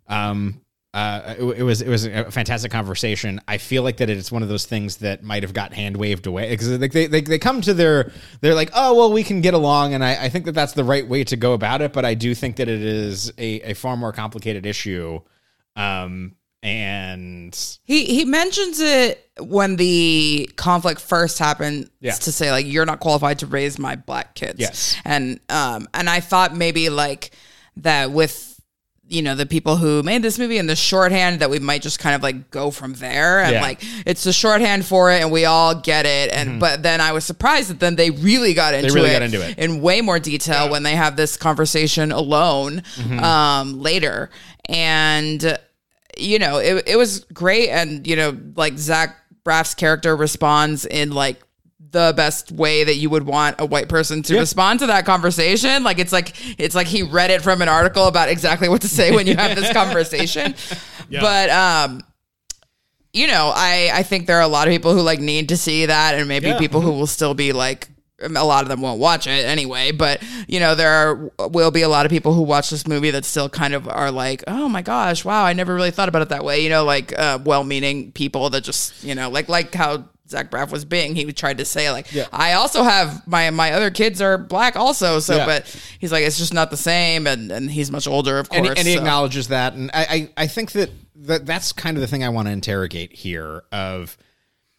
um, 0.08 0.61
uh, 0.94 1.34
it, 1.38 1.42
it 1.42 1.62
was 1.62 1.80
it 1.80 1.88
was 1.88 2.04
a 2.04 2.30
fantastic 2.30 2.70
conversation. 2.70 3.40
I 3.48 3.56
feel 3.58 3.82
like 3.82 3.96
that 3.96 4.10
it's 4.10 4.30
one 4.30 4.42
of 4.42 4.48
those 4.50 4.66
things 4.66 4.98
that 4.98 5.22
might 5.22 5.42
have 5.42 5.54
got 5.54 5.72
hand 5.72 5.96
waved 5.96 6.26
away 6.26 6.50
because 6.50 6.68
like 6.78 6.92
they, 6.92 7.06
they 7.06 7.22
they 7.22 7.38
come 7.38 7.60
to 7.62 7.72
their 7.72 8.12
they're 8.42 8.54
like, 8.54 8.70
oh 8.74 8.94
well, 8.94 9.12
we 9.12 9.22
can 9.24 9.40
get 9.40 9.54
along, 9.54 9.94
and 9.94 10.04
I, 10.04 10.24
I 10.24 10.28
think 10.28 10.44
that 10.44 10.52
that's 10.52 10.74
the 10.74 10.84
right 10.84 11.08
way 11.08 11.24
to 11.24 11.36
go 11.36 11.54
about 11.54 11.80
it. 11.80 11.92
But 11.94 12.04
I 12.04 12.12
do 12.14 12.34
think 12.34 12.56
that 12.56 12.68
it 12.68 12.82
is 12.82 13.32
a, 13.38 13.70
a 13.70 13.74
far 13.74 13.96
more 13.96 14.12
complicated 14.12 14.66
issue 14.66 15.20
um 15.76 16.34
and 16.62 17.78
He 17.84 18.04
he 18.04 18.24
mentions 18.24 18.78
it 18.80 19.26
when 19.40 19.76
the 19.76 20.50
conflict 20.56 21.00
first 21.00 21.38
happened 21.38 21.90
Yeah. 22.00 22.12
to 22.12 22.30
say 22.32 22.50
like 22.50 22.66
you're 22.66 22.84
not 22.86 23.00
qualified 23.00 23.38
to 23.40 23.46
raise 23.46 23.78
my 23.78 23.96
black 23.96 24.34
kids. 24.34 24.60
Yes. 24.60 24.96
And 25.04 25.40
um 25.48 25.88
and 25.94 26.08
I 26.08 26.20
thought 26.20 26.54
maybe 26.54 26.88
like 26.90 27.30
that 27.78 28.10
with 28.12 28.51
you 29.12 29.22
know 29.22 29.34
the 29.34 29.46
people 29.46 29.76
who 29.76 30.02
made 30.02 30.22
this 30.22 30.38
movie 30.38 30.58
and 30.58 30.68
the 30.68 30.74
shorthand 30.76 31.40
that 31.40 31.50
we 31.50 31.58
might 31.58 31.82
just 31.82 31.98
kind 31.98 32.14
of 32.16 32.22
like 32.22 32.50
go 32.50 32.70
from 32.70 32.94
there 32.94 33.40
and 33.40 33.52
Yeah. 33.52 33.62
like 33.62 33.82
it's 34.06 34.24
the 34.24 34.32
shorthand 34.32 34.84
for 34.86 35.12
it 35.12 35.20
and 35.20 35.30
we 35.30 35.44
all 35.44 35.74
get 35.74 36.06
it 36.06 36.32
and 36.32 36.58
but 36.58 36.82
then 36.82 37.00
I 37.00 37.12
was 37.12 37.24
surprised 37.24 37.70
that 37.70 37.78
then 37.80 37.96
they 37.96 38.10
really 38.10 38.54
got 38.54 38.74
into 38.74 38.92
really 38.92 39.10
it, 39.10 39.12
got 39.12 39.22
into 39.22 39.46
it. 39.46 39.58
in 39.58 39.80
way 39.82 40.00
more 40.00 40.18
detail 40.18 40.70
when 40.70 40.82
they 40.82 40.96
have 40.96 41.16
this 41.16 41.36
conversation 41.36 42.10
alone 42.12 42.82
Mm-hmm. 42.96 43.18
um 43.20 43.80
later 43.80 44.30
and 44.68 45.58
you 46.18 46.38
know, 46.38 46.58
it, 46.58 46.84
it 46.86 46.96
was 46.96 47.20
great. 47.32 47.70
And, 47.70 48.06
you 48.06 48.16
know, 48.16 48.36
like 48.54 48.76
Zach 48.76 49.16
Braff's 49.44 49.74
character 49.74 50.14
responds 50.14 50.84
in 50.84 51.10
like 51.10 51.40
the 51.92 52.12
best 52.16 52.50
way 52.50 52.84
that 52.84 52.96
you 52.96 53.08
would 53.10 53.24
want 53.24 53.56
a 53.60 53.66
white 53.66 53.88
person 53.88 54.22
to 54.24 54.38
respond 54.38 54.80
to 54.80 54.86
that 54.86 55.04
conversation. 55.06 55.84
Like 55.84 55.98
it's 55.98 56.12
like 56.12 56.34
it's 56.58 56.74
like 56.74 56.86
he 56.86 57.02
read 57.02 57.30
it 57.30 57.42
from 57.42 57.62
an 57.62 57.68
article 57.68 58.06
about 58.06 58.28
exactly 58.28 58.68
what 58.68 58.80
to 58.82 58.88
say 58.88 59.14
when 59.14 59.26
you 59.26 59.36
have 59.36 59.54
this 59.56 59.72
conversation. 59.80 60.54
But 61.10 61.50
um 61.50 62.02
you 63.12 63.26
know, 63.26 63.52
I 63.54 63.90
I 63.92 64.02
think 64.02 64.26
there 64.26 64.38
are 64.38 64.42
a 64.42 64.48
lot 64.48 64.66
of 64.68 64.72
people 64.72 64.94
who 64.94 65.00
like 65.02 65.20
need 65.20 65.50
to 65.50 65.56
see 65.56 65.86
that 65.86 66.14
and 66.14 66.26
maybe 66.28 66.48
Yeah. 66.48 66.58
people 66.58 66.80
who 66.80 66.92
will 66.92 67.06
still 67.06 67.34
be 67.34 67.52
like 67.52 67.88
a 68.22 68.28
lot 68.44 68.62
of 68.62 68.68
them 68.68 68.80
won't 68.80 69.00
watch 69.00 69.26
it 69.26 69.44
anyway, 69.44 69.90
but 69.90 70.22
you 70.46 70.60
know, 70.60 70.76
there 70.76 70.92
are, 70.92 71.48
will 71.48 71.72
be 71.72 71.82
a 71.82 71.88
lot 71.88 72.06
of 72.06 72.10
people 72.10 72.32
who 72.32 72.42
watch 72.42 72.70
this 72.70 72.86
movie 72.86 73.10
that 73.10 73.24
still 73.24 73.48
kind 73.48 73.74
of 73.74 73.88
are 73.88 74.12
like, 74.12 74.44
oh 74.46 74.68
my 74.68 74.80
gosh, 74.80 75.24
wow, 75.24 75.44
I 75.44 75.54
never 75.54 75.74
really 75.74 75.90
thought 75.90 76.08
about 76.08 76.22
it 76.22 76.28
that 76.28 76.44
way. 76.44 76.62
You 76.62 76.70
know, 76.70 76.84
like 76.84 77.12
uh, 77.18 77.40
well-meaning 77.44 78.12
people 78.12 78.48
that 78.50 78.62
just, 78.62 79.02
you 79.02 79.16
know, 79.16 79.28
like 79.28 79.48
like 79.48 79.74
how 79.74 80.04
Zach 80.32 80.50
Braff 80.50 80.70
was 80.72 80.84
being. 80.84 81.14
He 81.14 81.32
tried 81.32 81.58
to 81.58 81.64
say 81.64 81.90
like, 81.92 82.12
yeah. 82.12 82.26
I 82.32 82.54
also 82.54 82.82
have 82.82 83.26
my 83.26 83.48
my 83.50 83.72
other 83.72 83.90
kids 83.90 84.20
are 84.20 84.36
black 84.36 84.74
also, 84.76 85.20
so 85.20 85.36
Yeah. 85.36 85.46
but 85.46 85.80
he's 86.00 86.10
like, 86.12 86.24
it's 86.24 86.36
just 86.38 86.52
not 86.52 86.70
the 86.70 86.76
same, 86.76 87.26
and 87.26 87.50
and 87.52 87.70
he's 87.70 87.90
much 87.90 88.06
older, 88.08 88.38
of 88.38 88.48
course. 88.50 88.58
and, 88.58 88.66
he- 88.66 88.78
and 88.80 88.88
he 88.88 88.94
so- 88.94 88.98
acknowledges 89.00 89.48
that 89.48 89.74
and 89.74 89.90
I, 89.94 90.04
I 90.36 90.44
i 90.44 90.46
think 90.48 90.72
that, 90.72 90.90
that 91.14 91.46
that's 91.46 91.72
kind 91.72 91.96
of 91.96 92.00
the 92.00 92.06
thing 92.08 92.24
i 92.24 92.28
want 92.28 92.48
to 92.48 92.52
interrogate 92.52 93.12
here 93.14 93.62
of 93.70 94.16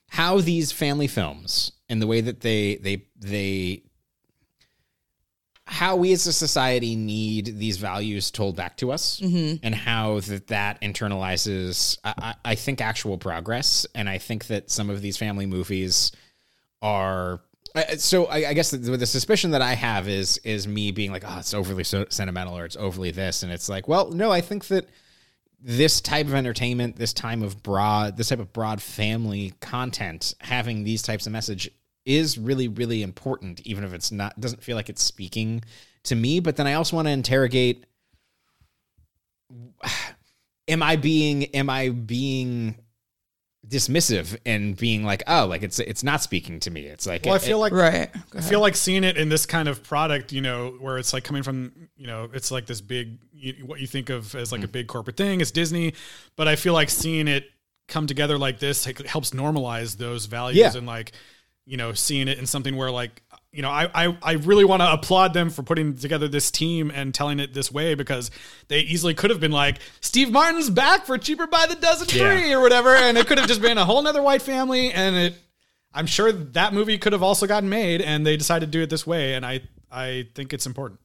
how 0.09 0.41
these 0.41 0.71
family 0.71 1.07
films 1.07 1.71
and 1.89 2.01
the 2.01 2.07
way 2.07 2.21
that 2.21 2.41
they 2.41 2.75
they 2.75 3.05
they 3.17 3.83
how 5.73 5.95
we 5.95 6.13
as 6.13 6.27
a 6.27 6.33
society 6.33 6.95
need 6.95 7.57
these 7.57 7.77
values 7.77 8.29
told 8.29 8.55
back 8.55 8.77
to 8.77 8.91
us 8.91 9.19
mm-hmm. 9.19 9.55
and 9.63 9.73
how 9.73 10.19
that 10.19 10.47
that 10.47 10.79
internalizes 10.81 11.97
I, 12.03 12.13
I 12.17 12.35
I 12.51 12.55
think 12.55 12.79
actual 12.79 13.17
progress. 13.17 13.87
And 13.95 14.07
i 14.07 14.19
think 14.19 14.47
that 14.47 14.69
some 14.69 14.89
of 14.89 15.01
these 15.01 15.17
family 15.17 15.47
movies 15.47 16.11
are 16.81 17.41
so 17.97 18.25
I, 18.25 18.49
I 18.49 18.53
guess 18.53 18.69
the, 18.69 18.77
the 18.77 19.05
suspicion 19.07 19.51
that 19.51 19.61
I 19.63 19.73
have 19.73 20.07
is 20.07 20.37
is 20.43 20.67
me 20.67 20.91
being 20.91 21.11
like, 21.11 21.23
oh, 21.25 21.39
it's 21.39 21.55
overly 21.55 21.83
so 21.83 22.05
sentimental 22.09 22.55
or 22.55 22.65
it's 22.65 22.75
overly 22.75 23.09
this, 23.09 23.41
and 23.41 23.51
it's 23.51 23.67
like, 23.67 23.87
well, 23.87 24.11
no, 24.11 24.31
I 24.31 24.41
think 24.41 24.67
that 24.67 24.87
this 25.59 26.01
type 26.01 26.27
of 26.27 26.35
entertainment, 26.35 26.97
this 26.97 27.13
time 27.13 27.41
of 27.41 27.63
broad, 27.63 28.15
this 28.17 28.29
type 28.29 28.39
of 28.39 28.53
broad 28.53 28.79
family 28.79 29.53
content, 29.59 30.35
having 30.39 30.83
these 30.83 31.01
types 31.01 31.25
of 31.25 31.33
message 31.33 31.71
is 32.05 32.37
really 32.37 32.67
really 32.67 33.01
important, 33.03 33.61
even 33.65 33.83
if 33.83 33.93
it's 33.93 34.11
not 34.11 34.39
doesn't 34.39 34.63
feel 34.63 34.75
like 34.75 34.89
it's 34.89 35.01
speaking 35.03 35.63
to 36.03 36.15
me. 36.15 36.39
But 36.39 36.55
then 36.57 36.67
I 36.67 36.73
also 36.73 36.95
want 36.95 37.07
to 37.07 37.11
interrogate: 37.11 37.85
Am 40.67 40.81
I 40.81 40.95
being 40.95 41.43
am 41.55 41.69
I 41.69 41.89
being 41.89 42.75
dismissive 43.67 44.37
and 44.45 44.75
being 44.77 45.03
like, 45.03 45.23
oh, 45.27 45.45
like 45.45 45.61
it's 45.63 45.79
it's 45.79 46.03
not 46.03 46.21
speaking 46.21 46.59
to 46.61 46.71
me. 46.71 46.81
It's 46.81 47.05
like 47.05 47.25
Well, 47.25 47.33
I 47.33 47.37
it- 47.37 47.41
feel 47.41 47.59
like 47.59 47.73
right. 47.73 48.09
I 48.35 48.41
feel 48.41 48.59
like 48.61 48.75
seeing 48.75 49.03
it 49.03 49.17
in 49.17 49.27
this 49.29 49.45
kind 49.45 49.67
of 49.67 49.83
product, 49.83 50.31
you 50.31 50.41
know, 50.41 50.75
where 50.79 50.97
it's 50.97 51.11
like 51.13 51.23
coming 51.25 51.43
from, 51.43 51.71
you 51.97 52.07
know, 52.07 52.29
it's 52.33 52.49
like 52.51 52.65
this 52.65 52.79
big, 52.81 53.19
you, 53.33 53.53
what 53.65 53.79
you 53.81 53.87
think 53.87 54.09
of 54.09 54.33
as 54.35 54.51
like 54.53 54.61
Mm. 54.61 54.65
a 54.65 54.67
big 54.69 54.87
corporate 54.87 55.17
thing. 55.17 55.41
It's 55.41 55.51
Disney, 55.51 55.93
but 56.37 56.47
I 56.47 56.55
feel 56.55 56.73
like 56.73 56.89
seeing 56.89 57.27
it 57.27 57.49
come 57.89 58.07
together 58.07 58.37
like 58.37 58.59
this 58.59 58.85
like, 58.85 59.05
helps 59.05 59.31
normalize 59.31 59.97
those 59.97 60.25
values 60.27 60.57
Yeah. 60.59 60.77
and 60.77 60.87
like, 60.87 61.11
you 61.65 61.77
know, 61.77 61.93
seeing 61.93 62.27
it 62.27 62.37
in 62.39 62.45
something 62.45 62.75
where 62.75 62.91
like, 62.91 63.21
you 63.51 63.61
know, 63.61 63.69
I 63.69 63.89
I, 63.93 64.17
I 64.21 64.31
really 64.33 64.65
want 64.65 64.81
to 64.81 64.91
applaud 64.91 65.33
them 65.33 65.49
for 65.49 65.63
putting 65.63 65.95
together 65.95 66.27
this 66.27 66.51
team 66.51 66.91
and 66.93 67.13
telling 67.13 67.39
it 67.39 67.53
this 67.53 67.71
way 67.71 67.95
because 67.95 68.31
they 68.67 68.79
easily 68.79 69.13
could 69.13 69.29
have 69.29 69.39
been 69.39 69.51
like 69.51 69.77
Steve 70.01 70.31
Martin's 70.31 70.69
back 70.69 71.05
for 71.05 71.17
cheaper 71.17 71.47
by 71.47 71.65
the 71.67 71.75
dozen 71.75 72.07
Yeah. 72.11 72.35
free 72.35 72.53
or 72.53 72.61
whatever, 72.61 72.95
and 72.95 73.17
it 73.17 73.27
could 73.27 73.37
have 73.37 73.47
just 73.47 73.61
been 73.61 73.77
a 73.77 73.85
whole 73.85 74.01
nother 74.01 74.21
white 74.21 74.41
family, 74.41 74.91
and 74.91 75.15
it 75.15 75.35
I'm 75.93 76.07
sure 76.07 76.31
that 76.31 76.73
movie 76.73 76.97
could 76.97 77.13
have 77.13 77.21
also 77.23 77.45
gotten 77.45 77.69
made, 77.69 78.01
and 78.01 78.25
they 78.25 78.35
decided 78.35 78.65
to 78.71 78.71
do 78.77 78.81
it 78.81 78.89
this 78.89 79.05
way, 79.05 79.35
and 79.35 79.45
I 79.45 79.61
I 79.91 80.27
think 80.33 80.53
it's 80.53 80.65
important. 80.65 80.99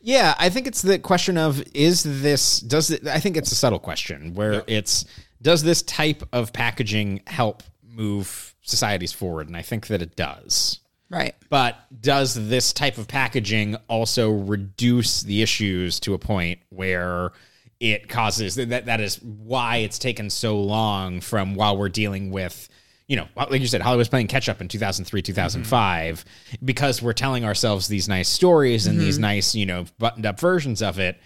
Yeah, 0.00 0.34
I 0.38 0.50
think 0.50 0.66
it's 0.66 0.82
the 0.82 0.98
question 0.98 1.38
of 1.38 1.64
is 1.72 2.02
this 2.22 2.60
does 2.60 2.90
it, 2.90 3.06
I 3.06 3.20
think 3.20 3.38
it's 3.38 3.50
a 3.50 3.54
subtle 3.54 3.78
question 3.78 4.34
where 4.34 4.62
it's 4.66 5.06
does 5.40 5.62
this 5.62 5.80
type 5.82 6.22
of 6.32 6.52
packaging 6.52 7.22
help 7.26 7.62
move 7.82 8.53
societies 8.64 9.12
forward 9.12 9.46
and 9.46 9.56
I 9.56 9.62
think 9.62 9.86
that 9.86 10.02
it 10.02 10.16
does. 10.16 10.80
Right. 11.10 11.34
But 11.48 11.76
does 12.00 12.48
this 12.48 12.72
type 12.72 12.98
of 12.98 13.06
packaging 13.06 13.76
also 13.88 14.30
reduce 14.32 15.22
the 15.22 15.42
issues 15.42 16.00
to 16.00 16.14
a 16.14 16.18
point 16.18 16.60
where 16.70 17.32
it 17.78 18.08
causes 18.08 18.56
that 18.56 18.86
that 18.86 19.00
is 19.00 19.22
why 19.22 19.78
it's 19.78 19.98
taken 19.98 20.30
so 20.30 20.58
long 20.60 21.20
from 21.20 21.54
while 21.54 21.76
we're 21.76 21.88
dealing 21.88 22.30
with 22.30 22.68
you 23.06 23.16
know, 23.16 23.28
like 23.36 23.60
you 23.60 23.66
said, 23.66 23.82
Hollywood's 23.82 24.08
playing 24.08 24.28
catch 24.28 24.48
up 24.48 24.62
in 24.62 24.68
2003, 24.68 25.20
mm-hmm. 25.20 25.26
2005, 25.26 26.24
because 26.64 27.02
we're 27.02 27.12
telling 27.12 27.44
ourselves 27.44 27.86
these 27.86 28.08
nice 28.08 28.30
stories 28.30 28.86
and 28.86 28.96
mm-hmm. 28.96 29.04
these 29.04 29.18
nice, 29.18 29.54
you 29.54 29.66
know, 29.66 29.84
buttoned 29.98 30.24
up 30.24 30.40
versions 30.40 30.80
of 30.80 30.98
it. 30.98 31.20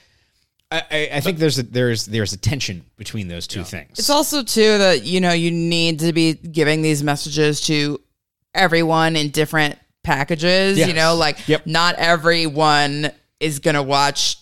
I, 0.70 0.82
I, 0.90 1.08
I 1.14 1.20
think 1.20 1.38
there's 1.38 1.58
a, 1.58 1.62
there's 1.62 2.06
there's 2.06 2.32
a 2.32 2.36
tension 2.36 2.84
between 2.96 3.28
those 3.28 3.46
two 3.46 3.64
things. 3.64 3.98
It's 3.98 4.10
also 4.10 4.42
too 4.42 4.78
that 4.78 5.02
you 5.04 5.20
know 5.20 5.32
you 5.32 5.50
need 5.50 6.00
to 6.00 6.12
be 6.12 6.34
giving 6.34 6.82
these 6.82 7.02
messages 7.02 7.62
to 7.62 8.00
everyone 8.54 9.16
in 9.16 9.30
different 9.30 9.78
packages. 10.02 10.76
Yes. 10.78 10.88
You 10.88 10.94
know, 10.94 11.14
like 11.14 11.48
Yep. 11.48 11.66
not 11.66 11.94
everyone 11.94 13.10
is 13.40 13.60
gonna 13.60 13.82
watch 13.82 14.36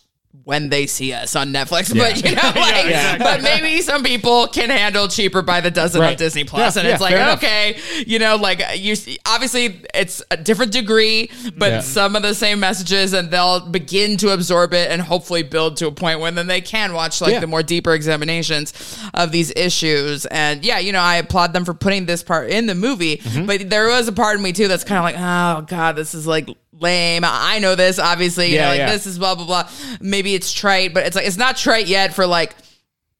when 0.44 0.68
they 0.68 0.86
see 0.86 1.12
us 1.12 1.34
on 1.34 1.52
Netflix, 1.52 1.92
but 1.96 2.16
you 2.24 2.34
know, 2.36 2.42
like, 2.60 2.84
exactly. 2.86 3.24
but 3.24 3.42
maybe 3.42 3.80
some 3.82 4.04
people 4.04 4.46
can 4.46 4.70
handle 4.70 5.08
cheaper 5.08 5.42
by 5.42 5.60
the 5.60 5.70
dozen 5.72 6.00
Right. 6.00 6.10
on 6.12 6.16
Disney 6.16 6.44
Plus, 6.44 6.76
Yeah, 6.76 6.82
and 6.82 6.88
it's 6.92 7.00
yeah, 7.00 7.04
like 7.04 7.14
fair 7.14 7.22
enough. 7.22 7.38
okay, 7.38 7.78
you 8.06 8.18
know, 8.20 8.36
like 8.36 8.62
you 8.76 8.94
obviously 9.26 9.82
it's 9.94 10.22
a 10.30 10.36
different 10.36 10.70
degree, 10.72 11.30
but 11.56 11.70
Yeah. 11.72 11.80
some 11.80 12.14
of 12.14 12.22
the 12.22 12.34
same 12.34 12.60
messages, 12.60 13.12
and 13.12 13.30
they'll 13.30 13.60
begin 13.60 14.16
to 14.18 14.30
absorb 14.30 14.72
it 14.72 14.90
and 14.90 15.02
hopefully 15.02 15.42
build 15.42 15.76
to 15.78 15.88
a 15.88 15.92
point 15.92 16.20
when 16.20 16.34
then 16.36 16.46
they 16.46 16.60
can 16.60 16.92
watch 16.92 17.20
like 17.20 17.32
Yeah. 17.32 17.40
the 17.40 17.46
more 17.48 17.62
deeper 17.64 17.92
examinations 17.92 18.72
of 19.14 19.32
these 19.32 19.52
issues. 19.56 20.26
And 20.26 20.64
yeah, 20.64 20.78
you 20.78 20.92
know, 20.92 21.00
I 21.00 21.16
applaud 21.16 21.52
them 21.54 21.64
for 21.64 21.74
putting 21.74 22.06
this 22.06 22.22
part 22.22 22.50
in 22.50 22.66
the 22.66 22.74
movie, 22.74 23.16
Mm-hmm. 23.16 23.46
but 23.46 23.68
there 23.70 23.88
was 23.88 24.06
a 24.08 24.12
part 24.12 24.36
of 24.36 24.42
me 24.42 24.52
too 24.52 24.68
that's 24.68 24.84
kind 24.84 24.98
of 24.98 25.04
like, 25.04 25.16
oh 25.18 25.62
god, 25.66 25.96
this 25.96 26.14
is 26.14 26.26
like 26.26 26.48
lame. 26.78 27.22
I 27.24 27.58
know 27.60 27.74
this, 27.74 27.98
obviously. 27.98 28.48
You 28.48 28.56
Yeah, 28.56 28.62
know, 28.64 28.68
like 28.70 28.78
yeah. 28.78 28.90
this 28.92 29.06
is 29.06 29.18
blah 29.18 29.34
blah 29.34 29.46
blah. 29.46 29.68
Maybe 30.00 30.25
it's 30.34 30.52
trite, 30.52 30.92
but 30.94 31.06
it's 31.06 31.16
like 31.16 31.26
it's 31.26 31.36
not 31.36 31.56
trite 31.56 31.86
yet 31.86 32.14
for 32.14 32.26
like 32.26 32.54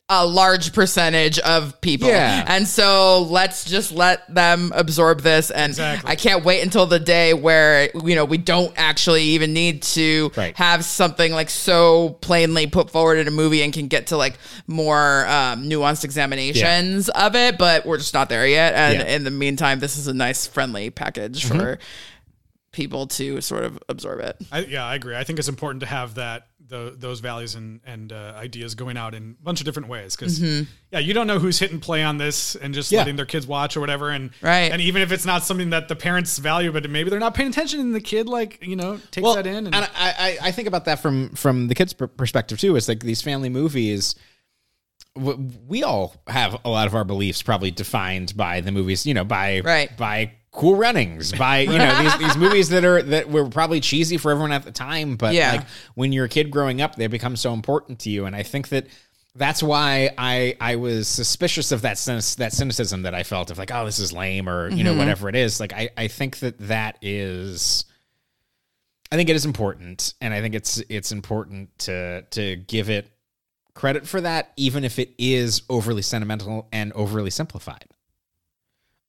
a 0.09 0.25
large 0.25 0.73
percentage 0.73 1.41
of 1.41 1.81
people. 1.81 2.07
Yeah. 2.09 2.45
And 2.47 2.69
so 2.69 3.23
let's 3.23 3.65
just 3.65 3.91
let 3.91 4.33
them 4.33 4.71
absorb 4.73 5.21
this. 5.23 5.51
And 5.51 5.71
Exactly. 5.71 6.09
I 6.09 6.15
can't 6.15 6.45
wait 6.45 6.63
until 6.63 6.87
the 6.87 7.01
day 7.01 7.35
where, 7.35 7.91
you 8.05 8.15
know, 8.15 8.25
we 8.25 8.39
don't 8.39 8.73
actually 8.77 9.23
even 9.25 9.53
need 9.53 9.83
to 9.83 10.31
Right. 10.37 10.57
have 10.57 10.85
something 10.85 11.33
like 11.33 11.51
so 11.51 12.11
plainly 12.21 12.69
put 12.69 12.89
forward 12.93 13.19
in 13.19 13.27
a 13.27 13.33
movie 13.33 13.63
and 13.63 13.73
can 13.73 13.89
get 13.89 14.07
to 14.09 14.17
like 14.17 14.39
more 14.69 15.27
um, 15.27 15.69
nuanced 15.69 16.05
examinations 16.05 17.09
of 17.09 17.35
it. 17.35 17.59
But 17.59 17.85
we're 17.85 17.99
just 17.99 18.15
not 18.15 18.29
there 18.29 18.47
yet. 18.47 18.75
And 18.75 19.01
Yeah. 19.01 19.13
in 19.17 19.25
the 19.25 19.33
meantime, 19.33 19.81
this 19.81 19.97
is 19.97 20.07
a 20.07 20.15
nice, 20.15 20.47
friendly 20.47 20.91
package 20.91 21.45
for 21.47 21.81
people 22.71 23.07
to 23.09 23.41
sort 23.41 23.65
of 23.65 23.79
absorb 23.89 24.21
it. 24.21 24.37
I, 24.53 24.61
yeah, 24.61 24.85
I 24.85 24.95
agree. 24.95 25.17
I 25.17 25.25
think 25.25 25.39
it's 25.41 25.49
important 25.49 25.81
to 25.81 25.87
have 25.87 26.15
that 26.15 26.47
the, 26.69 26.95
those 26.97 27.21
values 27.21 27.55
and 27.55 27.81
and 27.87 28.13
uh, 28.13 28.35
ideas 28.37 28.75
going 28.75 28.97
out 28.97 29.15
in 29.15 29.37
a 29.41 29.43
bunch 29.45 29.61
of 29.61 29.65
different 29.65 29.89
ways 29.89 30.17
because 30.17 30.41
yeah, 30.41 30.99
you 30.99 31.15
don't 31.15 31.27
know 31.27 31.39
who's 31.39 31.59
hitting 31.59 31.81
play 31.81 32.03
on 32.03 32.19
this 32.19 32.55
and 32.57 32.75
just 32.75 32.91
Yeah. 32.91 32.99
letting 33.01 33.17
their 33.17 33.27
kids 33.27 33.47
watch 33.47 33.77
or 33.77 33.81
whatever, 33.81 34.11
and 34.11 34.31
Right. 34.43 34.71
and 34.73 34.81
even 34.83 35.03
if 35.03 35.13
it's 35.13 35.25
not 35.27 35.43
something 35.45 35.71
that 35.71 35.89
the 35.89 35.97
parents 35.97 36.39
value, 36.39 36.73
but 36.73 36.89
maybe 36.91 37.11
they're 37.11 37.21
not 37.21 37.35
paying 37.35 37.51
attention, 37.51 37.81
and 37.81 37.95
the 37.95 38.01
kid 38.01 38.29
like 38.29 38.59
you 38.67 38.77
know 38.77 38.99
takes 39.11 39.35
that 39.35 39.47
in, 39.47 39.67
and, 39.67 39.75
I, 39.75 39.89
I, 39.95 40.39
I 40.43 40.51
think 40.53 40.69
about 40.69 40.85
that 40.87 41.01
from 41.01 41.31
from 41.31 41.69
the 41.69 41.75
kids' 41.75 41.93
per- 41.93 42.07
perspective 42.09 42.59
too. 42.61 42.77
Is 42.77 42.89
like 42.89 43.01
these 43.01 43.23
family 43.23 43.49
movies. 43.49 44.15
w- 45.15 45.51
We 45.67 45.83
all 45.83 46.15
have 46.27 46.59
a 46.65 46.69
lot 46.69 46.87
of 46.87 46.95
our 46.95 47.05
beliefs 47.05 47.43
probably 47.43 47.71
defined 47.71 48.37
by 48.37 48.61
the 48.61 48.73
movies, 48.73 49.07
you 49.07 49.15
know, 49.15 49.25
by 49.25 49.61
Right. 49.61 49.97
by 49.97 50.33
Cool 50.57 50.77
Runnings, 50.77 51.33
by 51.33 51.61
you 51.61 51.77
know 51.77 52.03
these 52.03 52.17
these 52.19 52.37
movies 52.37 52.71
that 52.71 52.83
are 52.85 53.03
that 53.03 53.29
were 53.29 53.47
probably 53.49 53.81
cheesy 53.81 54.17
for 54.17 54.31
everyone 54.31 54.53
at 54.53 54.65
the 54.65 54.73
time, 54.73 55.17
but 55.17 55.35
Yeah. 55.35 55.53
like 55.53 55.67
when 55.95 56.13
you're 56.13 56.25
a 56.25 56.31
kid 56.31 56.51
growing 56.51 56.81
up, 56.81 56.97
they 56.97 57.07
become 57.09 57.37
so 57.37 57.53
important 57.53 57.99
to 58.01 58.11
you. 58.11 58.25
And 58.25 58.35
I 58.35 58.43
think 58.43 58.69
that 58.69 58.87
that's 59.35 59.63
why 59.63 60.11
I 60.17 60.57
I 60.59 60.77
was 60.77 61.09
suspicious 61.09 61.73
of 61.73 61.83
that 61.83 61.99
cynic, 61.99 62.25
that 62.39 62.55
cynicism 62.55 63.03
that 63.03 63.15
I 63.15 63.23
felt 63.23 63.51
of 63.51 63.59
like 63.59 63.71
oh 63.71 63.85
this 63.85 63.99
is 63.99 64.15
lame 64.15 64.49
or 64.49 64.71
you 64.71 64.83
know 64.83 64.93
mm-hmm. 64.93 65.01
whatever 65.01 65.29
it 65.29 65.35
is 65.35 65.61
like 65.61 65.75
I 65.75 65.91
I 65.95 66.09
think 66.09 66.39
that 66.39 66.59
that 66.69 66.97
is 67.03 67.85
I 69.13 69.17
think 69.17 69.29
it 69.29 69.37
is 69.37 69.45
important 69.45 70.15
and 70.23 70.33
I 70.33 70.41
think 70.41 70.55
it's 70.55 70.83
it's 70.89 71.13
important 71.13 71.79
to 71.81 72.23
to 72.23 72.57
give 72.57 72.89
it 72.89 73.11
credit 73.75 74.07
for 74.07 74.23
that 74.23 74.53
even 74.57 74.85
if 74.85 74.99
it 74.99 75.15
is 75.19 75.63
overly 75.69 76.01
sentimental 76.01 76.67
and 76.73 76.95
overly 76.95 77.31
simplified 77.31 77.85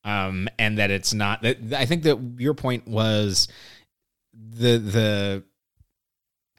um 0.07 0.47
and 0.57 0.77
that 0.77 0.89
it's 0.89 1.13
not 1.13 1.41
that 1.41 1.57
I 1.73 1.85
think 1.85 2.03
that 2.03 2.17
your 2.39 2.53
point 2.53 2.87
was 2.87 3.47
the 4.33 4.77
the 4.77 5.43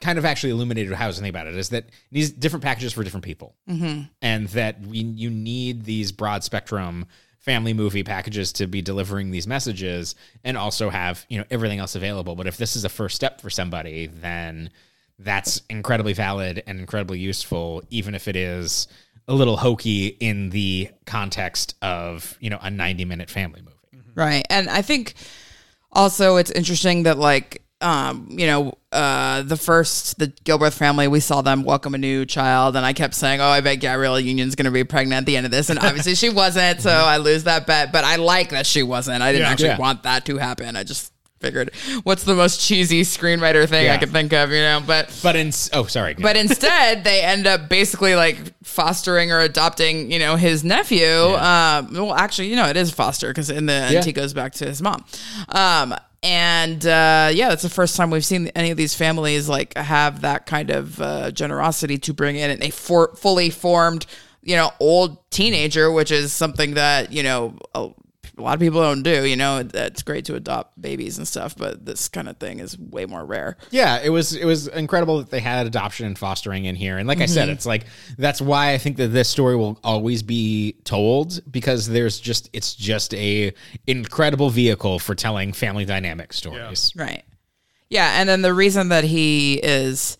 kind 0.01 0.17
of 0.17 0.25
actually 0.25 0.51
illuminated 0.51 0.93
how 0.93 1.05
I 1.05 1.07
was 1.07 1.17
thinking 1.17 1.29
about 1.29 1.47
it 1.47 1.55
is 1.55 1.69
that 1.69 1.89
these 2.11 2.31
different 2.31 2.63
packages 2.63 2.93
for 2.93 3.03
different 3.03 3.25
people, 3.25 3.55
mm-hmm. 3.67 4.03
and 4.21 4.47
that 4.49 4.81
we 4.81 4.99
you 4.99 5.29
need 5.29 5.83
these 5.83 6.11
broad 6.11 6.43
spectrum 6.43 7.05
family 7.39 7.73
movie 7.73 8.03
packages 8.03 8.53
to 8.53 8.67
be 8.67 8.81
delivering 8.81 9.31
these 9.31 9.47
messages, 9.47 10.15
and 10.43 10.57
also 10.57 10.89
have 10.89 11.25
you 11.27 11.39
know 11.39 11.45
everything 11.49 11.79
else 11.79 11.95
available. 11.95 12.35
But 12.35 12.47
if 12.47 12.57
this 12.57 12.75
is 12.75 12.85
a 12.85 12.89
first 12.89 13.15
step 13.15 13.41
for 13.41 13.49
somebody, 13.49 14.05
then 14.07 14.69
that's 15.17 15.61
incredibly 15.69 16.13
valid 16.13 16.63
and 16.65 16.79
incredibly 16.79 17.19
useful, 17.19 17.83
even 17.89 18.15
if 18.15 18.27
it 18.27 18.35
is 18.35 18.87
a 19.29 19.33
little 19.33 19.55
hokey 19.57 20.07
in 20.19 20.49
the 20.49 20.89
context 21.05 21.75
of 21.81 22.35
you 22.41 22.49
know 22.49 22.59
a 22.61 22.69
ninety 22.69 23.05
minute 23.05 23.29
family 23.29 23.61
movie. 23.61 24.03
Right. 24.15 24.45
And 24.49 24.69
I 24.69 24.81
think 24.81 25.13
also 25.91 26.35
it's 26.37 26.51
interesting 26.51 27.03
that 27.03 27.17
like 27.17 27.61
um, 27.81 28.27
you 28.29 28.45
know, 28.45 28.77
uh, 28.91 29.41
the 29.43 29.55
first, 29.55 30.19
the 30.19 30.27
Gilbreth 30.27 30.73
family, 30.73 31.07
we 31.07 31.21
saw 31.21 31.41
them 31.41 31.63
welcome 31.63 31.95
a 31.95 31.97
new 31.97 32.25
child, 32.25 32.75
and 32.75 32.85
I 32.85 32.91
kept 32.91 33.13
saying, 33.13 33.39
"Oh, 33.39 33.45
I 33.47 33.61
bet 33.61 33.79
Gabrielle 33.79 34.19
Union's 34.19 34.55
going 34.55 34.65
to 34.65 34.71
be 34.71 34.83
pregnant 34.83 35.19
at 35.21 35.25
the 35.25 35.37
end 35.37 35.45
of 35.45 35.51
this," 35.53 35.69
and 35.69 35.79
obviously 35.79 36.15
she 36.15 36.27
wasn't, 36.29 36.81
so 36.81 36.89
I 36.91 37.15
lose 37.17 37.45
that 37.45 37.65
bet. 37.65 37.93
But 37.93 38.03
I 38.03 38.17
like 38.17 38.49
that 38.49 38.65
she 38.65 38.83
wasn't. 38.83 39.21
I 39.23 39.31
didn't 39.31 39.45
Yeah. 39.45 39.51
actually 39.51 39.67
Yeah. 39.69 39.77
want 39.77 40.03
that 40.03 40.25
to 40.25 40.35
happen. 40.37 40.75
I 40.75 40.83
just 40.83 41.13
figured, 41.39 41.71
what's 42.03 42.25
the 42.25 42.35
most 42.35 42.59
cheesy 42.59 43.03
screenwriter 43.03 43.65
thing 43.65 43.89
I 43.89 43.95
could 43.97 44.11
think 44.11 44.33
of, 44.33 44.51
you 44.51 44.57
know? 44.59 44.83
But 44.85 45.17
But 45.23 45.37
in 45.37 45.53
oh 45.71 45.85
sorry, 45.85 46.15
but 46.15 46.35
instead, 46.35 47.05
they 47.05 47.21
end 47.21 47.47
up 47.47 47.69
basically 47.69 48.13
like 48.15 48.37
fostering 48.69 49.31
or 49.31 49.39
adopting, 49.39 50.11
you 50.11 50.19
know, 50.19 50.35
his 50.35 50.63
nephew. 50.63 51.05
Um, 51.07 51.89
well, 51.93 52.13
actually, 52.13 52.49
you 52.49 52.55
know, 52.55 52.67
it 52.69 52.77
is 52.77 52.91
foster 52.91 53.27
because 53.29 53.49
in 53.49 53.65
the 53.65 53.73
end 53.73 53.93
Yeah. 53.93 54.03
he 54.03 54.13
goes 54.13 54.33
back 54.33 54.53
to 54.53 54.65
his 54.65 54.81
mom. 54.81 55.03
Um, 55.49 55.95
and 56.21 56.85
uh, 56.85 57.31
yeah, 57.33 57.49
that's 57.49 57.63
the 57.63 57.69
first 57.69 57.95
time 57.95 58.09
we've 58.11 58.25
seen 58.25 58.47
any 58.49 58.71
of 58.71 58.77
these 58.77 58.93
families 58.93 59.47
like 59.49 59.75
have 59.77 60.21
that 60.21 60.45
kind 60.45 60.69
of 60.69 61.01
uh, 61.01 61.31
generosity 61.31 61.97
to 61.99 62.13
bring 62.13 62.35
in 62.35 62.61
a 62.61 62.69
for- 62.69 63.15
fully 63.15 63.49
formed, 63.49 64.05
you 64.43 64.55
know, 64.55 64.71
old 64.79 65.17
teenager, 65.31 65.91
which 65.91 66.11
is 66.11 66.31
something 66.33 66.75
that 66.75 67.11
you 67.11 67.23
know. 67.23 67.57
A, 68.39 68.41
a 68.41 68.43
lot 68.43 68.53
of 68.53 68.59
people 68.59 68.81
don't 68.81 69.03
do, 69.03 69.25
you 69.25 69.35
know. 69.35 69.67
It's 69.73 70.03
great 70.03 70.25
to 70.25 70.35
adopt 70.35 70.79
babies 70.81 71.17
and 71.17 71.27
stuff, 71.27 71.55
but 71.57 71.85
this 71.85 72.07
kind 72.07 72.29
of 72.29 72.37
thing 72.37 72.59
is 72.59 72.77
way 72.77 73.05
more 73.05 73.25
rare. 73.25 73.57
Yeah, 73.71 73.99
it 74.01 74.09
was 74.09 74.35
it 74.35 74.45
was 74.45 74.67
incredible 74.67 75.17
that 75.19 75.29
they 75.29 75.39
had 75.39 75.65
adoption 75.67 76.05
and 76.05 76.17
fostering 76.17 76.65
in 76.65 76.75
here. 76.75 76.97
And 76.97 77.07
like 77.07 77.21
I 77.21 77.25
said, 77.25 77.43
mm-hmm. 77.43 77.53
it's 77.53 77.65
like 77.65 77.85
that's 78.17 78.41
why 78.41 78.73
I 78.73 78.77
think 78.77 78.97
that 78.97 79.09
this 79.09 79.29
story 79.29 79.55
will 79.55 79.79
always 79.83 80.23
be 80.23 80.75
told 80.83 81.41
because 81.51 81.87
there's 81.87 82.19
just 82.19 82.49
it's 82.53 82.75
just 82.75 83.13
a 83.13 83.53
incredible 83.87 84.49
vehicle 84.49 84.99
for 84.99 85.15
telling 85.15 85.53
family 85.53 85.85
dynamic 85.85 86.33
stories. 86.33 86.93
Right. 86.95 87.23
Yeah, 87.89 88.19
and 88.19 88.29
then 88.29 88.43
the 88.43 88.53
reason 88.53 88.89
that 88.89 89.03
he 89.03 89.55
is 89.55 90.18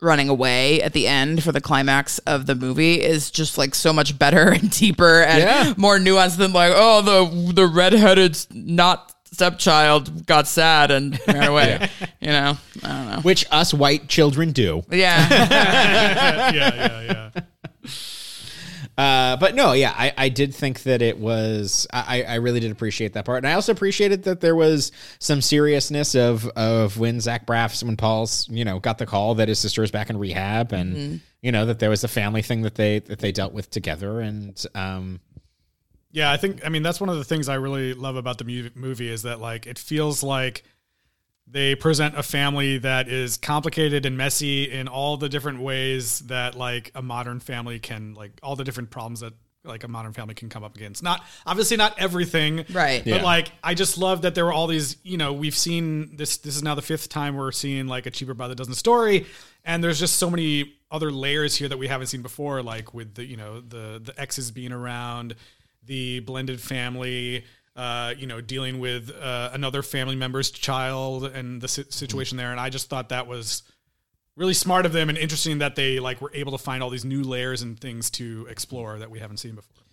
running 0.00 0.28
away 0.28 0.80
at 0.82 0.92
the 0.92 1.06
end 1.08 1.42
for 1.42 1.50
the 1.52 1.60
climax 1.60 2.18
of 2.20 2.46
the 2.46 2.54
movie 2.54 3.02
is 3.02 3.30
just 3.30 3.58
like 3.58 3.74
so 3.74 3.92
much 3.92 4.18
better 4.18 4.48
and 4.52 4.70
deeper 4.70 5.22
and 5.22 5.40
Yeah. 5.40 5.74
more 5.76 5.98
nuanced 5.98 6.36
than 6.36 6.52
like, 6.52 6.72
oh, 6.74 7.02
the 7.02 7.52
the 7.52 7.66
redheaded 7.66 8.38
not 8.52 9.12
stepchild 9.30 10.24
got 10.26 10.46
sad 10.46 10.90
and 10.90 11.18
ran 11.26 11.48
away. 11.48 11.88
You 12.20 12.28
know, 12.28 12.56
I 12.82 12.88
don't 12.88 13.10
know. 13.10 13.20
Which 13.22 13.44
us 13.50 13.74
white 13.74 14.08
children 14.08 14.52
do. 14.52 14.82
Yeah, 14.90 15.28
yeah, 16.52 16.52
yeah, 16.52 17.30
yeah. 17.34 17.42
Uh, 18.98 19.36
but 19.36 19.54
no, 19.54 19.74
yeah, 19.74 19.94
I, 19.96 20.12
I 20.18 20.28
did 20.28 20.52
think 20.52 20.82
that 20.82 21.02
it 21.02 21.18
was. 21.18 21.86
I, 21.92 22.24
I 22.24 22.34
really 22.34 22.58
did 22.58 22.72
appreciate 22.72 23.12
that 23.12 23.24
part, 23.24 23.38
and 23.38 23.46
I 23.46 23.52
also 23.52 23.70
appreciated 23.70 24.24
that 24.24 24.40
there 24.40 24.56
was 24.56 24.90
some 25.20 25.40
seriousness 25.40 26.16
of 26.16 26.48
of 26.48 26.98
when 26.98 27.20
Zach 27.20 27.46
Braff's 27.46 27.84
when 27.84 27.96
Paul's 27.96 28.48
you 28.50 28.64
know 28.64 28.80
got 28.80 28.98
the 28.98 29.06
call 29.06 29.36
that 29.36 29.46
his 29.46 29.60
sister 29.60 29.84
is 29.84 29.92
back 29.92 30.10
in 30.10 30.18
rehab, 30.18 30.72
and 30.72 31.20
you 31.42 31.52
know 31.52 31.64
that 31.66 31.78
there 31.78 31.90
was 31.90 32.02
a 32.02 32.08
family 32.08 32.42
thing 32.42 32.62
that 32.62 32.74
they 32.74 32.98
that 32.98 33.20
they 33.20 33.30
dealt 33.30 33.52
with 33.52 33.70
together, 33.70 34.20
and 34.20 34.66
um, 34.74 35.20
Yeah, 36.10 36.32
I 36.32 36.36
think 36.36 36.66
I 36.66 36.68
mean 36.68 36.82
that's 36.82 37.00
one 37.00 37.08
of 37.08 37.18
the 37.18 37.24
things 37.24 37.48
I 37.48 37.54
really 37.54 37.94
love 37.94 38.16
about 38.16 38.38
the 38.38 38.44
mu- 38.44 38.70
movie 38.74 39.08
is 39.08 39.22
that 39.22 39.38
like 39.38 39.68
it 39.68 39.78
feels 39.78 40.24
like 40.24 40.64
they 41.50 41.74
present 41.74 42.16
a 42.18 42.22
family 42.22 42.78
that 42.78 43.08
is 43.08 43.36
complicated 43.36 44.04
and 44.06 44.16
messy 44.16 44.70
in 44.70 44.86
all 44.88 45.16
the 45.16 45.28
different 45.28 45.60
ways 45.60 46.20
that 46.20 46.54
like 46.54 46.90
a 46.94 47.02
modern 47.02 47.40
family 47.40 47.78
can 47.78 48.14
like 48.14 48.32
all 48.42 48.54
the 48.56 48.64
different 48.64 48.90
problems 48.90 49.20
that 49.20 49.32
like 49.64 49.82
a 49.84 49.88
modern 49.88 50.12
family 50.12 50.34
can 50.34 50.48
come 50.48 50.62
up 50.64 50.76
against. 50.76 51.02
Not 51.02 51.22
obviously 51.46 51.76
not 51.76 51.98
everything. 51.98 52.64
Right. 52.70 53.02
But 53.04 53.06
Yeah. 53.06 53.22
like 53.22 53.50
I 53.62 53.74
just 53.74 53.98
love 53.98 54.22
that 54.22 54.34
there 54.34 54.44
were 54.44 54.52
all 54.52 54.66
these, 54.66 54.96
you 55.02 55.16
know, 55.16 55.32
we've 55.32 55.56
seen 55.56 56.16
this 56.16 56.36
this 56.38 56.54
is 56.56 56.62
now 56.62 56.74
the 56.74 56.82
fifth 56.82 57.08
time 57.08 57.34
we're 57.34 57.52
seeing 57.52 57.86
like 57.86 58.06
a 58.06 58.10
cheaper 58.10 58.34
by 58.34 58.48
the 58.48 58.54
dozen 58.54 58.74
story 58.74 59.26
and 59.64 59.82
there's 59.82 59.98
just 59.98 60.16
so 60.16 60.30
many 60.30 60.74
other 60.90 61.10
layers 61.10 61.56
here 61.56 61.68
that 61.68 61.78
we 61.78 61.86
haven't 61.88 62.06
seen 62.06 62.22
before 62.22 62.62
like 62.62 62.94
with 62.94 63.14
the, 63.14 63.24
you 63.24 63.36
know, 63.36 63.60
the 63.60 64.00
the 64.02 64.14
exes 64.18 64.50
being 64.50 64.72
around, 64.72 65.34
the 65.84 66.20
blended 66.20 66.60
family, 66.60 67.44
uh, 67.78 68.12
you 68.18 68.26
know, 68.26 68.40
dealing 68.40 68.80
with 68.80 69.10
uh, 69.14 69.50
another 69.52 69.82
family 69.82 70.16
member's 70.16 70.50
child 70.50 71.24
and 71.24 71.62
the 71.62 71.68
si- 71.68 71.84
situation 71.90 72.36
there 72.36 72.50
and 72.50 72.58
I 72.58 72.70
just 72.70 72.90
thought 72.90 73.10
that 73.10 73.28
was 73.28 73.62
really 74.36 74.54
smart 74.54 74.84
of 74.84 74.92
them 74.92 75.08
and 75.08 75.16
interesting 75.16 75.58
that 75.58 75.76
they 75.76 76.00
like 76.00 76.20
were 76.20 76.32
able 76.34 76.52
to 76.52 76.58
find 76.58 76.82
all 76.82 76.90
these 76.90 77.04
new 77.04 77.22
layers 77.22 77.62
and 77.62 77.78
things 77.78 78.10
to 78.10 78.46
explore 78.50 78.98
that 78.98 79.10
we 79.10 79.20
haven't 79.20 79.36
seen 79.36 79.54
before. 79.54 79.84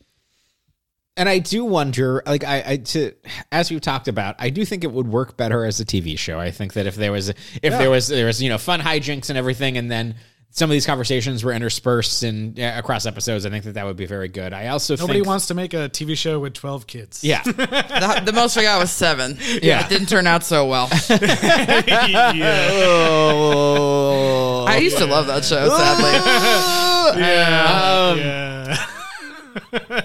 and 1.15 1.29
I 1.29 1.37
do 1.39 1.63
wonder, 1.63 2.23
like 2.25 2.43
I, 2.43 2.63
I 2.65 2.77
to 2.77 3.13
as 3.51 3.69
we've 3.69 3.81
talked 3.81 4.07
about, 4.07 4.35
I 4.39 4.49
do 4.49 4.65
think 4.65 4.83
it 4.83 4.91
would 4.91 5.07
work 5.07 5.37
better 5.37 5.63
as 5.63 5.79
a 5.79 5.85
TV 5.85 6.17
show. 6.17 6.39
I 6.39 6.49
think 6.49 6.73
that 6.73 6.87
if 6.87 6.95
there 6.95 7.11
was 7.11 7.29
if 7.29 7.37
there 7.61 7.89
was 7.91 8.07
there 8.07 8.25
was 8.25 8.41
you 8.41 8.49
know 8.49 8.57
fun 8.57 8.81
hijinks 8.81 9.29
and 9.29 9.37
everything, 9.37 9.77
and 9.77 9.91
then 9.91 10.15
some 10.55 10.69
of 10.69 10.73
these 10.73 10.85
conversations 10.85 11.43
were 11.43 11.51
interspersed 11.51 12.23
and 12.23 12.57
yeah, 12.57 12.79
across 12.79 13.05
episodes, 13.05 13.45
I 13.45 13.49
think 13.49 13.65
that 13.65 13.73
that 13.73 13.85
would 13.85 13.97
be 13.97 14.05
very 14.05 14.29
good. 14.29 14.53
I 14.53 14.67
also 14.67 14.95
Nobody 14.95 15.19
think, 15.19 15.27
wants 15.27 15.47
to 15.47 15.53
make 15.53 15.73
a 15.73 15.89
TV 15.89 16.17
show 16.17 16.39
with 16.39 16.53
12 16.53 16.87
kids. 16.87 17.25
yeah. 17.25 17.43
the, 17.43 18.21
the 18.25 18.31
most 18.31 18.55
we 18.55 18.63
got 18.63 18.79
was 18.79 18.89
seven. 18.89 19.37
Yeah. 19.61 19.85
it 19.85 19.89
didn't 19.89 20.07
turn 20.07 20.25
out 20.25 20.45
so 20.45 20.65
well. 20.65 20.87
yeah. 21.09 22.69
Oh. 22.71 24.63
I 24.65 24.77
used 24.77 24.97
to 24.97 25.05
love 25.05 25.27
that 25.27 25.43
show. 25.43 25.67
Sadly, 25.67 26.15
um, 27.15 28.17
yeah. 28.17 28.87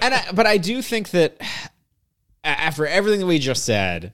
and 0.01 0.13
I, 0.13 0.31
but 0.33 0.47
I 0.47 0.57
do 0.57 0.81
think 0.81 1.11
that 1.11 1.39
after 2.43 2.85
everything 2.85 3.21
that 3.21 3.25
we 3.25 3.39
just 3.39 3.63
said, 3.63 4.11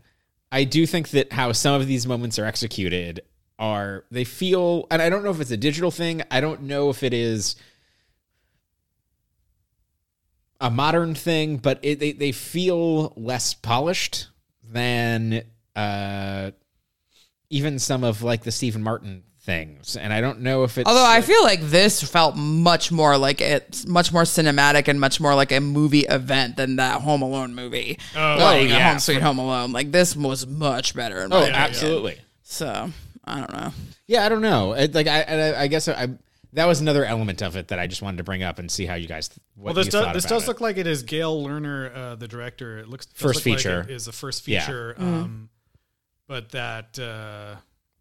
I 0.51 0.65
do 0.65 0.85
think 0.85 1.09
that 1.09 1.33
how 1.33 1.51
some 1.51 1.81
of 1.81 1.87
these 1.87 2.05
moments 2.05 2.37
are 2.37 2.45
executed 2.45 3.21
are 3.59 4.05
they 4.11 4.23
feel, 4.23 4.87
and 4.91 5.01
I 5.01 5.09
don't 5.09 5.23
know 5.23 5.31
if 5.31 5.41
it's 5.41 5.51
a 5.51 5.57
digital 5.57 5.91
thing. 5.91 6.23
I 6.29 6.41
don't 6.41 6.63
know 6.63 6.89
if 6.89 7.03
it 7.03 7.13
is 7.13 7.55
a 10.59 10.69
modern 10.69 11.15
thing, 11.15 11.57
but 11.57 11.79
it, 11.81 11.99
they 11.99 12.11
they 12.11 12.31
feel 12.31 13.13
less 13.15 13.53
polished 13.53 14.27
than 14.63 15.43
uh, 15.75 16.51
even 17.49 17.79
some 17.79 18.03
of 18.03 18.23
like 18.23 18.43
the 18.43 18.51
Stephen 18.51 18.83
Martin 18.83 19.23
things. 19.47 19.95
And 19.95 20.11
I 20.11 20.21
don't 20.21 20.41
know 20.41 20.63
if 20.63 20.77
it's 20.77 20.87
although 20.87 21.05
I 21.05 21.21
feel 21.21 21.41
like 21.43 21.61
this 21.61 22.03
felt 22.03 22.35
much 22.35 22.91
more 22.91 23.17
like 23.17 23.41
it's 23.41 23.87
much 23.87 24.11
more 24.11 24.23
cinematic 24.23 24.87
and 24.87 24.99
much 24.99 25.19
more 25.19 25.33
like 25.33 25.51
a 25.51 25.61
movie 25.61 26.01
event 26.01 26.57
than 26.57 26.75
that 26.75 27.01
Home 27.01 27.21
Alone 27.21 27.55
movie. 27.55 27.97
Oh, 28.15 28.35
like 28.39 28.67
yeah. 28.69 28.89
Home 28.89 28.99
Sweet 28.99 29.21
Home 29.21 29.39
Alone. 29.39 29.71
Like 29.71 29.91
this 29.91 30.15
was 30.15 30.45
much 30.45 30.93
better. 30.93 31.23
In 31.23 31.29
my 31.29 31.35
oh 31.37 31.39
opinion. 31.39 31.61
absolutely. 31.61 32.17
So 32.43 32.91
I 33.27 33.39
don't 33.39 33.53
know. 33.53 33.71
Yeah, 34.07 34.25
I 34.25 34.29
don't 34.29 34.41
know. 34.41 34.73
It, 34.73 34.95
like 34.95 35.07
I, 35.07 35.21
I, 35.23 35.61
I 35.63 35.67
guess 35.67 35.87
I, 35.87 36.07
that 36.53 36.65
was 36.65 36.79
another 36.81 37.03
element 37.05 37.41
of 37.43 37.55
it 37.57 37.67
that 37.69 37.79
I 37.79 37.87
just 37.87 38.01
wanted 38.01 38.17
to 38.17 38.23
bring 38.23 38.41
up 38.43 38.57
and 38.59 38.71
see 38.71 38.85
how 38.85 38.95
you 38.95 39.07
guys. 39.07 39.29
What 39.55 39.65
Well, 39.65 39.73
this 39.75 39.87
you 39.87 39.91
does 39.91 40.13
this 40.13 40.25
does 40.25 40.43
it. 40.43 40.47
look 40.47 40.61
like 40.61 40.77
it 40.77 40.87
is 40.87 41.03
Gail 41.03 41.43
Lerner, 41.43 41.95
uh, 41.95 42.15
the 42.15 42.27
director. 42.27 42.77
It 42.79 42.87
looks 42.87 43.05
does 43.05 43.19
First 43.21 43.45
look 43.45 43.53
like 43.53 43.57
feature. 43.59 43.81
it 43.81 43.89
is 43.91 44.05
the 44.05 44.11
first 44.11 44.47
Yeah. 44.47 44.61
feature. 44.61 44.95
Um, 44.97 45.49
but 46.27 46.49
that 46.51 46.97
uh, 46.99 47.55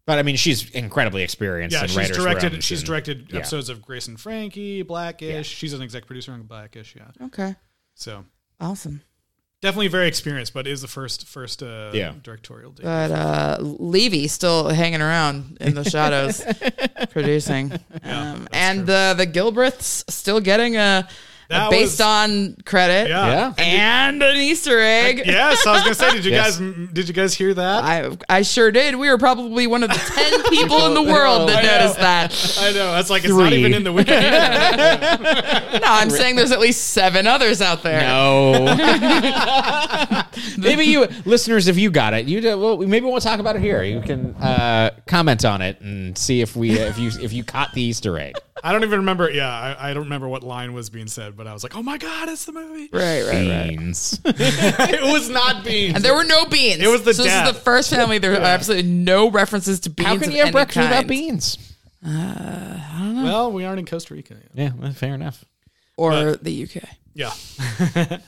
But 0.05 0.19
I 0.19 0.23
mean, 0.23 0.37
she's 0.37 0.69
incredibly 0.71 1.23
experienced. 1.23 1.73
yeah, 1.75 1.83
in 1.83 1.87
she's 1.89 2.15
directed. 2.17 2.53
rooms 2.53 2.63
She's 2.65 2.79
and- 2.79 2.87
directed 2.87 3.27
yeah. 3.31 3.39
episodes 3.39 3.69
of 3.69 3.81
Grace 3.81 4.07
and 4.07 4.19
Frankie, 4.19 4.81
Blackish. 4.81 5.47
She's 5.47 5.73
an 5.73 5.81
exec 5.81 6.05
producer 6.07 6.31
on 6.31 6.43
Blackish. 6.43 6.95
Yeah, 6.97 7.25
Okay. 7.27 7.55
so 7.95 8.25
Awesome. 8.59 9.01
Definitely 9.59 9.87
very 9.87 10.07
experienced, 10.07 10.53
but 10.53 10.67
is 10.67 10.81
the 10.81 10.87
first 10.87 11.25
first 11.27 11.63
uh, 11.63 11.89
Yeah. 11.91 12.13
directorial 12.21 12.71
debut. 12.71 12.83
But 12.91 13.11
uh, 13.11 13.57
Levy 13.61 14.27
still 14.27 14.69
hanging 14.69 15.01
around 15.01 15.57
in 15.59 15.73
the 15.73 15.83
shadows, 15.83 16.43
producing, 17.09 17.71
um, 18.03 18.47
and 18.53 18.85
the 18.85 19.15
the 19.17 19.25
Gilbreths 19.25 20.03
still 20.11 20.39
getting 20.39 20.75
a, 20.77 21.07
a 21.09 21.09
That 21.49 21.69
based 21.71 21.93
was- 21.99 22.01
on 22.01 22.57
credit, 22.65 23.07
Yeah. 23.09 23.53
Yeah. 23.57 23.63
and 23.63 24.21
an 24.21 24.35
Easter 24.37 24.79
egg. 24.81 25.21
Yes, 25.25 25.65
I 25.65 25.71
was 25.73 25.81
gonna 25.83 25.95
say, 25.95 26.11
did 26.13 26.25
you 26.25 26.31
Yes. 26.37 26.59
guys 26.59 26.89
did 26.93 27.07
you 27.07 27.13
guys 27.13 27.33
hear 27.33 27.53
that? 27.53 27.83
I 27.83 28.09
I 28.29 28.41
sure 28.41 28.69
did. 28.71 28.95
We 28.95 29.09
were 29.09 29.17
probably 29.17 29.65
one 29.67 29.83
of 29.83 29.89
the 29.89 29.95
ten 30.15 30.43
people 30.49 30.85
in 30.87 30.93
the 30.93 31.03
world 31.03 31.47
that 31.49 31.63
noticed 31.63 31.99
that. 31.99 32.57
I 32.59 32.71
know. 32.73 32.91
That's 32.91 33.09
like 33.09 33.23
it's 33.23 33.33
not 33.33 33.53
even 33.53 33.73
in 33.73 33.83
the 33.83 33.91
Wikipedia. 33.93 35.47
No, 35.77 35.93
I'm 35.93 36.09
saying 36.09 36.35
there's 36.35 36.51
at 36.51 36.59
least 36.59 36.87
seven 36.91 37.27
others 37.27 37.61
out 37.61 37.83
there. 37.83 38.01
No. 38.01 38.65
maybe 40.57 40.85
you 40.85 41.07
listeners, 41.25 41.67
if 41.67 41.77
you 41.77 41.89
got 41.91 42.13
it, 42.13 42.25
you 42.25 42.41
do, 42.41 42.57
well, 42.57 42.77
maybe 42.77 43.05
we'll 43.05 43.21
talk 43.21 43.39
about 43.39 43.55
it 43.55 43.61
here. 43.61 43.83
You 43.83 44.01
can 44.01 44.33
uh, 44.35 44.91
comment 45.07 45.45
on 45.45 45.61
it 45.61 45.79
and 45.81 46.17
see 46.17 46.41
if 46.41 46.55
we 46.55 46.71
if 46.71 46.97
you 46.97 47.11
if 47.21 47.31
you 47.33 47.43
caught 47.43 47.73
the 47.73 47.81
Easter 47.81 48.17
egg. 48.19 48.35
I 48.63 48.71
don't 48.71 48.83
even 48.83 48.99
remember. 48.99 49.29
Yeah, 49.29 49.49
I, 49.49 49.89
I 49.89 49.93
don't 49.93 50.03
remember 50.03 50.27
what 50.27 50.43
line 50.43 50.73
was 50.73 50.89
being 50.89 51.07
said, 51.07 51.35
but 51.37 51.47
I 51.47 51.53
was 51.53 51.63
like, 51.63 51.75
"Oh 51.75 51.83
my 51.83 51.97
god, 51.97 52.29
it's 52.29 52.45
the 52.45 52.51
movie!" 52.53 52.89
Right, 52.91 53.23
right, 53.23 53.49
right. 53.49 53.69
Beans. 53.77 54.19
it 54.25 55.11
was 55.13 55.29
not 55.29 55.63
beans. 55.63 55.95
And 55.95 56.03
there 56.03 56.13
were 56.15 56.23
no 56.23 56.45
beans. 56.45 56.81
It 56.81 56.87
was 56.87 57.03
the 57.03 57.13
so 57.13 57.23
dad. 57.23 57.45
This 57.45 57.51
is 57.51 57.57
the 57.57 57.63
first 57.63 57.89
family. 57.89 58.17
There 58.17 58.33
are 58.33 58.41
absolutely 58.41 58.89
no 58.91 59.29
references 59.29 59.79
to 59.81 59.89
beans. 59.89 60.07
How 60.07 60.17
can 60.17 60.31
you 60.31 60.37
have 60.37 60.47
any 60.47 60.51
breakfast 60.51 60.77
without 60.77 60.95
kind. 60.95 61.07
beans? 61.07 61.57
well, 62.03 63.51
we 63.51 63.65
aren't 63.65 63.79
in 63.79 63.85
Costa 63.85 64.13
Rica. 64.13 64.35
Yet. 64.35 64.51
Yeah, 64.53 64.71
well, 64.79 64.91
fair 64.93 65.13
enough. 65.13 65.43
Or 65.97 66.35
the 66.35 66.63
UK. 66.63 66.83
Yeah, 67.13 67.31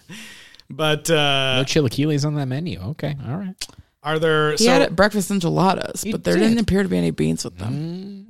but 0.70 1.10
uh, 1.10 1.58
No 1.58 1.64
chilaquiles 1.66 2.26
on 2.26 2.36
that 2.36 2.48
menu. 2.48 2.80
Okay, 2.80 3.16
all 3.28 3.38
right. 3.38 3.68
are 4.02 4.18
there? 4.18 4.52
He 4.52 4.58
So, 4.66 4.72
had 4.72 4.96
breakfast 4.96 5.30
enchiladas, 5.30 6.04
but 6.10 6.24
there 6.24 6.34
did. 6.36 6.42
didn't 6.42 6.60
appear 6.60 6.82
to 6.84 6.90
be 6.90 6.98
any 6.98 7.12
beans 7.12 7.44
with 7.46 7.58
them. 7.60 8.29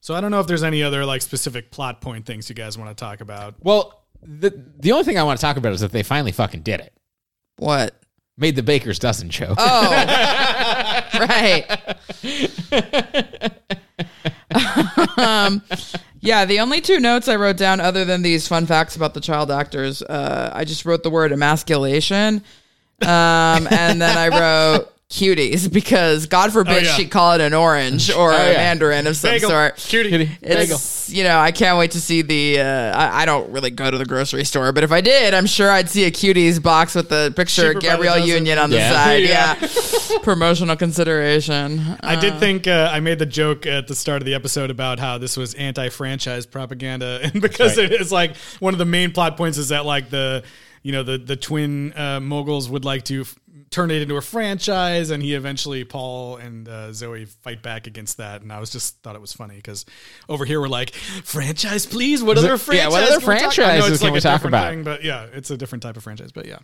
So 0.00 0.14
I 0.14 0.20
don't 0.20 0.30
know 0.30 0.40
if 0.40 0.46
there's 0.46 0.62
any 0.62 0.82
other 0.82 1.04
like 1.04 1.22
specific 1.22 1.70
plot 1.70 2.00
point 2.00 2.26
things 2.26 2.48
you 2.48 2.54
guys 2.54 2.76
want 2.78 2.90
to 2.90 2.94
talk 2.94 3.20
about. 3.20 3.54
Well, 3.60 4.04
the 4.22 4.50
the 4.78 4.92
only 4.92 5.04
thing 5.04 5.18
I 5.18 5.22
want 5.22 5.38
to 5.38 5.42
talk 5.42 5.56
about 5.56 5.72
is 5.72 5.80
that 5.80 5.92
they 5.92 6.02
finally 6.02 6.32
fucking 6.32 6.62
did 6.62 6.80
it. 6.80 6.92
What? 7.56 7.94
Made 8.36 8.56
the 8.56 8.62
baker's 8.62 8.98
dozen 8.98 9.28
show. 9.28 9.54
Oh, 9.58 9.90
right. 11.20 11.66
um, 15.18 15.62
yeah, 16.20 16.46
the 16.46 16.60
only 16.60 16.80
two 16.80 17.00
notes 17.00 17.28
I 17.28 17.36
wrote 17.36 17.58
down, 17.58 17.80
other 17.80 18.06
than 18.06 18.22
these 18.22 18.48
fun 18.48 18.64
facts 18.64 18.96
about 18.96 19.12
the 19.12 19.20
child 19.20 19.50
actors, 19.50 20.02
uh, 20.02 20.50
I 20.54 20.64
just 20.64 20.86
wrote 20.86 21.02
the 21.02 21.10
word 21.10 21.32
emasculation, 21.32 22.42
um, 23.02 23.68
and 23.70 24.00
then 24.00 24.16
I 24.16 24.28
wrote 24.28 24.92
cuties 25.10 25.70
because 25.72 26.26
God 26.26 26.52
forbid 26.52 26.84
yeah. 26.84 26.92
she 26.92 27.06
call 27.08 27.32
it 27.32 27.40
an 27.40 27.52
orange 27.52 28.10
or 28.14 28.30
a 28.30 28.36
yeah. 28.52 28.52
mandarin 28.52 29.08
of 29.08 29.16
some 29.16 29.32
Bagel, 29.32 29.50
sort. 29.50 29.76
cutie. 29.76 30.30
It's 30.40 31.10
you 31.10 31.24
know 31.24 31.36
I 31.38 31.50
can't 31.50 31.76
wait 31.78 31.90
to 31.92 32.00
see 32.00 32.22
the. 32.22 32.60
Uh, 32.60 32.96
I, 32.96 33.22
I 33.22 33.24
don't 33.26 33.50
really 33.50 33.70
go 33.70 33.90
to 33.90 33.98
the 33.98 34.04
grocery 34.06 34.44
store, 34.44 34.72
but 34.72 34.84
if 34.84 34.92
I 34.92 35.00
did, 35.00 35.34
I'm 35.34 35.46
sure 35.46 35.68
I'd 35.70 35.90
see 35.90 36.04
a 36.04 36.10
cuties 36.12 36.62
box 36.62 36.94
with 36.94 37.08
the 37.08 37.32
picture 37.34 37.74
Cheaper 37.74 37.78
of 37.78 37.82
by 37.82 37.88
Gabrielle. 38.06 38.18
Union 38.26 38.58
on 38.58 38.70
the 38.70 38.76
Yeah. 38.76 38.92
side. 38.92 39.20
Yeah. 39.30 39.56
Yeah, 39.60 40.18
promotional 40.22 40.76
consideration. 40.76 41.96
I 42.02 42.16
did 42.20 42.38
think 42.38 42.66
uh, 42.66 42.90
I 42.92 43.00
made 43.00 43.18
the 43.18 43.26
joke 43.26 43.66
at 43.66 43.86
the 43.88 43.94
start 43.94 44.22
of 44.22 44.26
the 44.26 44.34
episode 44.34 44.70
about 44.70 44.98
how 44.98 45.18
this 45.18 45.36
was 45.36 45.54
anti-franchise 45.54 46.46
propaganda, 46.46 47.20
and 47.24 47.40
because 47.42 47.76
Right. 47.76 47.90
it 47.90 48.00
is 48.00 48.12
like 48.12 48.36
one 48.60 48.74
of 48.74 48.78
the 48.78 48.84
main 48.84 49.12
plot 49.12 49.36
points 49.36 49.58
is 49.58 49.68
that 49.70 49.84
like 49.84 50.10
the 50.10 50.42
you 50.82 50.92
know 50.92 51.02
the 51.02 51.18
the 51.18 51.36
twin 51.36 51.92
uh, 51.96 52.20
moguls 52.20 52.68
would 52.70 52.84
like 52.84 53.04
to 53.04 53.22
f- 53.22 53.34
turn 53.70 53.90
it 53.92 54.02
into 54.02 54.16
a 54.16 54.20
franchise, 54.20 55.10
and 55.10 55.22
he 55.22 55.34
eventually 55.34 55.84
Paul 55.84 56.36
and 56.36 56.68
uh, 56.68 56.92
Zoe 56.92 57.24
fight 57.24 57.62
back 57.62 57.86
against 57.86 58.16
that, 58.16 58.42
and 58.42 58.52
I 58.52 58.58
was 58.58 58.70
just 58.70 59.00
thought 59.02 59.14
it 59.14 59.20
was 59.20 59.32
funny 59.32 59.56
because 59.56 59.86
over 60.28 60.44
here 60.44 60.60
we're 60.60 60.68
like 60.68 60.90
franchise, 61.24 61.86
please. 61.86 62.22
What 62.22 62.36
other 62.36 62.54
it- 62.54 62.68
yeah, 62.72 62.88
franchise? 62.88 62.90
what 62.92 63.02
other 63.04 63.20
can 63.20 63.28
we 63.28 63.34
talk- 63.38 63.42
I 63.42 63.78
know 63.78 63.82
franchises 63.84 63.90
it's 63.92 64.00
can 64.00 64.06
like 64.06 64.12
we 64.12 64.18
a 64.18 64.20
talk 64.22 64.44
about? 64.44 64.70
thing, 64.70 64.82
but 64.84 65.04
yeah, 65.04 65.26
it's 65.32 65.50
a 65.50 65.56
different 65.56 65.82
type 65.82 65.96
of 65.96 66.02
franchise, 66.02 66.32
but 66.32 66.46
yeah. 66.46 66.58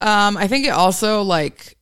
Um, 0.00 0.36
I 0.36 0.46
think 0.46 0.64
it 0.66 0.70
also 0.70 1.22
like 1.22 1.76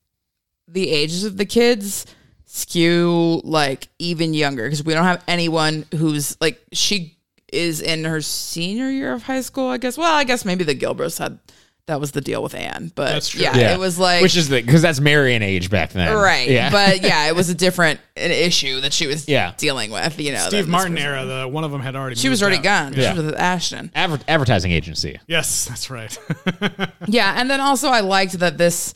the 0.68 0.88
ages 0.90 1.24
of 1.24 1.36
the 1.36 1.44
kids 1.44 2.06
skew 2.46 3.40
like 3.44 3.88
even 3.98 4.32
younger 4.32 4.62
because 4.64 4.82
we 4.84 4.94
don't 4.94 5.04
have 5.04 5.22
anyone 5.28 5.84
who's 5.94 6.40
like 6.40 6.58
she 6.72 7.18
is 7.52 7.80
in 7.82 8.04
her 8.04 8.20
senior 8.22 8.88
year 8.90 9.12
of 9.12 9.22
high 9.24 9.42
school. 9.42 9.68
I 9.68 9.76
guess. 9.76 9.98
Well, 9.98 10.12
I 10.14 10.24
guess 10.24 10.44
maybe 10.46 10.64
the 10.64 10.74
Gilbreths 10.74 11.18
had 11.18 11.38
that 11.86 12.00
was 12.00 12.10
the 12.10 12.20
deal 12.20 12.42
with 12.42 12.54
Anne, 12.54 12.90
but 12.94 13.10
That's 13.10 13.28
true. 13.28 13.42
yeah, 13.42 13.72
it 13.72 13.78
was 13.78 13.96
like 13.98 14.20
which 14.22 14.36
is 14.36 14.48
the 14.48 14.60
because 14.60 14.82
that's 14.82 14.98
Marion 15.00 15.42
age 15.42 15.70
back 15.70 15.92
then, 15.92 16.14
right. 16.16 16.48
Yeah, 16.48 16.70
But 16.70 17.02
yeah, 17.02 17.28
it 17.28 17.36
was 17.36 17.48
a 17.48 17.54
different 17.54 18.00
an 18.16 18.30
issue 18.32 18.80
that 18.80 18.92
she 18.92 19.06
was 19.06 19.28
Yeah. 19.28 19.52
dealing 19.56 19.90
with. 19.92 20.18
You 20.18 20.32
know, 20.32 20.46
Steve 20.48 20.66
Martin 20.68 20.94
was- 20.94 21.02
era, 21.04 21.24
the 21.24 21.46
one 21.48 21.62
of 21.64 21.70
them 21.70 21.80
had 21.80 21.94
already 21.94 22.16
She 22.16 22.28
was 22.28 22.42
already 22.42 22.58
out. 22.58 22.64
gone. 22.64 22.92
Yeah. 22.94 23.12
She 23.12 23.16
was 23.18 23.26
with 23.26 23.36
Ashton. 23.36 23.92
Adver- 23.94 24.20
advertising 24.26 24.72
agency. 24.72 25.20
Yes, 25.28 25.66
that's 25.66 25.88
right. 25.90 26.16
Yeah, 27.08 27.34
and 27.36 27.48
then 27.48 27.60
also 27.60 27.88
I 27.88 28.00
liked 28.00 28.38
that 28.40 28.58
this 28.58 28.92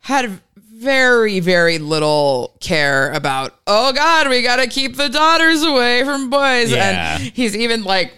had 0.00 0.40
very 0.56 1.40
very 1.40 1.78
little 1.78 2.54
care 2.60 3.10
about 3.12 3.54
oh 3.66 3.92
god 3.92 4.28
we 4.28 4.42
got 4.42 4.56
to 4.56 4.66
keep 4.66 4.96
the 4.96 5.08
daughters 5.08 5.62
away 5.62 6.04
from 6.04 6.28
boys 6.28 6.70
Yeah. 6.70 7.14
and 7.14 7.22
he's 7.22 7.56
even 7.56 7.84
like 7.84 8.12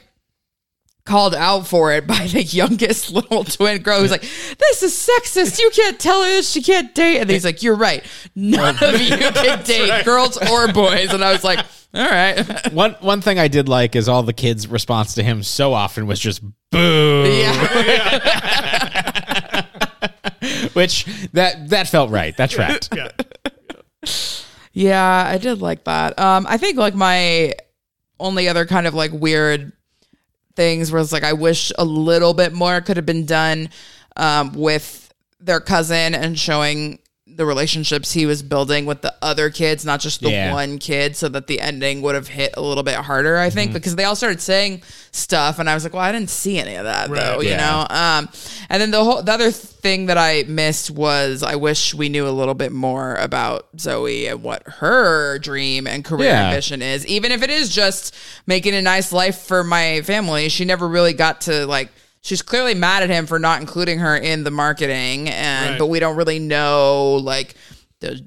called 1.06 1.34
out 1.34 1.66
for 1.66 1.92
it 1.92 2.06
by 2.06 2.26
the 2.26 2.42
youngest 2.42 3.10
little 3.12 3.44
twin 3.44 3.82
girl 3.82 4.00
who's 4.00 4.10
like 4.10 4.22
this 4.22 4.82
is 4.82 4.92
sexist. 4.92 5.58
You 5.58 5.70
can't 5.70 5.98
tell 5.98 6.22
her 6.22 6.28
this. 6.28 6.50
She 6.50 6.62
can't 6.62 6.94
date. 6.94 7.20
And 7.20 7.30
he's 7.30 7.44
like 7.44 7.62
you're 7.62 7.76
right. 7.76 8.04
None 8.34 8.76
of 8.82 9.00
you 9.00 9.16
can 9.16 9.62
date 9.64 10.04
girls 10.04 10.36
or 10.36 10.72
boys. 10.72 11.12
And 11.12 11.24
i 11.24 11.32
was 11.32 11.44
like 11.44 11.64
all 11.94 12.04
right. 12.04 12.72
One 12.72 12.92
one 13.00 13.20
thing 13.22 13.38
I 13.38 13.48
did 13.48 13.68
like 13.68 13.96
is 13.96 14.08
all 14.08 14.22
the 14.22 14.34
kids' 14.34 14.68
response 14.68 15.14
to 15.14 15.22
him 15.22 15.42
so 15.42 15.72
often 15.72 16.06
was 16.06 16.20
just 16.20 16.42
boo, 16.70 17.24
yeah. 17.26 17.62
Which 20.74 21.06
that 21.32 21.70
that 21.70 21.88
felt 21.88 22.10
right. 22.10 22.36
That 22.36 22.50
tracked. 22.50 22.90
yeah. 22.94 23.08
Yeah, 24.74 25.24
I 25.26 25.38
did 25.38 25.62
like 25.62 25.84
that. 25.84 26.18
Um, 26.18 26.46
I 26.46 26.58
think 26.58 26.76
like 26.76 26.94
my 26.94 27.54
only 28.20 28.46
other 28.46 28.66
kind 28.66 28.86
of 28.86 28.92
like 28.92 29.10
weird 29.10 29.72
things 30.56 30.90
where 30.90 31.00
it's 31.00 31.12
like 31.12 31.24
I 31.24 31.34
wish 31.34 31.70
a 31.78 31.84
little 31.84 32.34
bit 32.34 32.52
more 32.52 32.80
could 32.80 32.96
have 32.96 33.06
been 33.06 33.26
done 33.26 33.68
um, 34.16 34.52
with 34.54 35.12
their 35.38 35.60
cousin 35.60 36.14
and 36.14 36.38
showing 36.38 36.98
the 37.36 37.44
relationships 37.46 38.12
he 38.12 38.24
was 38.24 38.42
building 38.42 38.86
with 38.86 39.02
the 39.02 39.14
other 39.20 39.50
kids, 39.50 39.84
not 39.84 40.00
just 40.00 40.22
the 40.22 40.30
Yeah. 40.30 40.52
one 40.54 40.78
kid, 40.78 41.16
so 41.16 41.28
that 41.28 41.46
the 41.46 41.60
ending 41.60 42.00
would 42.00 42.14
have 42.14 42.28
hit 42.28 42.54
a 42.56 42.62
little 42.62 42.82
bit 42.82 42.94
harder. 42.94 43.36
I 43.36 43.48
Mm-hmm. 43.48 43.54
think 43.54 43.72
because 43.74 43.94
they 43.94 44.04
all 44.04 44.16
started 44.16 44.40
saying 44.40 44.82
stuff, 45.12 45.58
and 45.58 45.68
I 45.68 45.74
was 45.74 45.84
like, 45.84 45.92
well, 45.92 46.02
I 46.02 46.12
didn't 46.12 46.30
see 46.30 46.58
any 46.58 46.74
of 46.76 46.84
that 46.84 47.10
though, 47.10 47.40
you 47.42 47.50
yeah. 47.50 47.56
know. 47.58 47.86
Um, 47.94 48.28
and 48.70 48.80
then 48.80 48.90
the 48.90 49.04
whole 49.04 49.22
the 49.22 49.32
other 49.32 49.50
thing 49.50 50.06
that 50.06 50.16
I 50.18 50.44
missed 50.48 50.90
was 50.90 51.42
I 51.42 51.56
wish 51.56 51.94
we 51.94 52.08
knew 52.08 52.26
a 52.26 52.30
little 52.30 52.54
bit 52.54 52.72
more 52.72 53.14
about 53.16 53.66
Zoe 53.78 54.26
and 54.28 54.42
what 54.42 54.62
her 54.66 55.38
dream 55.38 55.86
and 55.86 56.04
career 56.04 56.30
Yeah. 56.30 56.48
ambition 56.48 56.80
is, 56.82 57.06
even 57.06 57.32
if 57.32 57.42
it 57.42 57.50
is 57.50 57.68
just 57.68 58.14
making 58.46 58.74
a 58.74 58.80
nice 58.82 59.12
life 59.12 59.38
for 59.42 59.62
my 59.62 60.00
family. 60.02 60.48
She 60.48 60.64
never 60.64 60.88
really 60.88 61.12
got 61.12 61.42
to 61.42 61.66
like. 61.66 61.90
She's 62.26 62.42
clearly 62.42 62.74
mad 62.74 63.02
at 63.04 63.08
him 63.10 63.26
for 63.26 63.38
not 63.38 63.60
including 63.60 64.00
her 64.00 64.16
in 64.16 64.42
the 64.44 64.50
marketing, 64.50 65.28
and 65.28 65.70
Right. 65.70 65.78
but 65.78 65.86
we 65.86 66.00
don't 66.00 66.16
really 66.16 66.38
know 66.40 67.14
like. 67.22 67.54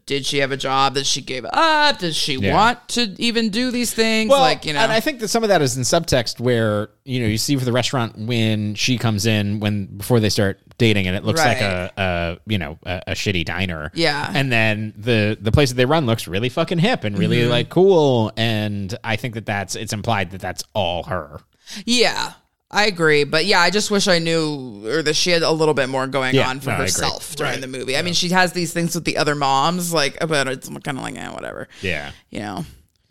Did, 0.07 0.25
she 0.25 0.39
have 0.39 0.51
a 0.51 0.57
job 0.57 0.95
that 0.95 1.05
she 1.05 1.21
gave 1.21 1.45
up? 1.53 1.99
Does 1.99 2.15
she 2.17 2.33
Yeah. 2.37 2.55
want 2.55 2.89
to 2.89 3.13
even 3.19 3.49
do 3.49 3.69
these 3.69 3.93
things? 3.93 4.27
Well, 4.29 4.39
like 4.41 4.65
you 4.65 4.73
know, 4.73 4.79
and 4.79 4.91
I 4.91 4.99
think 4.99 5.19
that 5.19 5.27
some 5.27 5.43
of 5.43 5.49
that 5.49 5.61
is 5.61 5.77
in 5.77 5.83
subtext 5.83 6.39
where 6.39 6.89
you 7.05 7.19
know 7.21 7.27
you 7.27 7.37
see 7.37 7.55
for 7.55 7.63
the 7.65 7.71
restaurant 7.71 8.17
when 8.17 8.73
she 8.73 8.97
comes 8.97 9.27
in 9.27 9.59
when 9.59 9.85
before 9.85 10.19
they 10.19 10.29
start 10.29 10.59
dating 10.79 11.05
and 11.07 11.15
it 11.15 11.23
looks 11.23 11.39
like 11.39 11.61
a, 11.61 11.91
a 11.97 12.37
you 12.49 12.57
know 12.57 12.79
a, 12.83 13.03
a 13.07 13.11
shitty 13.11 13.45
diner. 13.45 13.91
Yeah. 13.93 14.29
and 14.33 14.51
then 14.51 14.91
the 14.97 15.37
the 15.39 15.51
place 15.51 15.69
that 15.69 15.75
they 15.75 15.85
run 15.85 16.07
looks 16.07 16.27
really 16.27 16.49
fucking 16.49 16.79
hip 16.79 17.03
and 17.03 17.15
really 17.17 17.41
Mm-hmm. 17.41 17.51
like 17.51 17.69
cool, 17.69 18.31
and 18.35 18.97
I 19.03 19.17
think 19.17 19.35
that 19.35 19.45
that's 19.45 19.75
it's 19.75 19.93
implied 19.93 20.31
that 20.31 20.41
that's 20.41 20.63
all 20.73 21.03
her. 21.03 21.41
Yeah, 21.85 22.33
I 22.71 22.85
agree. 22.85 23.23
But 23.23 23.45
yeah, 23.45 23.59
I 23.59 23.69
just 23.71 23.89
wish 23.89 24.07
I 24.07 24.19
knew 24.19 24.83
or 24.87 25.01
that 25.01 25.15
she 25.15 25.31
had 25.31 25.41
a 25.41 25.51
little 25.51 25.73
bit 25.73 25.89
more 25.89 26.05
going 26.07 26.35
Yeah, 26.35 26.49
on 26.49 26.59
for 26.59 26.69
no, 26.69 26.75
herself 26.75 27.35
during 27.35 27.53
Right. 27.53 27.61
the 27.61 27.67
movie. 27.67 27.97
I 27.97 28.01
mean, 28.03 28.13
she 28.13 28.29
has 28.29 28.53
these 28.53 28.71
things 28.73 28.93
with 28.93 29.05
the 29.05 29.17
other 29.17 29.33
moms, 29.35 29.91
like, 29.91 30.17
but 30.27 30.47
it's 30.47 30.69
kind 30.69 30.97
of 30.97 31.03
like, 31.03 31.15
eh, 31.15 31.29
whatever. 31.29 31.67
Yeah, 31.81 32.11
You 32.29 32.39
know, 32.41 32.65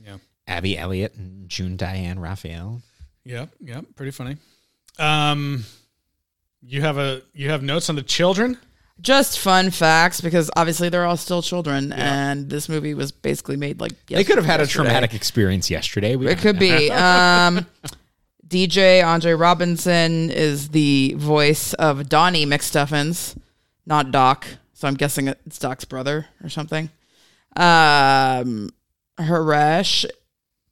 Yeah. 0.05 0.17
Abby 0.47 0.79
Elliott 0.79 1.15
and 1.17 1.49
June 1.49 1.77
Diane 1.77 2.21
Raphael. 2.21 2.83
Yep, 3.25 3.51
yep, 3.61 3.85
pretty 3.97 4.13
funny. 4.13 4.37
Um, 4.99 5.65
you 6.63 6.81
have 6.83 6.97
a 6.99 7.23
you 7.35 7.51
have 7.51 7.63
notes 7.63 7.89
on 7.91 7.97
the 7.97 8.03
children. 8.03 8.59
just 9.01 9.39
fun 9.39 9.71
facts 9.71 10.21
because 10.21 10.51
obviously 10.57 10.89
they're 10.89 11.05
all 11.05 11.17
still 11.17 11.41
children, 11.43 11.93
and 11.93 12.49
this 12.51 12.69
movie 12.69 12.95
was 12.95 13.13
basically 13.13 13.57
made 13.57 13.81
like 13.81 13.93
They 14.07 14.25
could 14.25 14.37
have 14.39 14.47
had 14.47 14.61
a 14.61 14.67
traumatic 14.67 15.15
experience 15.15 15.71
yesterday. 15.71 16.17
We 16.17 16.27
It 16.29 16.39
could 16.39 16.59
be. 16.59 16.91
Um, 16.91 17.67
DJ 18.49 19.05
Andre 19.05 19.33
Robinson 19.33 20.31
is 20.31 20.71
the 20.71 21.15
voice 21.19 21.75
of 21.75 22.09
Donny 22.09 22.47
McStuffins, 22.47 23.37
not 23.85 24.11
Doc. 24.11 24.47
So 24.73 24.89
I'm 24.89 24.95
guessing 24.95 25.29
it's 25.29 25.59
Doc's 25.59 25.85
brother 25.85 26.27
or 26.43 26.49
something. 26.49 26.89
Um, 27.57 28.71
Haresh 29.19 30.07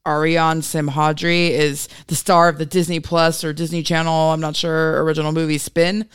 Aryan 0.07 0.61
Simhadri 0.61 1.51
is 1.51 1.89
the 2.07 2.15
star 2.15 2.49
of 2.49 2.59
the 2.59 2.65
Disney 2.65 3.01
Plus 3.01 3.45
or 3.45 3.53
Disney 3.53 3.83
Channel. 3.83 4.31
I'm 4.31 4.41
not 4.41 4.57
sure 4.57 5.03
original 5.03 5.33
movie 5.33 5.59
Spin 5.59 6.09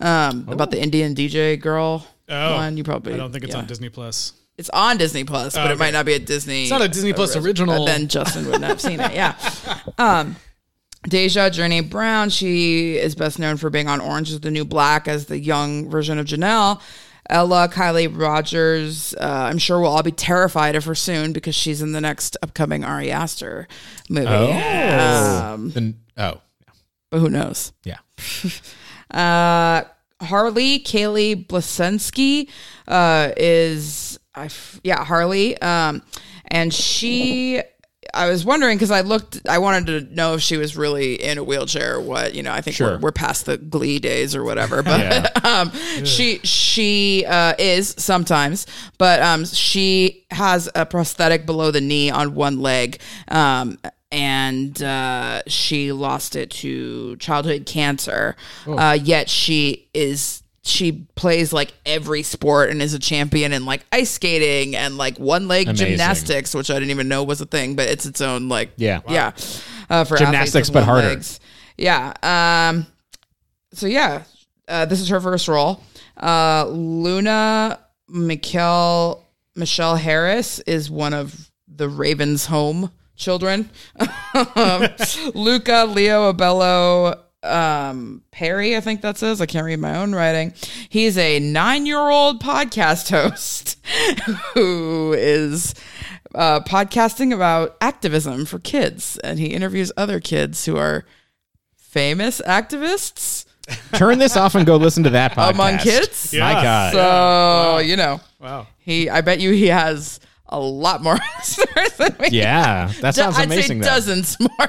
um, 0.00 0.46
about 0.48 0.70
the 0.70 0.80
Indian 0.80 1.14
DJ 1.14 1.60
girl. 1.60 2.06
Oh, 2.28 2.56
one. 2.56 2.76
You 2.76 2.84
probably 2.84 3.14
I 3.14 3.16
don't 3.16 3.32
think 3.32 3.44
it's 3.44 3.54
yeah. 3.54 3.60
on 3.60 3.66
Disney 3.66 3.88
Plus. 3.88 4.34
It's 4.58 4.70
on 4.70 4.98
Disney 4.98 5.24
Plus, 5.24 5.54
but 5.54 5.70
Oh, 5.70 5.72
it 5.72 5.78
might 5.78 5.94
not 5.94 6.04
be 6.04 6.12
a 6.12 6.18
Disney. 6.18 6.62
It's 6.62 6.70
not 6.70 6.82
a 6.82 6.88
Disney 6.88 7.12
Plus 7.12 7.34
original. 7.34 7.86
Then 7.86 8.06
Justin 8.06 8.44
wouldn't 8.44 8.64
have 8.64 8.80
seen 8.80 9.00
it. 9.00 9.14
Yeah. 9.14 9.36
Um, 9.98 10.36
Deja 11.08 11.50
Journey 11.50 11.80
Brown. 11.80 12.30
She 12.30 12.96
is 12.96 13.14
best 13.14 13.38
known 13.38 13.56
for 13.56 13.70
being 13.70 13.88
on 13.88 14.00
Orange 14.00 14.30
Is 14.30 14.40
the 14.40 14.50
New 14.50 14.64
Black 14.64 15.08
as 15.08 15.26
the 15.26 15.38
young 15.38 15.90
version 15.90 16.18
of 16.18 16.26
Janelle. 16.26 16.80
Ella 17.30 17.68
Kylie 17.68 18.08
Rogers. 18.14 19.14
Uh, 19.14 19.24
I'm 19.50 19.58
sure 19.58 19.80
we'll 19.80 19.90
all 19.90 20.02
be 20.02 20.10
terrified 20.12 20.74
of 20.76 20.84
her 20.84 20.94
soon 20.94 21.32
because 21.32 21.54
she's 21.54 21.80
in 21.80 21.92
the 21.92 22.00
next 22.00 22.36
upcoming 22.42 22.84
Ari 22.84 23.10
Aster 23.10 23.68
movie. 24.08 24.26
Um, 24.26 25.70
Then- 25.70 26.00
oh, 26.16 26.40
but 27.10 27.18
who 27.20 27.30
knows? 27.30 27.72
yeah. 27.84 27.98
Uh, 29.10 29.82
Harley 30.22 30.78
Caylee 30.80 31.46
Blosenski 31.46 32.48
uh, 32.88 33.30
is 33.36 34.18
I 34.34 34.46
f- 34.46 34.80
yeah 34.82 35.04
Harley 35.04 35.60
um, 35.60 36.00
and 36.46 36.72
she 36.72 37.60
I 38.14 38.28
was 38.28 38.44
wondering 38.44 38.76
because 38.76 38.90
I 38.90 39.00
looked 39.00 39.40
I 39.48 39.58
wanted 39.58 39.86
to 40.08 40.14
know 40.14 40.34
if 40.34 40.42
she 40.42 40.56
was 40.56 40.76
really 40.76 41.14
in 41.14 41.38
a 41.38 41.44
wheelchair 41.44 41.96
or 41.96 42.00
what 42.00 42.34
you 42.34 42.42
know 42.42 42.52
I 42.52 42.60
think 42.60 42.76
Sure. 42.76 42.92
we're, 42.92 42.98
we're 42.98 43.12
past 43.12 43.46
the 43.46 43.56
Glee 43.56 43.98
days 43.98 44.34
or 44.36 44.44
whatever 44.44 44.82
but 44.92 45.44
um, 45.46 45.70
she 46.04 46.38
she 46.38 47.24
uh, 47.26 47.54
is 47.58 47.94
sometimes 47.98 48.66
but 48.98 49.20
um, 49.22 49.44
she 49.44 50.26
has 50.30 50.68
a 50.74 50.84
prosthetic 50.86 51.46
below 51.46 51.70
the 51.70 51.80
knee 51.80 52.10
on 52.10 52.34
one 52.34 52.60
leg 52.60 53.00
um, 53.28 53.78
and 54.10 54.82
uh, 54.82 55.40
she 55.46 55.90
lost 55.90 56.36
it 56.36 56.50
to 56.50 57.16
childhood 57.16 57.64
cancer. 57.64 58.36
Uh, 58.66 58.98
yet 59.02 59.30
she 59.30 59.88
is 59.94 60.41
she 60.64 61.06
plays 61.16 61.52
like 61.52 61.72
every 61.84 62.22
sport 62.22 62.70
and 62.70 62.80
is 62.80 62.94
a 62.94 62.98
champion 62.98 63.52
in 63.52 63.64
like 63.66 63.84
ice 63.90 64.10
skating 64.10 64.76
and 64.76 64.96
like 64.96 65.18
one 65.18 65.48
leg 65.48 65.66
Amazing. 65.68 65.88
gymnastics, 65.88 66.54
which 66.54 66.70
I 66.70 66.74
didn't 66.74 66.90
even 66.90 67.08
know 67.08 67.24
was 67.24 67.40
a 67.40 67.46
thing, 67.46 67.74
but 67.74 67.88
it's 67.88 68.06
its 68.06 68.20
own 68.20 68.48
like 68.48 68.70
Yeah. 68.76 69.00
yeah 69.08 69.32
uh, 69.90 70.04
for 70.04 70.16
Gymnastics, 70.16 70.70
but 70.70 70.80
one 70.80 70.84
harder. 70.84 71.08
legs. 71.08 71.40
Yeah. 71.76 72.12
Um. 72.22 72.86
So 73.72 73.86
yeah, 73.86 74.22
uh, 74.68 74.84
this 74.86 75.00
is 75.00 75.08
her 75.08 75.20
first 75.20 75.48
role. 75.48 75.82
Uh, 76.16 76.66
Luna 76.68 77.78
Mikel 78.08 79.26
Michelle 79.56 79.96
Harris 79.96 80.60
is 80.60 80.90
one 80.90 81.12
of 81.14 81.50
the 81.68 81.88
Ravens' 81.88 82.46
home 82.46 82.90
children. 83.16 83.68
um, 84.54 84.86
Luca 85.34 85.86
Leo 85.88 86.32
Abelo 86.32 87.18
um, 87.42 88.22
Perry, 88.30 88.76
I 88.76 88.80
think 88.80 89.00
that 89.02 89.18
says. 89.18 89.40
I 89.40 89.46
can't 89.46 89.64
read 89.66 89.78
my 89.80 89.96
own 89.96 90.14
writing. 90.14 90.54
He's 90.88 91.16
a 91.18 91.38
nine-year-old 91.40 92.40
podcast 92.42 93.10
host 93.22 93.78
who 94.54 95.12
is 95.16 95.74
uh, 96.34 96.60
podcasting 96.60 97.34
about 97.34 97.76
activism 97.80 98.44
for 98.46 98.58
kids, 98.58 99.18
and 99.18 99.38
he 99.38 99.46
interviews 99.46 99.90
other 99.96 100.20
kids 100.20 100.64
who 100.66 100.76
are 100.76 101.04
famous 101.76 102.40
activists 102.46 103.44
Turn 103.94 104.18
this 104.18 104.36
off 104.36 104.56
and 104.56 104.66
go 104.66 104.74
listen 104.76 105.04
to 105.04 105.10
that 105.10 105.32
podcast. 105.36 105.50
among 105.50 105.78
kids. 105.78 106.34
My 106.34 106.52
God. 106.54 106.92
So 106.92 107.78
you 107.78 107.96
know, 107.96 108.20
Wow. 108.40 108.66
he. 108.80 109.08
I 109.08 109.20
bet 109.20 109.38
you 109.38 109.52
he 109.52 109.68
has 109.68 110.18
a 110.48 110.58
lot 110.58 111.00
more 111.00 111.16
listeners 111.38 111.92
than 111.96 112.16
we. 112.18 112.28
yeah, 112.30 112.90
that 113.02 113.14
sounds 113.14 113.38
I'd 113.38 113.44
amazing. 113.46 113.80
say 113.82 113.88
though. 113.88 113.94
dozens 113.94 114.36
more. 114.40 114.68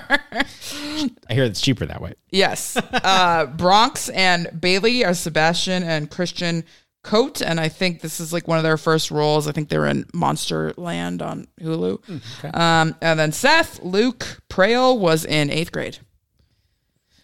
I 1.30 1.34
hear 1.34 1.44
it's 1.44 1.62
cheaper 1.62 1.86
that 1.86 2.02
way. 2.02 2.14
yes, 2.32 2.78
uh, 2.78 3.46
Bronx 3.48 4.10
and 4.10 4.48
Bailey 4.60 5.04
are 5.06 5.14
Sebastian 5.14 5.84
and 5.84 6.10
Christian 6.10 6.64
Cote, 7.04 7.42
and 7.42 7.60
I 7.60 7.68
think 7.70 8.00
this 8.02 8.20
is 8.22 8.32
like 8.32 8.48
one 8.48 8.58
of 8.58 8.64
their 8.64 8.78
first 8.78 9.12
roles. 9.12 9.48
I 9.48 9.52
think 9.52 9.68
they 9.70 9.78
were 9.78 9.88
in 9.88 10.06
Monsterland 10.14 11.22
on 11.22 11.48
Hulu. 11.62 12.56
um, 12.56 12.96
and 13.02 13.20
then 13.20 13.32
Seth 13.34 13.84
Luke 13.84 14.42
Prael 14.50 14.98
was 14.98 15.26
in 15.26 15.50
eighth 15.50 15.72
grade. 15.74 15.98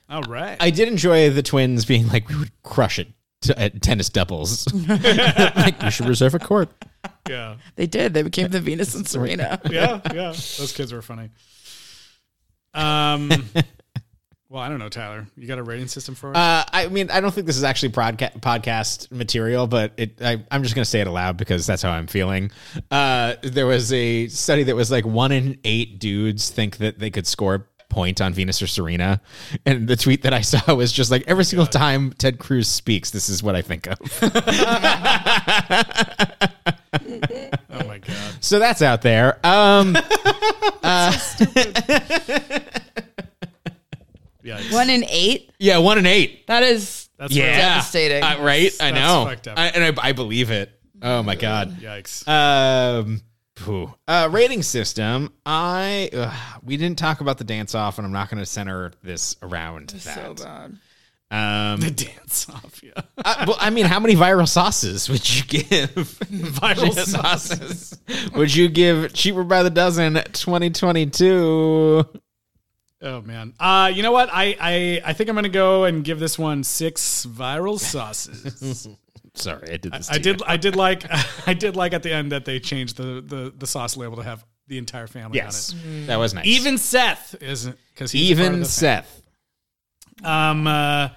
All 0.09 0.23
right. 0.23 0.57
I 0.59 0.69
did 0.71 0.88
enjoy 0.88 1.30
the 1.30 1.43
twins 1.43 1.86
being 1.86 2.07
like, 2.07 2.27
we 2.30 2.36
would 2.36 2.51
crush 2.63 2.97
it 2.99 3.07
t- 3.41 3.53
at 3.55 3.80
tennis 3.82 4.09
doubles. 4.09 4.67
like, 4.89 5.82
we 5.82 5.91
should 5.91 6.07
reserve 6.07 6.34
a 6.34 6.39
court. 6.39 6.71
yeah. 7.30 7.57
They 7.75 7.86
did. 7.86 8.13
They 8.15 8.23
became 8.23 8.49
the 8.49 8.59
Venus 8.59 8.95
and 8.95 9.07
Serena. 9.07 9.61
Yeah. 9.69 10.01
Yeah. 10.11 10.32
Those 10.32 10.73
kids 10.75 10.91
were 10.91 11.01
funny. 11.03 11.30
Um. 12.74 13.30
well, 14.49 14.61
I 14.61 14.70
don't 14.70 14.80
know, 14.80 14.89
Tyler. 14.89 15.28
You 15.36 15.47
got 15.47 15.59
a 15.59 15.63
rating 15.63 15.88
system 15.88 16.15
for 16.15 16.32
us? 16.32 16.38
Uh, 16.38 16.70
I 16.72 16.88
mean, 16.88 17.11
I 17.11 17.22
don't 17.22 17.32
think 17.32 17.47
this 17.47 17.57
is 17.57 17.63
actually 17.63 17.89
podca- 17.89 18.39
podcast 18.39 19.11
material, 19.11 19.67
but 19.67 19.93
it, 19.97 20.22
I, 20.22 20.43
I'm 20.49 20.63
just 20.63 20.76
going 20.76 20.84
to 20.84 20.89
say 20.89 21.01
it 21.01 21.07
aloud 21.07 21.38
because 21.38 21.65
that's 21.65 21.82
how 21.82 21.91
I'm 21.91 22.07
feeling. 22.07 22.51
Uh, 22.89 23.36
there 23.43 23.67
was 23.67 23.93
a 23.93 24.28
study 24.28 24.63
that 24.63 24.76
was 24.76 24.89
like 24.91 25.05
one 25.05 25.32
in 25.32 25.59
eight 25.63 25.99
dudes 25.99 26.49
think 26.49 26.78
that 26.78 26.99
they 26.99 27.11
could 27.11 27.28
score 27.28 27.55
a 27.55 27.63
point 27.89 28.22
on 28.22 28.34
Venus 28.34 28.61
or 28.61 28.67
Serena. 28.67 29.22
And 29.65 29.88
the 29.88 29.95
tweet 29.95 30.22
that 30.24 30.34
I 30.34 30.41
saw 30.41 30.74
was 30.76 30.91
just 30.91 31.11
like, 31.11 31.24
every 31.28 31.43
single 31.43 31.67
time 31.67 32.13
Ted 32.13 32.39
Cruz 32.39 32.67
speaks, 32.67 33.11
this 33.11 33.30
is 33.30 33.43
what 33.43 33.55
I 33.55 33.61
think 33.61 33.88
of. 33.88 33.99
my 38.08 38.14
god. 38.14 38.34
so 38.43 38.60
that's 38.60 38.82
out 38.82 39.02
there. 39.02 39.39
Um, 39.45 39.95
Yeah. 44.41 44.62
One 44.72 44.89
in 44.89 45.04
eight. 45.10 45.52
yeah, 45.60 45.78
one 45.80 45.97
in 45.97 46.06
eight. 46.06 46.47
That 46.47 46.64
is 46.64 47.10
That's 47.18 47.34
Yeah. 47.36 47.58
devastating. 47.58 48.24
Uh, 48.24 48.38
right? 48.39 48.72
I 48.80 48.91
That's 48.91 48.95
know. 48.95 49.26
fucked 49.26 49.47
up. 49.50 49.60
I, 49.60 49.68
and 49.68 50.00
I, 50.00 50.10
I 50.10 50.12
believe 50.14 50.50
it. 50.50 50.72
Oh 51.02 51.22
my 51.24 51.36
God. 51.36 51.78
Yikes. 51.80 52.26
Um, 52.28 53.22
phew. 53.58 53.93
uh, 54.08 54.30
rating 54.32 54.64
system. 54.64 55.34
I 55.45 56.10
ugh, 56.14 56.34
we 56.64 56.78
didn't 56.78 56.97
talk 56.97 57.20
about 57.22 57.38
the 57.38 57.43
dance 57.43 57.76
off, 57.76 57.97
and 58.00 58.06
I'm 58.08 58.14
not 58.14 58.30
going 58.30 58.39
to 58.39 58.45
center 58.45 58.91
this 59.04 59.36
around 59.41 59.89
that. 59.89 60.00
so 60.02 60.34
bad. 60.45 60.78
Um, 61.32 61.80
the 61.82 61.91
dance 61.91 62.49
off. 62.49 62.82
Yeah. 62.84 62.91
uh, 63.23 63.45
well, 63.47 63.57
I 63.59 63.69
mean, 63.69 63.86
how 63.86 63.99
many 63.99 64.15
viral 64.15 64.47
sauces 64.47 65.07
would 65.09 65.30
you 65.38 65.43
give? 65.43 65.89
Viral 66.30 66.93
sauces. 67.05 67.99
would 68.34 68.53
you 68.55 68.67
give 68.69 69.13
cheaper 69.13 69.43
by 69.43 69.61
the 69.63 69.69
dozen 69.69 70.15
2022? 70.15 72.03
Oh 73.01 73.21
man. 73.21 73.53
Uh, 73.59 73.91
you 73.93 74.03
know 74.03 74.11
what? 74.11 74.30
I 74.32 74.57
I 74.59 75.01
I 75.05 75.13
think 75.13 75.30
I'm 75.30 75.36
gonna 75.36 75.47
go 75.49 75.86
and 75.86 76.03
give 76.03 76.19
this 76.19 76.38
one 76.38 76.63
six 76.63 77.25
viral 77.25 77.80
sauces. 77.80 78.88
Sorry, 79.36 79.71
I 79.71 79.77
did 79.77 79.93
this. 79.93 80.09
I 80.09 80.15
you. 80.15 80.19
did 80.21 80.43
I 80.45 80.57
did 80.57 80.75
like 80.75 81.03
I 81.47 81.53
did 81.53 81.75
like 81.77 81.93
at 81.93 82.03
the 82.03 82.11
end 82.13 82.32
that 82.34 82.43
they 82.43 82.59
changed 82.59 82.97
the 82.97 83.21
the, 83.25 83.53
the 83.57 83.67
sauce 83.67 83.95
label 83.95 84.17
to 84.17 84.23
have 84.23 84.43
the 84.67 84.77
entire 84.77 85.07
family 85.07 85.38
Yes, 85.38 85.73
on 85.73 85.80
it. 85.93 86.07
that 86.07 86.17
was 86.17 86.34
nice. 86.34 86.45
Even 86.45 86.77
Seth 86.77 87.36
isn't 87.41 87.77
because 87.93 88.11
he's 88.11 88.30
part 88.36 88.39
of 88.39 88.45
even 88.47 88.59
the 88.61 88.65
Seth. 88.65 89.21
Um, 90.24 90.67
uh, 90.67 91.09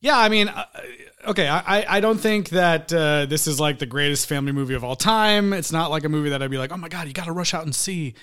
yeah, 0.00 0.18
I 0.18 0.28
mean, 0.28 0.48
uh, 0.48 0.64
okay, 1.28 1.48
I, 1.48 1.96
I- 1.96 2.00
don't 2.00 2.18
think 2.18 2.50
that 2.50 2.92
uh, 2.92 3.26
this 3.26 3.46
is 3.46 3.60
like 3.60 3.78
the 3.78 3.86
greatest 3.86 4.26
family 4.28 4.52
movie 4.52 4.74
of 4.74 4.84
all 4.84 4.96
time. 4.96 5.52
It's 5.52 5.72
not 5.72 5.90
like 5.90 6.04
a 6.04 6.08
movie 6.08 6.30
that 6.30 6.42
I'd 6.42 6.50
be 6.50 6.58
like, 6.58 6.72
oh 6.72 6.76
my 6.76 6.88
god, 6.88 7.06
you 7.06 7.12
got 7.12 7.26
to 7.26 7.32
rush 7.32 7.54
out 7.54 7.64
and 7.64 7.74
see. 7.74 8.14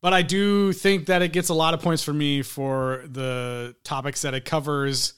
But 0.00 0.12
I 0.12 0.22
do 0.22 0.72
think 0.72 1.06
that 1.06 1.22
it 1.22 1.32
gets 1.32 1.48
a 1.48 1.54
lot 1.54 1.74
of 1.74 1.80
points 1.82 2.02
for 2.04 2.12
me 2.12 2.42
for 2.42 3.02
the 3.06 3.74
topics 3.84 4.22
that 4.22 4.32
it 4.32 4.44
covers. 4.44 5.14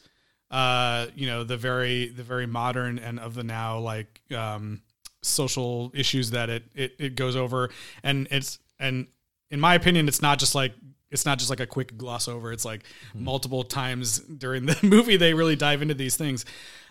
Uh, 0.50 1.06
you 1.14 1.26
know, 1.26 1.44
the 1.44 1.56
very 1.56 2.08
the 2.08 2.24
very 2.24 2.46
modern 2.46 2.98
and 2.98 3.20
of 3.20 3.34
the 3.34 3.44
now 3.44 3.78
like 3.78 4.20
um, 4.34 4.80
social 5.22 5.92
issues 5.94 6.30
that 6.32 6.50
it, 6.50 6.64
it 6.74 6.96
it 6.98 7.14
goes 7.14 7.36
over, 7.36 7.70
and 8.02 8.26
it's 8.32 8.58
and 8.80 9.06
in 9.50 9.60
my 9.60 9.74
opinion, 9.74 10.08
it's 10.08 10.22
not 10.22 10.38
just 10.40 10.54
like 10.56 10.72
it's 11.10 11.26
not 11.26 11.38
just 11.38 11.50
like 11.50 11.60
a 11.60 11.66
quick 11.66 11.96
gloss 11.98 12.28
over. 12.28 12.52
It's 12.52 12.64
like 12.64 12.84
multiple 13.14 13.64
times 13.64 14.20
during 14.20 14.66
the 14.66 14.78
movie 14.82 15.16
they 15.16 15.34
really 15.34 15.56
dive 15.56 15.82
into 15.82 15.94
these 15.94 16.16
things. 16.16 16.44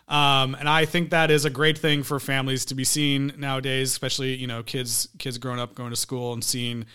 Um, 0.08 0.56
and 0.56 0.68
I 0.68 0.86
think 0.86 1.12
that 1.12 1.30
is 1.30 1.46
a 1.46 1.50
great 1.52 1.78
thing 1.78 2.02
for 2.04 2.20
families 2.20 2.66
to 2.66 2.76
be 2.76 2.84
seen 2.84 3.34
nowadays, 3.38 3.92
especially 3.92 4.36
you 4.36 4.48
know 4.48 4.64
kids 4.64 5.08
kids 5.20 5.38
growing 5.38 5.60
up 5.60 5.76
going 5.76 5.92
to 5.92 5.96
school 5.96 6.34
and 6.34 6.44
seeing 6.44 6.86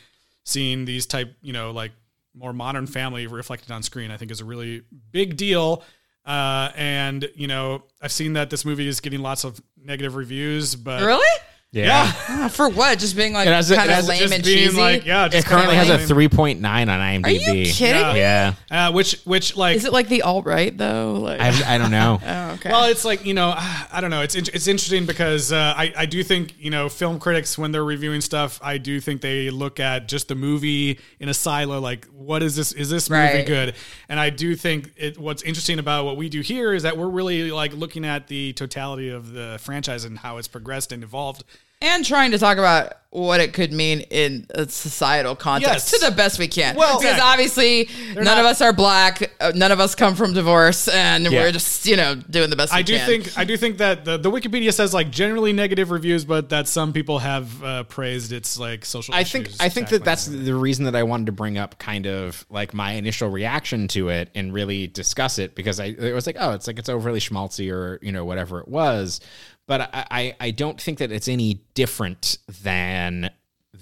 seeing 0.44 0.84
these 0.84 1.06
type 1.06 1.34
you 1.40 1.52
know 1.52 1.70
like 1.70 1.92
more 2.34 2.52
modern 2.52 2.86
family 2.86 3.26
reflected 3.26 3.70
on 3.70 3.82
screen. 3.82 4.10
I 4.10 4.16
think 4.16 4.30
is 4.30 4.40
a 4.40 4.44
really 4.44 4.82
big 5.12 5.36
deal. 5.36 5.84
Uh, 6.26 6.70
and 6.74 7.28
you 7.36 7.46
know 7.46 7.84
I've 8.02 8.12
seen 8.12 8.32
that 8.32 8.50
this 8.50 8.64
movie 8.64 8.88
is 8.88 9.00
getting 9.00 9.20
lots 9.20 9.44
of 9.44 9.60
negative 9.80 10.16
reviews, 10.16 10.74
but 10.74 11.02
Really? 11.02 11.40
Yeah. 11.82 12.12
Uh, 12.28 12.48
for 12.48 12.68
what? 12.68 12.98
Just 12.98 13.16
being 13.16 13.32
like 13.32 13.46
It 13.48 13.74
kind 13.76 13.90
of 13.90 14.06
lame 14.06 14.18
just 14.20 14.34
and 14.34 14.44
being 14.44 14.68
cheesy. 14.68 14.80
like, 14.80 15.04
yeah, 15.04 15.28
It 15.32 15.44
currently 15.44 15.76
has 15.76 15.90
a 15.90 15.98
3.9 15.98 16.56
on 16.64 16.86
IMDb. 16.88 17.24
Are 17.24 17.28
IMDb. 17.28 17.66
you 17.66 17.72
kidding? 17.72 18.16
Yeah. 18.16 18.54
Uh, 18.70 18.92
which 18.92 19.20
which 19.24 19.56
like 19.56 19.76
Is 19.76 19.84
it 19.84 19.92
like 19.92 20.08
the 20.08 20.22
alt 20.22 20.46
right 20.46 20.76
though? 20.76 21.14
Like, 21.14 21.40
I, 21.40 21.74
I 21.74 21.78
don't 21.78 21.90
know. 21.90 22.20
oh, 22.24 22.50
okay. 22.54 22.70
Well, 22.70 22.84
it's 22.90 23.04
like 23.04 23.24
you 23.26 23.34
know, 23.34 23.52
I 23.56 23.98
don't 24.00 24.10
know. 24.10 24.22
It's 24.22 24.34
it's 24.34 24.66
interesting 24.66 25.06
because 25.06 25.52
uh, 25.52 25.74
I 25.76 25.92
I 25.96 26.06
do 26.06 26.22
think 26.22 26.54
you 26.58 26.70
know 26.70 26.88
film 26.88 27.18
critics 27.18 27.58
when 27.58 27.72
they're 27.72 27.84
reviewing 27.84 28.20
stuff, 28.20 28.60
I 28.62 28.78
do 28.78 29.00
think 29.00 29.20
they 29.20 29.50
look 29.50 29.80
at 29.80 30.08
just 30.08 30.28
the 30.28 30.34
movie 30.34 30.98
in 31.20 31.28
a 31.28 31.34
silo. 31.34 31.80
Like, 31.80 32.06
what 32.06 32.42
is 32.42 32.56
this? 32.56 32.72
Is 32.72 32.90
this 32.90 33.10
movie 33.10 33.22
Right. 33.22 33.46
good? 33.46 33.74
And 34.08 34.20
I 34.20 34.30
do 34.30 34.54
think 34.54 34.92
it. 34.96 35.18
What's 35.18 35.42
interesting 35.42 35.78
about 35.78 36.04
what 36.04 36.16
we 36.16 36.28
do 36.28 36.40
here 36.40 36.72
is 36.72 36.82
that 36.84 36.96
we're 36.96 37.08
really 37.08 37.50
like 37.50 37.72
looking 37.72 38.04
at 38.04 38.28
the 38.28 38.52
totality 38.52 39.08
of 39.08 39.32
the 39.32 39.58
franchise 39.60 40.04
and 40.04 40.18
how 40.18 40.36
it's 40.38 40.48
progressed 40.48 40.92
and 40.92 41.02
evolved. 41.02 41.42
And 41.82 42.04
trying 42.04 42.30
to 42.32 42.38
talk 42.38 42.58
about 42.58 42.92
what 43.10 43.38
it 43.38 43.52
could 43.52 43.72
mean 43.72 44.00
in 44.10 44.44
a 44.56 44.68
societal 44.68 45.36
context 45.36 45.92
Yes. 45.92 46.00
to 46.00 46.10
the 46.10 46.16
best 46.16 46.36
we 46.40 46.48
can. 46.48 46.74
Well, 46.74 46.98
because 46.98 47.12
exactly. 47.14 47.30
obviously 47.32 47.88
none 48.16 48.24
not- 48.24 48.38
of 48.38 48.44
us 48.46 48.60
are 48.60 48.72
black, 48.72 49.30
uh, 49.38 49.52
none 49.54 49.70
of 49.70 49.78
us 49.78 49.94
come 49.94 50.16
from 50.16 50.32
divorce, 50.34 50.88
and 50.88 51.22
Yeah. 51.24 51.42
we're 51.42 51.52
just 51.52 51.86
you 51.86 51.94
know 51.94 52.16
doing 52.16 52.50
the 52.50 52.56
best. 52.56 52.72
we 52.72 52.78
I 52.80 52.82
do 52.82 52.96
can. 52.96 53.06
think 53.06 53.38
I 53.38 53.44
do 53.44 53.56
think 53.56 53.78
that 53.78 54.04
the, 54.04 54.18
the 54.18 54.32
Wikipedia 54.32 54.72
says 54.74 54.92
like 54.92 55.12
generally 55.12 55.52
negative 55.52 55.92
reviews, 55.92 56.24
but 56.24 56.48
that 56.48 56.66
some 56.66 56.92
people 56.92 57.20
have 57.20 57.62
uh, 57.62 57.84
praised 57.84 58.32
its 58.32 58.58
like 58.58 58.84
social. 58.84 59.14
I 59.14 59.22
think 59.22 59.48
I 59.60 59.68
think 59.68 59.90
that 59.90 60.04
that's 60.04 60.26
and 60.26 60.44
the 60.44 60.56
reason 60.56 60.84
that 60.86 60.96
I 60.96 61.04
wanted 61.04 61.26
to 61.26 61.32
bring 61.32 61.56
up 61.56 61.78
kind 61.78 62.06
of 62.08 62.44
like 62.50 62.74
my 62.74 62.94
initial 62.94 63.28
reaction 63.28 63.86
to 63.88 64.08
it 64.08 64.28
and 64.34 64.52
really 64.52 64.88
discuss 64.88 65.38
it 65.38 65.54
because 65.54 65.78
I 65.78 65.84
it 65.96 66.14
was 66.14 66.26
like 66.26 66.36
oh 66.40 66.50
it's 66.50 66.66
like 66.66 66.80
it's 66.80 66.88
overly 66.88 67.20
schmaltzy 67.20 67.70
or 67.72 68.00
you 68.02 68.10
know 68.10 68.24
whatever 68.24 68.58
it 68.58 68.66
was, 68.66 69.20
but 69.66 69.80
I 69.82 70.06
I, 70.10 70.36
I 70.40 70.50
don't 70.50 70.80
think 70.80 70.98
that 70.98 71.10
it's 71.12 71.28
any 71.28 71.62
different 71.74 72.38
than 72.62 73.30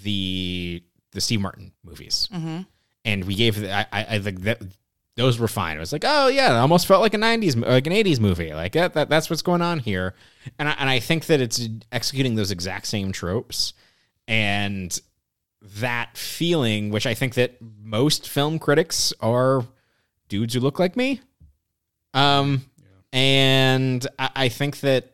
the 0.03 0.83
the 1.11 1.21
Steve 1.21 1.41
Martin 1.41 1.71
movies, 1.83 2.27
and 3.05 3.23
we 3.25 3.35
gave 3.35 3.59
the- 3.59 3.71
I 3.73 3.85
I, 3.91 4.05
I 4.15 4.19
think 4.19 4.41
that. 4.41 4.61
Those 5.15 5.37
were 5.37 5.47
fine. 5.47 5.77
It 5.77 5.79
was 5.79 5.93
like, 5.93 6.03
oh 6.07 6.25
yeah, 6.27 6.55
it 6.55 6.57
almost 6.57 6.87
felt 6.87 7.01
like 7.01 7.13
a 7.13 7.17
'90s, 7.17 7.55
like 7.63 7.85
an 7.85 7.93
'80s 7.93 8.19
movie. 8.19 8.51
Like 8.51 8.71
that, 8.71 8.95
that 8.95 9.09
that's 9.09 9.29
what's 9.29 9.43
going 9.43 9.61
on 9.61 9.77
here, 9.77 10.15
and 10.57 10.67
I, 10.67 10.71
and 10.79 10.89
I 10.89 10.97
think 10.99 11.27
that 11.27 11.39
it's 11.39 11.69
executing 11.91 12.33
those 12.33 12.49
exact 12.49 12.87
same 12.87 13.11
tropes, 13.11 13.73
and 14.27 14.99
that 15.61 16.17
feeling, 16.17 16.89
which 16.89 17.05
I 17.05 17.13
think 17.13 17.35
that 17.35 17.57
most 17.61 18.27
film 18.27 18.57
critics 18.57 19.13
are 19.19 19.63
dudes 20.29 20.55
who 20.55 20.61
look 20.61 20.79
like 20.79 20.95
me. 20.97 21.21
Um, 22.15 22.65
and 23.11 24.07
I, 24.17 24.29
I 24.35 24.49
think 24.49 24.79
that 24.79 25.11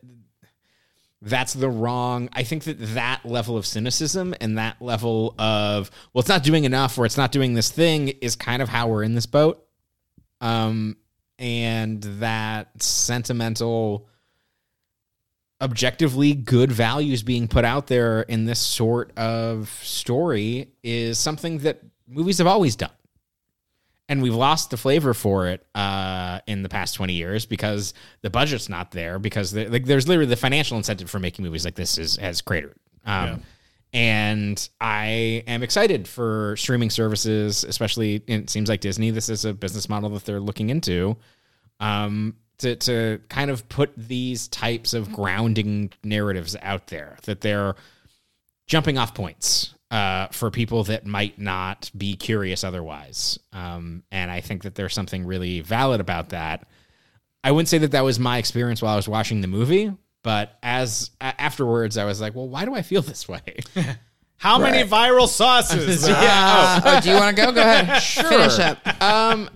that's 1.22 1.52
the 1.52 1.68
wrong. 1.68 2.28
I 2.32 2.42
think 2.44 2.64
that 2.64 2.78
that 2.94 3.20
level 3.24 3.56
of 3.56 3.66
cynicism 3.66 4.34
and 4.40 4.56
that 4.58 4.80
level 4.80 5.34
of 5.38 5.90
well, 6.12 6.20
it's 6.20 6.28
not 6.28 6.42
doing 6.42 6.64
enough 6.64 6.96
or 6.98 7.04
it's 7.04 7.16
not 7.16 7.32
doing 7.32 7.54
this 7.54 7.70
thing 7.70 8.08
is 8.08 8.36
kind 8.36 8.62
of 8.62 8.68
how 8.68 8.88
we're 8.88 9.02
in 9.02 9.14
this 9.14 9.26
boat. 9.26 9.64
Um, 10.40 10.96
and 11.38 12.02
that 12.02 12.82
sentimental 12.82 14.08
objectively 15.60 16.32
good 16.32 16.72
values 16.72 17.22
being 17.22 17.46
put 17.48 17.64
out 17.64 17.86
there 17.86 18.22
in 18.22 18.46
this 18.46 18.58
sort 18.58 19.12
of 19.18 19.68
story 19.82 20.68
is 20.82 21.18
something 21.18 21.58
that 21.58 21.80
movies 22.08 22.38
have 22.38 22.46
always 22.46 22.76
done. 22.76 22.90
And 24.10 24.20
we've 24.20 24.34
lost 24.34 24.70
the 24.70 24.76
flavor 24.76 25.14
for 25.14 25.46
it 25.46 25.64
uh, 25.74 26.40
in 26.48 26.62
the 26.62 26.68
past 26.68 26.96
20 26.96 27.12
years 27.12 27.46
because 27.46 27.94
the 28.22 28.28
budget's 28.28 28.68
not 28.68 28.90
there 28.90 29.18
because 29.20 29.52
there, 29.52 29.70
like, 29.70 29.84
there's 29.84 30.08
literally 30.08 30.28
the 30.28 30.36
financial 30.36 30.76
incentive 30.76 31.08
for 31.08 31.20
making 31.20 31.44
movies 31.44 31.64
like 31.64 31.76
this 31.76 31.96
is 31.96 32.16
has 32.16 32.42
cratered. 32.42 32.76
Um, 33.06 33.42
And 33.92 34.68
I 34.80 35.42
am 35.46 35.62
excited 35.62 36.06
for 36.06 36.56
streaming 36.56 36.90
services, 36.90 37.64
especially 37.64 38.22
it 38.26 38.50
seems 38.50 38.68
like 38.68 38.80
Disney. 38.80 39.10
This 39.10 39.28
is 39.28 39.44
a 39.44 39.52
business 39.52 39.88
model 39.88 40.10
that 40.10 40.24
they're 40.24 40.40
looking 40.40 40.70
into 40.70 41.16
um, 41.80 42.36
to 42.58 42.76
to 42.76 43.20
kind 43.28 43.50
of 43.50 43.68
put 43.68 43.92
these 43.96 44.48
types 44.48 44.92
of 44.92 45.12
grounding 45.12 45.92
narratives 46.04 46.56
out 46.62 46.86
there 46.88 47.16
that 47.24 47.40
they're 47.40 47.74
jumping 48.66 48.98
off 48.98 49.14
points 49.14 49.74
uh, 49.90 50.28
for 50.28 50.50
people 50.50 50.84
that 50.84 51.04
might 51.04 51.38
not 51.38 51.90
be 51.96 52.14
curious 52.16 52.62
otherwise. 52.64 53.38
Um, 53.52 54.04
and 54.10 54.30
I 54.30 54.40
think 54.40 54.62
that 54.62 54.74
there's 54.74 54.94
something 54.94 55.26
really 55.26 55.60
valid 55.60 56.00
about 56.00 56.30
that. 56.30 56.66
I 57.42 57.52
wouldn't 57.52 57.68
say 57.68 57.78
that 57.78 57.92
that 57.92 58.04
was 58.04 58.18
my 58.18 58.38
experience 58.38 58.82
while 58.82 58.92
I 58.92 58.96
was 58.96 59.08
watching 59.08 59.40
the 59.40 59.48
movie, 59.48 59.92
but 60.22 60.58
as 60.62 61.10
a- 61.20 61.40
afterwards, 61.40 61.96
I 61.96 62.04
was 62.04 62.20
like, 62.20 62.34
well, 62.34 62.48
why 62.48 62.64
do 62.64 62.74
I 62.74 62.82
feel 62.82 63.02
this 63.02 63.28
way? 63.28 63.42
How 64.36 64.58
many 64.58 64.88
viral 64.88 65.28
sauces? 65.28 66.08
Uh, 66.08 66.80
oh, 66.84 67.00
do 67.00 67.10
you 67.10 67.16
want 67.16 67.36
to 67.36 67.42
go? 67.42 67.52
Go 67.52 67.60
ahead. 67.60 68.02
Finish 68.02 68.58
up. 68.58 68.86
Um, 69.02 69.50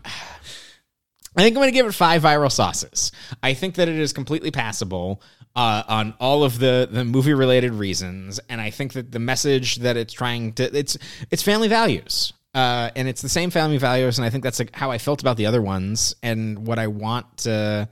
I 1.36 1.42
think 1.42 1.56
I'm 1.56 1.60
going 1.60 1.68
to 1.68 1.72
give 1.72 1.86
it 1.86 1.92
five 1.92 2.22
viral 2.22 2.52
sauces. 2.52 3.10
I 3.42 3.54
think 3.54 3.76
that 3.76 3.88
it 3.88 3.96
is 3.96 4.12
completely 4.12 4.50
passable 4.50 5.22
uh, 5.56 5.82
on 5.88 6.14
all 6.20 6.42
of 6.44 6.58
the 6.58 6.88
the 6.90 7.04
movie 7.04 7.34
related 7.34 7.72
reasons, 7.72 8.40
and 8.48 8.60
I 8.60 8.70
think 8.70 8.92
that 8.94 9.12
the 9.12 9.18
message 9.20 9.76
that 9.76 9.96
it's 9.96 10.12
trying 10.12 10.52
to 10.54 10.76
it's 10.76 10.96
it's 11.30 11.42
family 11.42 11.68
values. 11.68 12.32
Uh, 12.54 12.88
and 12.94 13.08
it's 13.08 13.20
the 13.20 13.28
same 13.28 13.50
family 13.50 13.78
values, 13.78 14.16
and 14.16 14.24
I 14.24 14.30
think 14.30 14.44
that's 14.44 14.60
like 14.60 14.74
how 14.76 14.90
I 14.92 14.98
felt 14.98 15.20
about 15.20 15.36
the 15.36 15.46
other 15.46 15.60
ones, 15.60 16.14
and 16.22 16.64
what 16.66 16.78
I 16.78 16.86
want 16.86 17.38
to. 17.38 17.88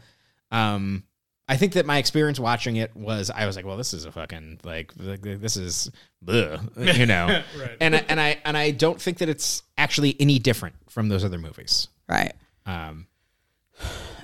Um, 0.52 1.02
I 1.48 1.56
think 1.56 1.72
that 1.72 1.84
my 1.84 1.98
experience 1.98 2.38
watching 2.38 2.76
it 2.76 2.94
was 2.96 3.28
I 3.28 3.44
was 3.46 3.56
like, 3.56 3.64
well, 3.66 3.76
this 3.76 3.92
is 3.92 4.04
a 4.04 4.12
fucking 4.12 4.60
like, 4.62 4.92
like 4.98 5.20
this 5.22 5.56
is, 5.56 5.90
bleh, 6.24 6.96
you 6.96 7.06
know, 7.06 7.26
Right. 7.58 7.76
and 7.80 7.96
I- 7.96 8.04
and 8.08 8.20
I 8.20 8.38
and 8.44 8.56
I 8.56 8.70
don't 8.70 9.00
think 9.02 9.18
that 9.18 9.28
it's 9.28 9.64
actually 9.76 10.16
any 10.20 10.38
different 10.38 10.76
from 10.88 11.08
those 11.08 11.24
other 11.24 11.38
movies. 11.38 11.88
Right. 12.08 12.32
Um, 12.64 13.08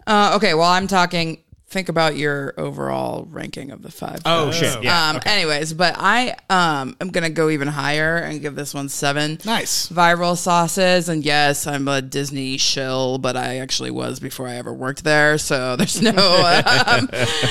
Uh, 0.06 0.34
okay. 0.36 0.54
Well, 0.54 0.70
I'm 0.70 0.86
talking. 0.86 1.42
Think 1.70 1.90
about 1.90 2.16
your 2.16 2.54
overall 2.56 3.26
ranking 3.30 3.70
of 3.72 3.82
the 3.82 3.90
five. 3.90 4.20
oh 4.24 4.50
films. 4.50 4.56
shit, 4.56 4.82
yeah. 4.84 5.10
um. 5.10 5.20
Anyways, 5.26 5.74
but 5.74 5.96
I 5.98 6.34
um 6.48 6.96
am 6.98 7.10
gonna 7.10 7.28
go 7.28 7.50
even 7.50 7.68
higher 7.68 8.16
and 8.16 8.40
give 8.40 8.54
this 8.54 8.72
one 8.72 8.88
seven. 8.88 9.38
Nice. 9.44 9.86
Viral 9.90 10.34
sauces, 10.34 11.10
and 11.10 11.22
yes, 11.22 11.66
I'm 11.66 11.86
a 11.86 12.00
Disney 12.00 12.56
shill, 12.56 13.18
but 13.18 13.36
I 13.36 13.58
actually 13.58 13.90
was 13.90 14.18
before 14.18 14.48
I 14.48 14.54
ever 14.54 14.72
worked 14.72 15.04
there, 15.04 15.36
so 15.36 15.76
there's 15.76 16.00
no 16.00 16.12
um, 16.86 17.10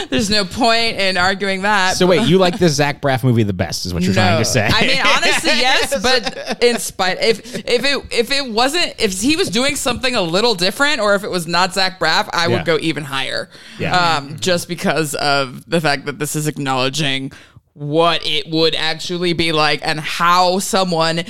there's 0.09 0.31
no 0.31 0.45
point 0.45 0.97
in 0.97 1.15
arguing 1.17 1.61
that. 1.61 1.95
So 1.97 2.07
wait, 2.07 2.27
you 2.27 2.39
like 2.39 2.57
this 2.57 2.73
Zach 2.73 3.03
Braff 3.03 3.23
movie 3.23 3.43
the 3.43 3.53
best? 3.53 3.85
Is 3.85 3.93
what 3.93 4.01
you're 4.01 4.15
trying 4.15 4.39
to 4.39 4.45
say? 4.45 4.67
I 4.67 4.81
mean, 4.87 4.99
honestly, 5.05 5.51
yes, 5.59 6.01
but 6.01 6.63
in 6.63 6.79
spite 6.79 7.21
if 7.21 7.55
if 7.55 7.85
it 7.85 8.03
if 8.11 8.31
it 8.31 8.51
wasn't 8.51 8.95
if 8.99 9.21
he 9.21 9.35
was 9.35 9.51
doing 9.51 9.75
something 9.75 10.15
a 10.15 10.23
little 10.23 10.55
different, 10.55 11.01
or 11.01 11.13
if 11.13 11.23
it 11.23 11.29
was 11.29 11.45
not 11.45 11.75
Zach 11.75 11.99
Braff, 11.99 12.27
I 12.33 12.47
Yeah. 12.47 12.55
would 12.57 12.65
go 12.65 12.79
even 12.81 13.03
higher. 13.03 13.51
Yeah. 13.77 13.95
Um, 13.95 14.06
just 14.39 14.67
because 14.67 15.15
of 15.15 15.69
the 15.69 15.81
fact 15.81 16.05
that 16.05 16.19
this 16.19 16.35
is 16.35 16.47
acknowledging 16.47 17.31
what 17.73 18.25
it 18.25 18.49
would 18.49 18.75
actually 18.75 19.33
be 19.33 19.51
like 19.51 19.79
and 19.83 19.99
how 19.99 20.59
someone 20.59 21.23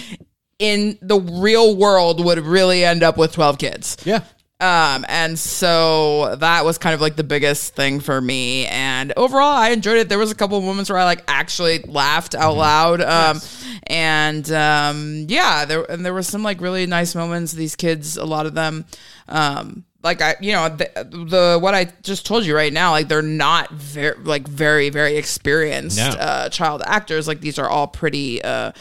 in 0.59 0.97
the 1.01 1.19
real 1.19 1.75
world 1.75 2.23
would 2.23 2.39
really 2.39 2.83
end 2.83 3.03
up 3.03 3.17
with 3.17 3.33
12 3.33 3.57
kids. 3.57 3.97
yeah. 4.05 4.23
Um, 4.59 5.05
and 5.07 5.37
so 5.37 6.35
that 6.37 6.65
was 6.65 6.79
kind 6.79 6.95
of 6.95 7.01
like 7.01 7.15
the 7.15 7.23
biggest 7.23 7.75
thing 7.75 7.99
for 7.99 8.19
me. 8.19 8.65
And 8.65 9.13
overall, 9.15 9.53
I 9.53 9.69
enjoyed 9.69 9.97
it. 9.97 10.09
There 10.09 10.17
was 10.17 10.31
a 10.31 10.35
couple 10.35 10.57
of 10.57 10.63
moments 10.63 10.89
where 10.89 10.97
I 10.97 11.03
like 11.03 11.23
actually 11.27 11.79
laughed 11.79 12.33
out 12.33 12.55
loud. 12.57 13.01
Um, 13.01 13.39
and 13.83 14.51
um, 14.51 15.25
yeah, 15.27 15.65
there 15.65 15.83
and 15.83 16.03
there 16.03 16.13
were 16.13 16.23
some 16.23 16.41
like 16.41 16.59
really 16.59 16.87
nice 16.87 17.13
moments. 17.13 17.51
These 17.51 17.75
kids, 17.75 18.17
a 18.17 18.25
lot 18.25 18.47
of 18.47 18.55
them, 18.55 18.85
um, 19.27 19.85
like 20.03 20.21
I, 20.21 20.35
you 20.39 20.51
know, 20.53 20.69
the, 20.69 20.89
the 21.29 21.59
what 21.61 21.73
I 21.73 21.85
just 22.03 22.25
told 22.25 22.45
you 22.45 22.55
right 22.55 22.71
now, 22.71 22.91
like 22.91 23.07
they're 23.07 23.21
not 23.21 23.71
very 23.71 24.17
like 24.23 24.47
very 24.47 24.89
very 24.89 25.17
experienced 25.17 25.97
No. 25.97 26.09
uh, 26.09 26.49
child 26.49 26.81
actors. 26.85 27.27
Like 27.27 27.41
these 27.41 27.59
are 27.59 27.69
all 27.69 27.87
pretty. 27.87 28.41
Uh, 28.43 28.71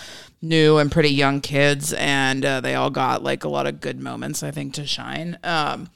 new 0.43 0.77
and 0.77 0.93
pretty 0.93 1.09
young 1.09 1.41
kids 1.41 1.95
and 1.95 2.45
uh, 2.45 2.61
they 2.61 2.75
all 2.75 2.91
got 2.91 3.23
like 3.23 3.43
a 3.43 3.49
lot 3.49 3.67
of 3.67 3.81
good 3.81 3.99
moments 3.99 4.43
i 4.43 4.51
think 4.51 4.75
to 4.75 4.87
shine 4.87 5.37
um 5.43 5.89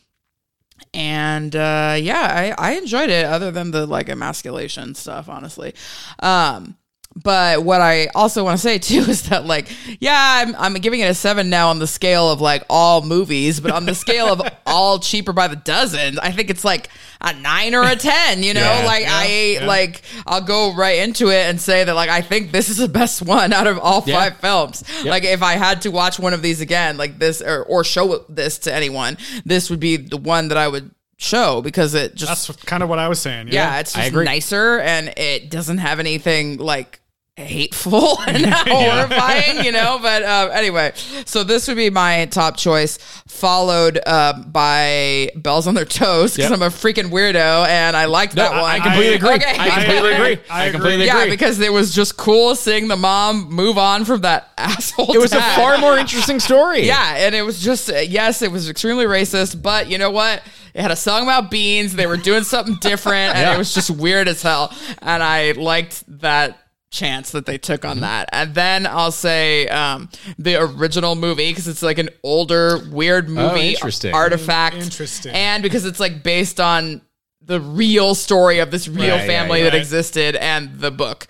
and 0.94 1.54
uh 1.54 1.94
yeah 2.00 2.54
i 2.58 2.70
i 2.70 2.72
enjoyed 2.78 3.10
it 3.10 3.26
other 3.26 3.50
than 3.50 3.70
the 3.70 3.86
like 3.86 4.08
emasculation 4.08 4.94
stuff 4.94 5.28
honestly 5.28 5.74
um 6.20 6.74
but 7.22 7.62
what 7.64 7.80
I 7.80 8.06
also 8.14 8.44
want 8.44 8.56
to 8.58 8.62
say 8.62 8.78
too 8.78 8.98
is 9.10 9.28
that 9.28 9.44
like, 9.46 9.68
yeah, 10.00 10.16
I'm, 10.46 10.54
I'm 10.56 10.74
giving 10.74 11.00
it 11.00 11.04
a 11.10 11.14
seven 11.14 11.50
now 11.50 11.68
on 11.70 11.78
the 11.78 11.86
scale 11.86 12.30
of 12.30 12.40
like 12.40 12.64
all 12.70 13.02
movies, 13.02 13.60
but 13.60 13.70
on 13.72 13.86
the 13.86 13.94
scale 13.94 14.28
of 14.28 14.42
all 14.66 14.98
cheaper 14.98 15.32
by 15.32 15.48
the 15.48 15.56
dozen, 15.56 16.18
I 16.18 16.30
think 16.32 16.50
it's 16.50 16.64
like 16.64 16.88
a 17.20 17.32
nine 17.34 17.74
or 17.74 17.82
a 17.82 17.96
ten. 17.96 18.42
You 18.42 18.54
know, 18.54 18.60
Yeah. 18.60 18.84
like 18.86 19.04
I 19.08 19.58
like 19.66 20.02
I'll 20.26 20.40
go 20.40 20.74
right 20.74 21.00
into 21.00 21.28
it 21.30 21.48
and 21.48 21.60
say 21.60 21.84
that 21.84 21.94
like 21.94 22.10
I 22.10 22.22
think 22.22 22.52
this 22.52 22.68
is 22.68 22.78
the 22.78 22.88
best 22.88 23.22
one 23.26 23.52
out 23.52 23.66
of 23.66 23.78
all 23.78 24.02
Yeah. 24.06 24.18
five 24.18 24.36
films. 24.38 24.84
Like 25.04 25.24
if 25.24 25.42
I 25.42 25.54
had 25.54 25.82
to 25.82 25.90
watch 25.90 26.18
one 26.18 26.32
of 26.32 26.42
these 26.42 26.60
again, 26.60 26.96
like 26.96 27.18
this 27.18 27.42
or 27.42 27.62
or 27.64 27.84
show 27.84 28.24
this 28.28 28.58
to 28.60 28.74
anyone, 28.74 29.18
this 29.44 29.68
would 29.70 29.80
be 29.80 29.96
the 29.96 30.16
one 30.16 30.48
that 30.48 30.58
I 30.58 30.68
would 30.68 30.90
show 31.18 31.60
because 31.60 31.92
it 31.92 32.14
just 32.14 32.48
That's 32.48 32.64
kind 32.64 32.82
of 32.82 32.88
what 32.88 32.98
I 32.98 33.08
was 33.08 33.20
saying. 33.20 33.48
yeah, 33.50 33.80
it's 33.80 33.94
I 33.94 34.08
just 34.08 34.24
nicer 34.24 34.78
and 34.80 35.08
it 35.18 35.50
doesn't 35.50 35.76
have 35.78 36.00
anything 36.00 36.56
like 36.56 36.99
hateful 37.40 38.20
and 38.26 38.46
horrifying, 38.54 39.64
you 39.64 39.72
know. 39.72 39.98
But 40.00 40.22
uh, 40.22 40.50
anyway, 40.52 40.92
so 41.24 41.44
this 41.44 41.68
would 41.68 41.76
be 41.76 41.90
my 41.90 42.26
top 42.26 42.56
choice, 42.56 42.98
followed 43.26 43.98
uh, 44.06 44.34
by 44.46 45.30
Bells 45.36 45.66
on 45.66 45.74
Their 45.74 45.84
Toes 45.84 46.36
because 46.36 46.50
Yep. 46.50 46.58
I'm 46.58 46.62
a 46.62 46.70
freaking 46.70 47.10
weirdo 47.10 47.66
and 47.66 47.96
I 47.96 48.04
liked 48.06 48.34
that 48.36 48.52
I- 48.52 48.60
one. 48.60 48.70
I 48.70 48.80
completely 48.80 49.14
agree. 49.14 49.34
Okay. 49.34 49.56
I 49.58 49.70
completely 49.84 50.12
agree. 50.12 50.38
I 50.50 50.66
I 50.66 50.70
completely 50.70 51.06
yeah, 51.06 51.18
agree. 51.20 51.30
because 51.30 51.58
it 51.60 51.72
was 51.72 51.94
just 51.94 52.16
cool 52.16 52.54
seeing 52.54 52.88
the 52.88 52.96
mom 52.96 53.48
move 53.50 53.78
on 53.78 54.04
from 54.04 54.20
that 54.22 54.48
asshole. 54.58 55.12
It 55.14 55.18
was 55.18 55.32
a 55.32 55.40
far 55.40 55.78
more 55.78 55.96
interesting 55.98 56.38
story. 56.40 56.86
Yeah, 56.86 57.16
and 57.16 57.34
it 57.34 57.42
was 57.42 57.60
just 57.60 57.90
uh, 57.90 57.96
yes, 57.96 58.42
it 58.42 58.52
was 58.52 58.68
extremely 58.68 59.04
racist, 59.06 59.60
but 59.62 59.88
you 59.88 59.98
know 59.98 60.10
what? 60.10 60.42
It 60.72 60.82
had 60.82 60.92
a 60.92 60.96
song 60.96 61.24
about 61.24 61.50
beans. 61.50 61.94
They 61.94 62.06
were 62.06 62.16
doing 62.16 62.44
something 62.44 62.76
different, 62.80 63.34
and 63.34 63.38
Yeah. 63.40 63.54
it 63.54 63.58
was 63.58 63.74
just 63.74 63.90
weird 63.90 64.28
as 64.28 64.40
hell. 64.42 64.72
And 65.02 65.20
I 65.22 65.52
liked 65.52 66.04
that 66.20 66.59
chance 66.90 67.30
that 67.32 67.46
they 67.46 67.56
took 67.58 67.82
Mm-hmm. 67.82 67.90
on 67.90 68.00
that. 68.00 68.28
And 68.32 68.54
then 68.54 68.86
I'll 68.86 69.12
say 69.12 69.66
um, 69.68 70.08
the 70.38 70.56
original 70.60 71.14
movie 71.14 71.50
because 71.50 71.68
it's 71.68 71.82
like 71.82 71.98
an 71.98 72.10
older, 72.22 72.78
weird 72.90 73.28
movie 73.28 73.40
Oh, 73.42 73.56
interesting. 73.56 74.12
artifact. 74.14 74.76
Interesting. 74.76 75.32
and 75.34 75.62
because 75.62 75.84
it's 75.84 76.00
like 76.00 76.22
based 76.22 76.60
on 76.60 77.00
the 77.42 77.60
real 77.60 78.14
story 78.14 78.58
of 78.58 78.70
this 78.70 78.86
real 78.88 79.16
Right, 79.16 79.26
family 79.26 79.60
right, 79.60 79.64
that 79.64 79.72
right. 79.72 79.80
existed 79.80 80.36
and 80.36 80.78
the 80.78 80.90
book. 80.90 81.26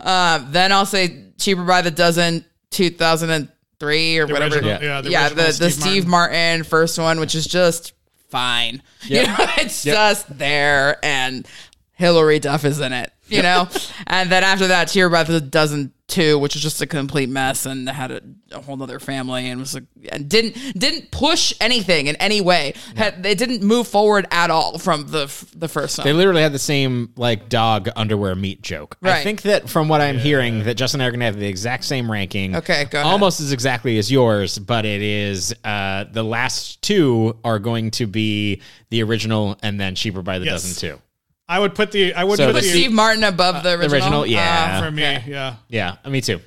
Um, 0.00 0.48
then 0.50 0.72
I'll 0.72 0.84
say 0.86 1.32
cheaper 1.38 1.64
by 1.64 1.80
the 1.82 1.90
dozen, 1.90 2.44
two 2.70 2.90
thousand 2.90 3.30
and 3.30 3.48
three 3.80 4.18
or 4.18 4.26
whatever. 4.26 4.56
original- 4.56 4.82
yeah, 4.82 5.00
the 5.00 5.10
yeah, 5.10 5.24
original 5.28 5.44
the, 5.46 5.52
the 5.52 5.70
Steve 5.70 5.72
Steve 5.82 6.06
Martin. 6.06 6.64
first 6.64 6.98
one, 6.98 7.18
which 7.20 7.34
is 7.34 7.46
just 7.46 7.92
fine. 8.28 8.82
You 9.06 9.22
know, 9.26 9.36
it's 9.58 9.82
just 9.84 10.38
there, 10.38 10.96
and 11.04 11.46
Hilary 11.92 12.38
Duff 12.38 12.64
is 12.64 12.80
in 12.80 12.92
it. 12.94 13.12
You 13.28 13.42
know, 13.42 13.68
and 14.06 14.30
then 14.30 14.44
after 14.44 14.66
that, 14.68 14.88
Cheer 14.88 15.08
by 15.08 15.22
the 15.24 15.40
Dozen 15.40 15.92
Two, 16.06 16.38
which 16.38 16.54
was 16.54 16.62
just 16.62 16.82
a 16.82 16.86
complete 16.86 17.30
mess 17.30 17.64
and 17.64 17.88
had 17.88 18.10
a, 18.10 18.20
a 18.52 18.60
whole 18.60 18.80
other 18.82 19.00
family 19.00 19.48
and 19.48 19.58
was 19.58 19.72
like, 19.74 19.84
and 20.12 20.28
didn't 20.28 20.54
didn't 20.78 21.10
push 21.10 21.54
anything 21.62 22.08
in 22.08 22.16
any 22.16 22.42
way. 22.42 22.74
Had, 22.94 23.22
they 23.22 23.34
didn't 23.34 23.62
move 23.62 23.88
forward 23.88 24.26
at 24.30 24.50
all 24.50 24.76
from 24.78 25.06
the 25.08 25.22
f- 25.24 25.46
the 25.56 25.66
first 25.66 26.04
They 26.04 26.12
literally 26.12 26.42
had 26.42 26.52
the 26.52 26.58
same 26.58 27.14
like 27.16 27.48
dog 27.48 27.88
underwear 27.96 28.34
meat 28.34 28.60
joke. 28.60 28.98
Right. 29.00 29.14
I 29.14 29.22
think 29.24 29.42
that 29.42 29.70
from 29.70 29.88
what 29.88 30.02
I'm 30.02 30.18
hearing, 30.18 30.64
that 30.64 30.74
Justin 30.74 31.00
and 31.00 31.06
I 31.06 31.08
are 31.08 31.10
gonna 31.12 31.24
have 31.24 31.38
the 31.38 31.46
exact 31.48 31.84
same 31.84 32.10
ranking. 32.10 32.54
Okay, 32.54 32.84
go 32.90 33.00
ahead. 33.00 33.10
Almost 33.10 33.40
as 33.40 33.52
exactly 33.52 33.96
as 33.96 34.12
yours, 34.12 34.58
but 34.58 34.84
it 34.84 35.00
is 35.00 35.54
uh, 35.64 36.04
the 36.12 36.22
last 36.22 36.82
two 36.82 37.38
are 37.42 37.58
going 37.58 37.90
to 37.92 38.06
be 38.06 38.60
the 38.90 39.02
original 39.02 39.56
and 39.62 39.80
then 39.80 39.94
cheaper 39.94 40.20
by 40.20 40.38
the 40.38 40.44
Yes. 40.44 40.62
dozen 40.64 40.90
too. 40.90 41.00
I 41.48 41.58
would 41.58 41.74
put 41.74 41.92
the 41.92 42.14
I 42.14 42.24
would 42.24 42.36
So 42.38 42.46
put 42.46 42.54
Put 42.56 42.62
the, 42.62 42.68
Steve 42.70 42.92
Martin 42.92 43.22
above 43.24 43.56
uh, 43.56 43.60
the 43.62 43.70
original. 43.72 43.92
original, 43.94 44.20
oh, 44.20 44.24
yeah. 44.24 44.80
for 44.82 44.90
me. 44.90 45.02
Yeah, 45.26 45.56
Yeah, 45.68 45.96
me 46.08 46.20
too. 46.20 46.40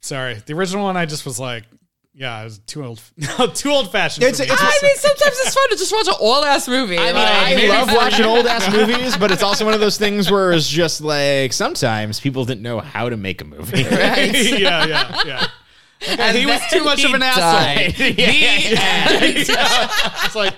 sorry. 0.00 0.34
The 0.44 0.52
original 0.54 0.82
one, 0.84 0.96
I 0.96 1.06
just 1.06 1.24
was 1.24 1.38
like, 1.38 1.64
yeah, 2.14 2.36
I 2.36 2.44
was 2.44 2.58
too 2.58 2.84
old, 2.84 3.00
too 3.54 3.70
old 3.70 3.90
fashioned. 3.92 4.24
It's- 4.24 4.40
it's- 4.40 4.58
I 4.60 4.78
mean, 4.82 4.96
sometimes 4.96 5.36
it's 5.40 5.54
fun 5.54 5.68
to 5.70 5.76
just 5.76 5.92
watch 5.92 6.08
an 6.08 6.14
old 6.20 6.44
ass 6.44 6.66
movie. 6.68 6.98
I 6.98 7.04
mean, 7.06 7.14
Like, 7.14 7.28
I 7.28 7.54
maybe 7.54 7.68
love 7.68 7.88
watching 7.94 8.26
old 8.26 8.46
ass 8.46 8.70
movies, 8.72 9.16
but 9.16 9.30
it's 9.30 9.42
also 9.42 9.64
one 9.64 9.72
of 9.74 9.80
those 9.80 9.96
things 9.96 10.30
where 10.30 10.52
it's 10.52 10.68
just 10.68 11.00
like 11.00 11.52
sometimes 11.52 12.18
people 12.20 12.44
didn't 12.44 12.62
know 12.62 12.80
how 12.80 13.08
to 13.08 13.16
make 13.16 13.40
a 13.40 13.44
movie. 13.44 13.84
Right. 13.84 14.34
yeah, 14.58 14.84
yeah, 14.86 15.18
yeah. 15.24 15.46
And 16.18 16.36
he 16.36 16.44
was 16.46 16.60
too 16.70 16.82
much 16.84 17.00
he 17.00 17.06
of 17.06 17.14
an 17.14 17.22
asshole. 17.22 17.42
died. 17.42 17.94
It's 20.24 20.34
like 20.34 20.54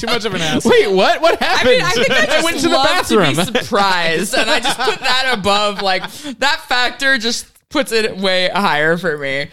too 0.00 0.06
much 0.06 0.24
of 0.24 0.34
an 0.34 0.40
ass. 0.40 0.64
Wait, 0.64 0.90
what? 0.90 1.20
What 1.20 1.40
I 1.42 1.44
happened? 1.44 1.70
mean, 1.70 1.82
I 1.82 1.90
think 1.90 2.10
I 2.10 2.26
just 2.26 2.44
went 2.44 2.56
to 2.60 2.68
the 2.68 2.74
bathroom. 2.74 3.34
to 3.34 3.52
be 3.52 3.58
surprised, 3.60 4.34
and 4.34 4.50
I 4.50 4.60
just 4.60 4.78
put 4.78 4.98
that 5.00 5.34
above. 5.38 5.82
Like 5.82 6.10
that 6.38 6.60
factor 6.68 7.18
just 7.18 7.46
puts 7.68 7.92
it 7.92 8.16
way 8.16 8.48
higher 8.48 8.96
for 8.96 9.16
me. 9.18 9.48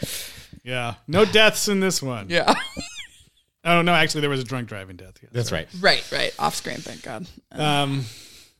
Yeah, 0.63 0.95
no 1.07 1.23
deaths 1.25 1.67
in 1.67 1.79
this 1.79 2.01
one. 2.01 2.27
Yeah, 2.29 2.53
Oh 3.63 3.81
no, 3.81 3.93
actually, 3.93 4.21
there 4.21 4.29
was 4.29 4.39
a 4.39 4.45
drunk 4.45 4.69
driving 4.69 4.95
death. 4.95 5.15
Yeah. 5.21 5.29
That's 5.33 5.51
right. 5.51 5.67
right, 5.81 6.03
right. 6.11 6.33
Off 6.39 6.55
screen, 6.55 6.77
thank 6.77 7.03
God. 7.03 7.27
Um, 7.51 8.05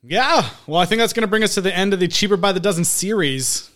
yeah. 0.04 0.50
Well, 0.68 0.82
I 0.82 0.86
think 0.86 1.00
that's 1.00 1.14
going 1.14 1.22
to 1.22 1.28
bring 1.30 1.44
us 1.44 1.54
to 1.56 1.62
the 1.62 1.74
end 1.76 1.94
of 1.94 2.00
the 2.02 2.10
cheaper 2.10 2.36
by 2.36 2.52
the 2.52 2.60
dozen 2.60 2.84
series. 2.84 3.70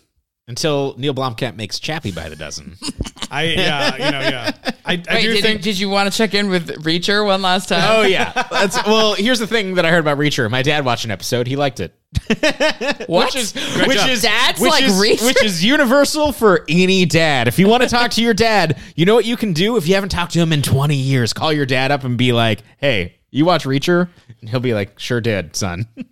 Until 0.48 0.94
Neil 0.98 1.14
Blomkamp 1.14 1.54
makes 1.56 1.78
Chappie 1.78 2.10
by 2.10 2.28
the 2.28 2.34
dozen. 2.36 2.76
I 3.32 3.44
yeah, 3.44 3.94
you 3.94 4.12
know 4.12 4.20
yeah. 4.20 4.52
I, 4.84 4.92
I 4.92 4.96
do 5.22 5.32
did, 5.32 5.42
think 5.42 5.58
you, 5.60 5.62
did 5.62 5.78
you 5.78 5.88
want 5.88 6.12
to 6.12 6.16
check 6.16 6.34
in 6.34 6.50
with 6.50 6.68
Reacher 6.84 7.24
one 7.24 7.40
last 7.40 7.70
time? 7.70 7.82
Oh 7.82 8.02
yeah. 8.02 8.30
That's 8.50 8.76
well, 8.86 9.14
here's 9.14 9.38
the 9.38 9.46
thing 9.46 9.76
that 9.76 9.86
I 9.86 9.90
heard 9.90 10.00
about 10.00 10.18
Reacher. 10.18 10.50
My 10.50 10.60
dad 10.60 10.84
watched 10.84 11.06
an 11.06 11.12
episode. 11.12 11.46
He 11.46 11.56
liked 11.56 11.80
it. 11.80 11.94
what? 13.08 13.24
Which 13.24 13.36
is 13.36 13.54
which 13.54 13.96
job. 13.96 14.10
is 14.10 14.20
Dads 14.20 14.60
which 14.60 14.70
like 14.70 14.84
is, 14.84 14.92
Reacher? 15.00 15.24
which 15.24 15.42
is 15.42 15.64
universal 15.64 16.32
for 16.32 16.66
any 16.68 17.06
dad. 17.06 17.48
If 17.48 17.58
you 17.58 17.68
want 17.68 17.82
to 17.84 17.88
talk 17.88 18.10
to 18.12 18.22
your 18.22 18.34
dad, 18.34 18.78
you 18.96 19.06
know 19.06 19.14
what 19.14 19.24
you 19.24 19.38
can 19.38 19.54
do 19.54 19.78
if 19.78 19.88
you 19.88 19.94
haven't 19.94 20.10
talked 20.10 20.34
to 20.34 20.38
him 20.38 20.52
in 20.52 20.60
20 20.60 20.94
years. 20.94 21.32
Call 21.32 21.54
your 21.54 21.64
dad 21.64 21.90
up 21.90 22.04
and 22.04 22.18
be 22.18 22.32
like, 22.32 22.60
"Hey, 22.76 23.16
you 23.30 23.46
watch 23.46 23.64
Reacher?" 23.64 24.10
And 24.42 24.50
he'll 24.50 24.60
be 24.60 24.74
like, 24.74 24.98
"Sure 24.98 25.22
did, 25.22 25.56
son." 25.56 25.88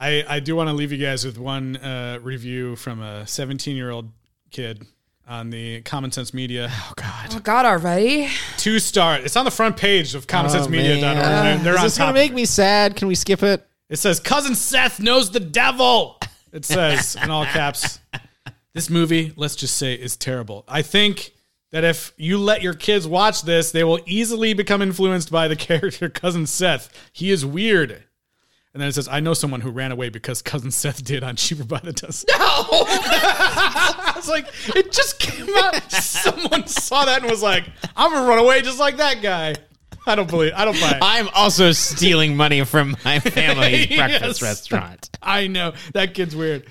I 0.00 0.24
I 0.26 0.40
do 0.40 0.56
want 0.56 0.70
to 0.70 0.74
leave 0.74 0.92
you 0.92 0.98
guys 0.98 1.26
with 1.26 1.36
one 1.36 1.76
uh, 1.76 2.20
review 2.22 2.74
from 2.76 3.02
a 3.02 3.26
17 3.26 3.76
year 3.76 3.90
old 3.90 4.10
kid 4.50 4.86
on 5.26 5.50
the 5.50 5.80
Common 5.82 6.10
Sense 6.12 6.32
Media. 6.34 6.70
Oh 6.86 6.92
god. 6.96 7.34
oh 7.34 7.38
God, 7.40 7.66
already? 7.66 8.28
Two 8.56 8.78
star. 8.78 9.16
It's 9.18 9.36
on 9.36 9.44
the 9.44 9.50
front 9.50 9.76
page 9.76 10.14
of 10.14 10.26
commonsensemedia.org. 10.26 11.00
They're, 11.00 11.54
oh, 11.54 11.62
they're 11.62 11.72
Is 11.74 11.78
on 11.78 11.84
this 11.84 11.92
is 11.92 11.98
gonna 11.98 12.08
top. 12.10 12.14
make 12.14 12.32
me 12.32 12.44
sad? 12.44 12.96
Can 12.96 13.08
we 13.08 13.14
skip 13.14 13.42
it? 13.42 13.66
It 13.88 13.96
says 13.96 14.20
cousin 14.20 14.54
Seth 14.54 15.00
knows 15.00 15.30
the 15.30 15.40
devil. 15.40 16.20
It 16.52 16.64
says 16.64 17.16
in 17.22 17.30
all 17.30 17.44
caps. 17.46 18.00
This 18.74 18.90
movie, 18.90 19.32
let's 19.36 19.54
just 19.54 19.76
say, 19.78 19.94
is 19.94 20.16
terrible. 20.16 20.64
I 20.66 20.82
think 20.82 21.30
that 21.70 21.84
if 21.84 22.12
you 22.16 22.38
let 22.38 22.60
your 22.60 22.74
kids 22.74 23.06
watch 23.06 23.42
this, 23.42 23.70
they 23.70 23.84
will 23.84 24.00
easily 24.04 24.52
become 24.52 24.82
influenced 24.82 25.30
by 25.30 25.46
the 25.46 25.54
character 25.68 26.08
cousin 26.08 26.44
Seth. 26.46 26.90
He 27.12 27.30
is 27.30 27.46
weird. 27.46 28.02
And 28.74 28.80
then 28.80 28.88
it 28.88 28.92
says, 28.92 29.06
I 29.06 29.20
know 29.20 29.34
someone 29.34 29.60
who 29.60 29.70
ran 29.70 29.92
away 29.92 30.08
because 30.08 30.42
cousin 30.42 30.72
Seth 30.72 31.04
did 31.04 31.22
on 31.22 31.36
Cheaper 31.36 31.64
by 31.64 31.78
the 31.78 31.92
Dozen. 31.92 32.28
No. 32.38 32.86
It's 34.16 34.28
like 34.28 34.46
it 34.74 34.90
just 34.92 35.18
came 35.20 35.48
out. 35.56 35.92
Someone 35.92 36.66
saw 36.66 37.04
that 37.04 37.20
and 37.22 37.30
was 37.30 37.42
like, 37.42 37.64
I'm 37.96 38.10
gonna 38.12 38.26
run 38.26 38.38
away 38.38 38.62
just 38.62 38.78
like 38.78 38.96
that 38.96 39.20
guy. 39.22 39.54
I 40.06 40.14
don't 40.14 40.28
believe 40.30 40.52
I 40.56 40.64
don't 40.64 40.78
buy 40.80 40.90
it. 40.92 40.98
I'm 41.02 41.28
also 41.34 41.72
stealing 41.72 42.36
money 42.36 42.64
from 42.64 42.96
my 43.04 43.18
family's 43.20 43.86
breakfast 43.88 44.40
Yes. 44.40 44.42
restaurant. 44.42 45.10
I 45.22 45.46
know. 45.46 45.72
That 45.92 46.14
kid's 46.14 46.34
weird. 46.34 46.64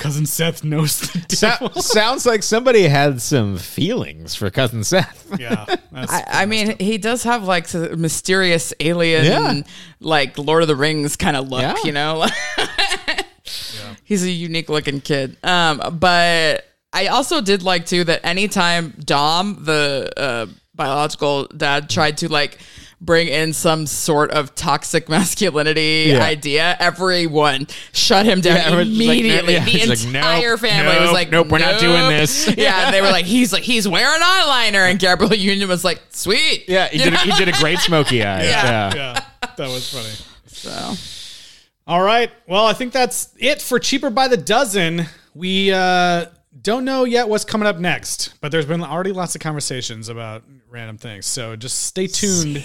Cousin 0.00 0.26
Seth 0.26 0.64
knows 0.64 0.98
the 1.00 1.36
So- 1.36 1.68
sounds 1.80 2.26
like 2.26 2.42
somebody 2.42 2.82
had 2.88 3.20
some 3.22 3.56
feelings 3.58 4.34
for 4.34 4.50
cousin 4.50 4.82
Seth. 4.82 5.26
yeah. 5.38 5.64
That's, 5.92 6.12
I, 6.12 6.24
I 6.26 6.46
mean, 6.46 6.76
he 6.80 6.98
does 6.98 7.22
have 7.24 7.44
like 7.44 7.72
a 7.74 7.96
mysterious 7.96 8.72
alien, 8.80 9.24
Yeah. 9.24 9.62
like 10.00 10.36
Lord 10.38 10.62
of 10.62 10.68
the 10.68 10.74
Rings 10.76 11.16
kind 11.16 11.36
of 11.36 11.48
look, 11.48 11.60
Yeah. 11.62 11.76
you 11.84 11.92
know? 11.92 12.26
He's 14.04 14.24
a 14.24 14.30
unique 14.30 14.68
looking 14.68 15.00
kid. 15.00 15.36
Um, 15.44 15.98
but 16.00 16.64
I 16.92 17.06
also 17.08 17.40
did 17.40 17.62
like 17.62 17.86
too 17.86 18.04
that 18.04 18.24
anytime 18.24 18.94
Dom, 19.04 19.64
the 19.64 20.10
uh, 20.16 20.46
biological 20.74 21.46
dad, 21.48 21.88
tried 21.90 22.18
to 22.18 22.28
like 22.32 22.58
bring 23.00 23.28
in 23.28 23.52
some 23.52 23.86
sort 23.86 24.30
of 24.30 24.54
toxic 24.54 25.08
masculinity 25.08 26.04
Yeah. 26.08 26.22
idea, 26.22 26.76
everyone 26.78 27.66
shut 27.92 28.26
him 28.26 28.40
down 28.40 28.56
Yeah, 28.56 28.62
everyone's 28.66 28.88
just 28.90 29.08
like, 29.08 29.18
immediately. 29.18 29.54
yeah, 29.54 29.64
the 29.64 29.70
it's 29.72 30.04
like, 30.04 30.14
entire 30.14 30.50
nope, 30.50 30.60
family 30.60 31.00
was 31.00 31.12
like, 31.12 31.30
nope, 31.30 31.48
we're 31.48 31.58
not 31.60 31.80
doing 31.80 32.08
this. 32.08 32.54
Yeah, 32.56 32.84
and 32.86 32.94
they 32.94 33.00
were 33.00 33.08
like, 33.10 33.24
he's 33.24 33.52
like, 33.52 33.62
he's 33.62 33.88
wearing 33.88 34.20
eyeliner, 34.20 34.90
and 34.90 34.98
Gabrielle 34.98 35.34
Union 35.34 35.68
was 35.68 35.84
like, 35.84 36.00
sweet. 36.10 36.64
Yeah, 36.68 36.88
he 36.88 36.98
did, 36.98 37.14
a, 37.14 37.18
he 37.18 37.32
did 37.32 37.48
a 37.48 37.52
great 37.52 37.78
smoky 37.78 38.22
eye. 38.24 38.44
Yeah. 38.44 38.94
yeah. 38.94 39.24
That 39.56 39.68
was 39.68 39.90
funny. 39.92 40.12
So. 40.46 40.94
All 41.86 42.02
right. 42.02 42.30
Well, 42.46 42.66
I 42.66 42.72
think 42.74 42.92
that's 42.92 43.30
it 43.38 43.62
for 43.62 43.78
Cheaper 43.78 44.10
by 44.10 44.28
the 44.28 44.36
Dozen. 44.36 45.06
We 45.34 45.72
uh, 45.72 46.26
don't 46.62 46.84
know 46.84 47.04
yet 47.04 47.28
what's 47.28 47.44
coming 47.44 47.66
up 47.68 47.78
next, 47.78 48.34
but 48.40 48.50
there's 48.50 48.66
been 48.66 48.82
already 48.82 49.12
lots 49.12 49.34
of 49.36 49.40
conversations 49.40 50.08
about 50.08 50.42
random 50.68 50.98
things. 50.98 51.26
So 51.26 51.54
just 51.56 51.84
stay 51.84 52.06
tuned. 52.08 52.62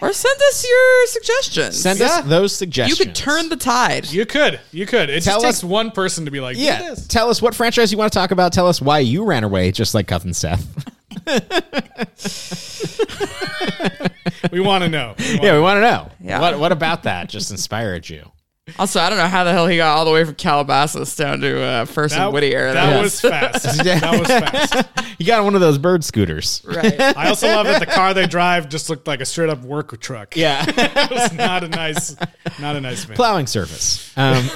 Or 0.00 0.12
send 0.12 0.40
us 0.48 0.64
your 0.68 1.06
suggestions. 1.06 1.80
Send 1.80 1.98
Yeah. 1.98 2.06
us 2.06 2.24
those 2.26 2.54
suggestions. 2.54 2.98
you 2.98 3.04
could 3.04 3.14
turn 3.14 3.48
the 3.48 3.56
tide. 3.56 4.10
You 4.10 4.24
could. 4.26 4.60
You 4.70 4.86
could. 4.86 5.10
It 5.10 5.22
Tell 5.24 5.40
just 5.40 5.44
takes 5.44 5.58
us- 5.58 5.64
one 5.64 5.90
person 5.90 6.24
to 6.26 6.30
be 6.30 6.40
like, 6.40 6.56
Yeah. 6.56 6.80
yeah. 6.80 6.90
this. 6.90 7.06
Tell 7.08 7.28
us 7.28 7.42
what 7.42 7.54
franchise 7.54 7.90
you 7.90 7.98
want 7.98 8.12
to 8.12 8.18
talk 8.18 8.30
about. 8.30 8.52
Tell 8.52 8.68
us 8.68 8.80
why 8.80 9.00
you 9.00 9.24
ran 9.24 9.42
away, 9.44 9.72
just 9.72 9.94
like 9.94 10.06
cousin 10.06 10.32
Seth. 10.32 10.64
We 14.52 14.60
want 14.60 14.84
to 14.84 14.90
know. 14.90 15.14
We 15.18 15.24
wanna 15.36 15.42
yeah, 15.46 15.54
we 15.54 15.60
want 15.60 15.76
to 15.78 15.80
know. 15.80 16.10
Yeah. 16.20 16.40
What, 16.40 16.58
what 16.58 16.72
about 16.72 17.04
that 17.04 17.28
just 17.28 17.50
inspired 17.50 18.08
you? 18.08 18.30
Also, 18.78 18.98
I 18.98 19.10
don't 19.10 19.18
know 19.18 19.26
how 19.26 19.44
the 19.44 19.52
hell 19.52 19.66
he 19.66 19.76
got 19.76 19.96
all 19.98 20.06
the 20.06 20.10
way 20.10 20.24
from 20.24 20.36
Calabasas 20.36 21.14
down 21.16 21.40
to 21.40 21.62
uh, 21.62 21.84
First 21.84 22.16
and 22.16 22.32
Whittier. 22.32 22.72
that 22.72 22.86
That 22.94 23.02
was 23.02 23.20
fast. 23.20 23.62
that 23.84 24.18
was 24.18 24.26
fast. 24.28 24.88
You 25.18 25.26
got 25.26 25.44
one 25.44 25.54
of 25.54 25.60
those 25.60 25.76
bird 25.76 26.02
scooters. 26.02 26.62
right. 26.64 26.98
I 27.16 27.28
also 27.28 27.46
love 27.48 27.66
that 27.66 27.80
the 27.80 27.86
car 27.86 28.14
they 28.14 28.26
drive 28.26 28.70
just 28.70 28.88
looked 28.88 29.06
like 29.06 29.20
a 29.20 29.26
straight 29.26 29.50
up 29.50 29.60
work 29.62 30.00
truck. 30.00 30.34
Yeah. 30.34 30.64
it 30.66 31.10
was 31.10 31.32
not 31.34 31.62
a 31.62 31.68
nice, 31.68 32.16
not 32.58 32.74
a 32.74 32.80
nice 32.80 33.04
van. 33.04 33.16
Plowing 33.16 33.46
service. 33.46 34.10
Um, 34.16 34.48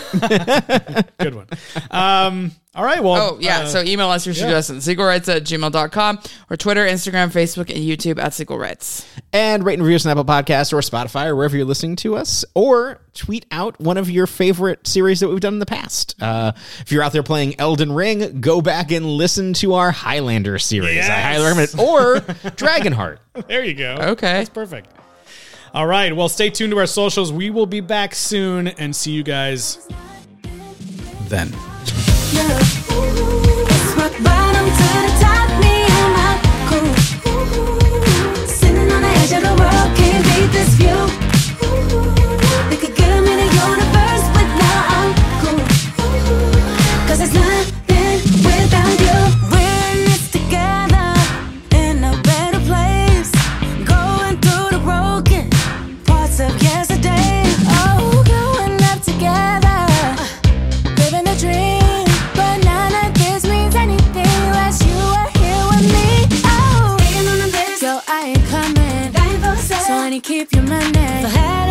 Good 1.18 1.34
one. 1.34 1.46
Um, 1.90 2.52
all 2.74 2.84
right. 2.84 3.02
Well. 3.02 3.34
Oh, 3.34 3.38
yeah. 3.40 3.60
uh, 3.60 3.66
so 3.66 3.82
email 3.82 4.08
us 4.10 4.24
your 4.26 4.34
suggestions. 4.34 4.86
Sequelrights 4.86 5.34
at 5.34 5.42
gmail.com 5.44 6.18
or 6.50 6.56
Twitter, 6.56 6.86
Instagram, 6.86 7.28
Facebook, 7.32 7.70
and 7.74 7.78
YouTube 7.84 8.22
at 8.22 8.34
Sequel 8.34 8.58
Rights. 8.58 9.06
and 9.32 9.64
rate 9.64 9.74
and 9.74 9.82
review 9.82 9.96
us 9.96 10.06
on 10.06 10.12
Apple 10.12 10.24
Podcasts 10.24 10.72
or 10.72 10.76
Spotify 10.80 11.26
or 11.26 11.34
wherever 11.36 11.56
you're 11.56 11.66
listening 11.66 11.96
to 11.96 12.14
us, 12.16 12.44
or 12.54 13.00
tweet 13.14 13.46
out 13.50 13.80
one 13.80 13.96
of 13.96 14.08
your 14.10 14.26
favorite 14.26 14.86
series 14.86 15.18
that 15.20 15.28
we've 15.28 15.40
done 15.40 15.54
in 15.54 15.58
the 15.58 15.66
past. 15.66 16.14
Uh, 16.22 16.52
if 16.80 16.92
you're 16.92 17.02
out 17.02 17.12
there 17.12 17.22
playing 17.24 17.58
Elden 17.58 17.90
Ring, 17.92 18.40
go 18.40 18.60
back 18.62 18.92
and 18.92 19.04
listen 19.06 19.52
to 19.54 19.74
our 19.74 19.90
Highlander 19.90 20.58
series. 20.58 20.90
I 20.90 20.94
Yes. 20.94 21.08
highly 21.24 21.44
recommend 21.44 21.68
it. 21.70 21.78
Or 21.80 22.16
Dragonheart. 22.54 23.18
there 23.48 23.64
you 23.64 23.74
go. 23.74 23.96
Okay. 24.00 24.32
That's 24.34 24.50
perfect. 24.50 24.90
All 25.74 25.86
right. 25.86 26.14
Well, 26.14 26.28
stay 26.28 26.48
tuned 26.50 26.70
to 26.72 26.78
our 26.78 26.86
socials. 26.86 27.32
We 27.32 27.50
will 27.50 27.66
be 27.66 27.80
back 27.80 28.14
soon 28.14 28.68
and 28.68 28.94
see 28.94 29.12
you 29.12 29.22
guys 29.22 29.86
then. 31.28 31.52
This 40.53 40.74
view. 40.74 41.01
They 42.68 42.76
could 42.76 42.95
'em 43.11 43.26
in 43.26 43.37
the 43.43 43.49
universe, 43.66 43.97
keep 70.51 70.61
your 70.61 70.68
money. 70.68 71.67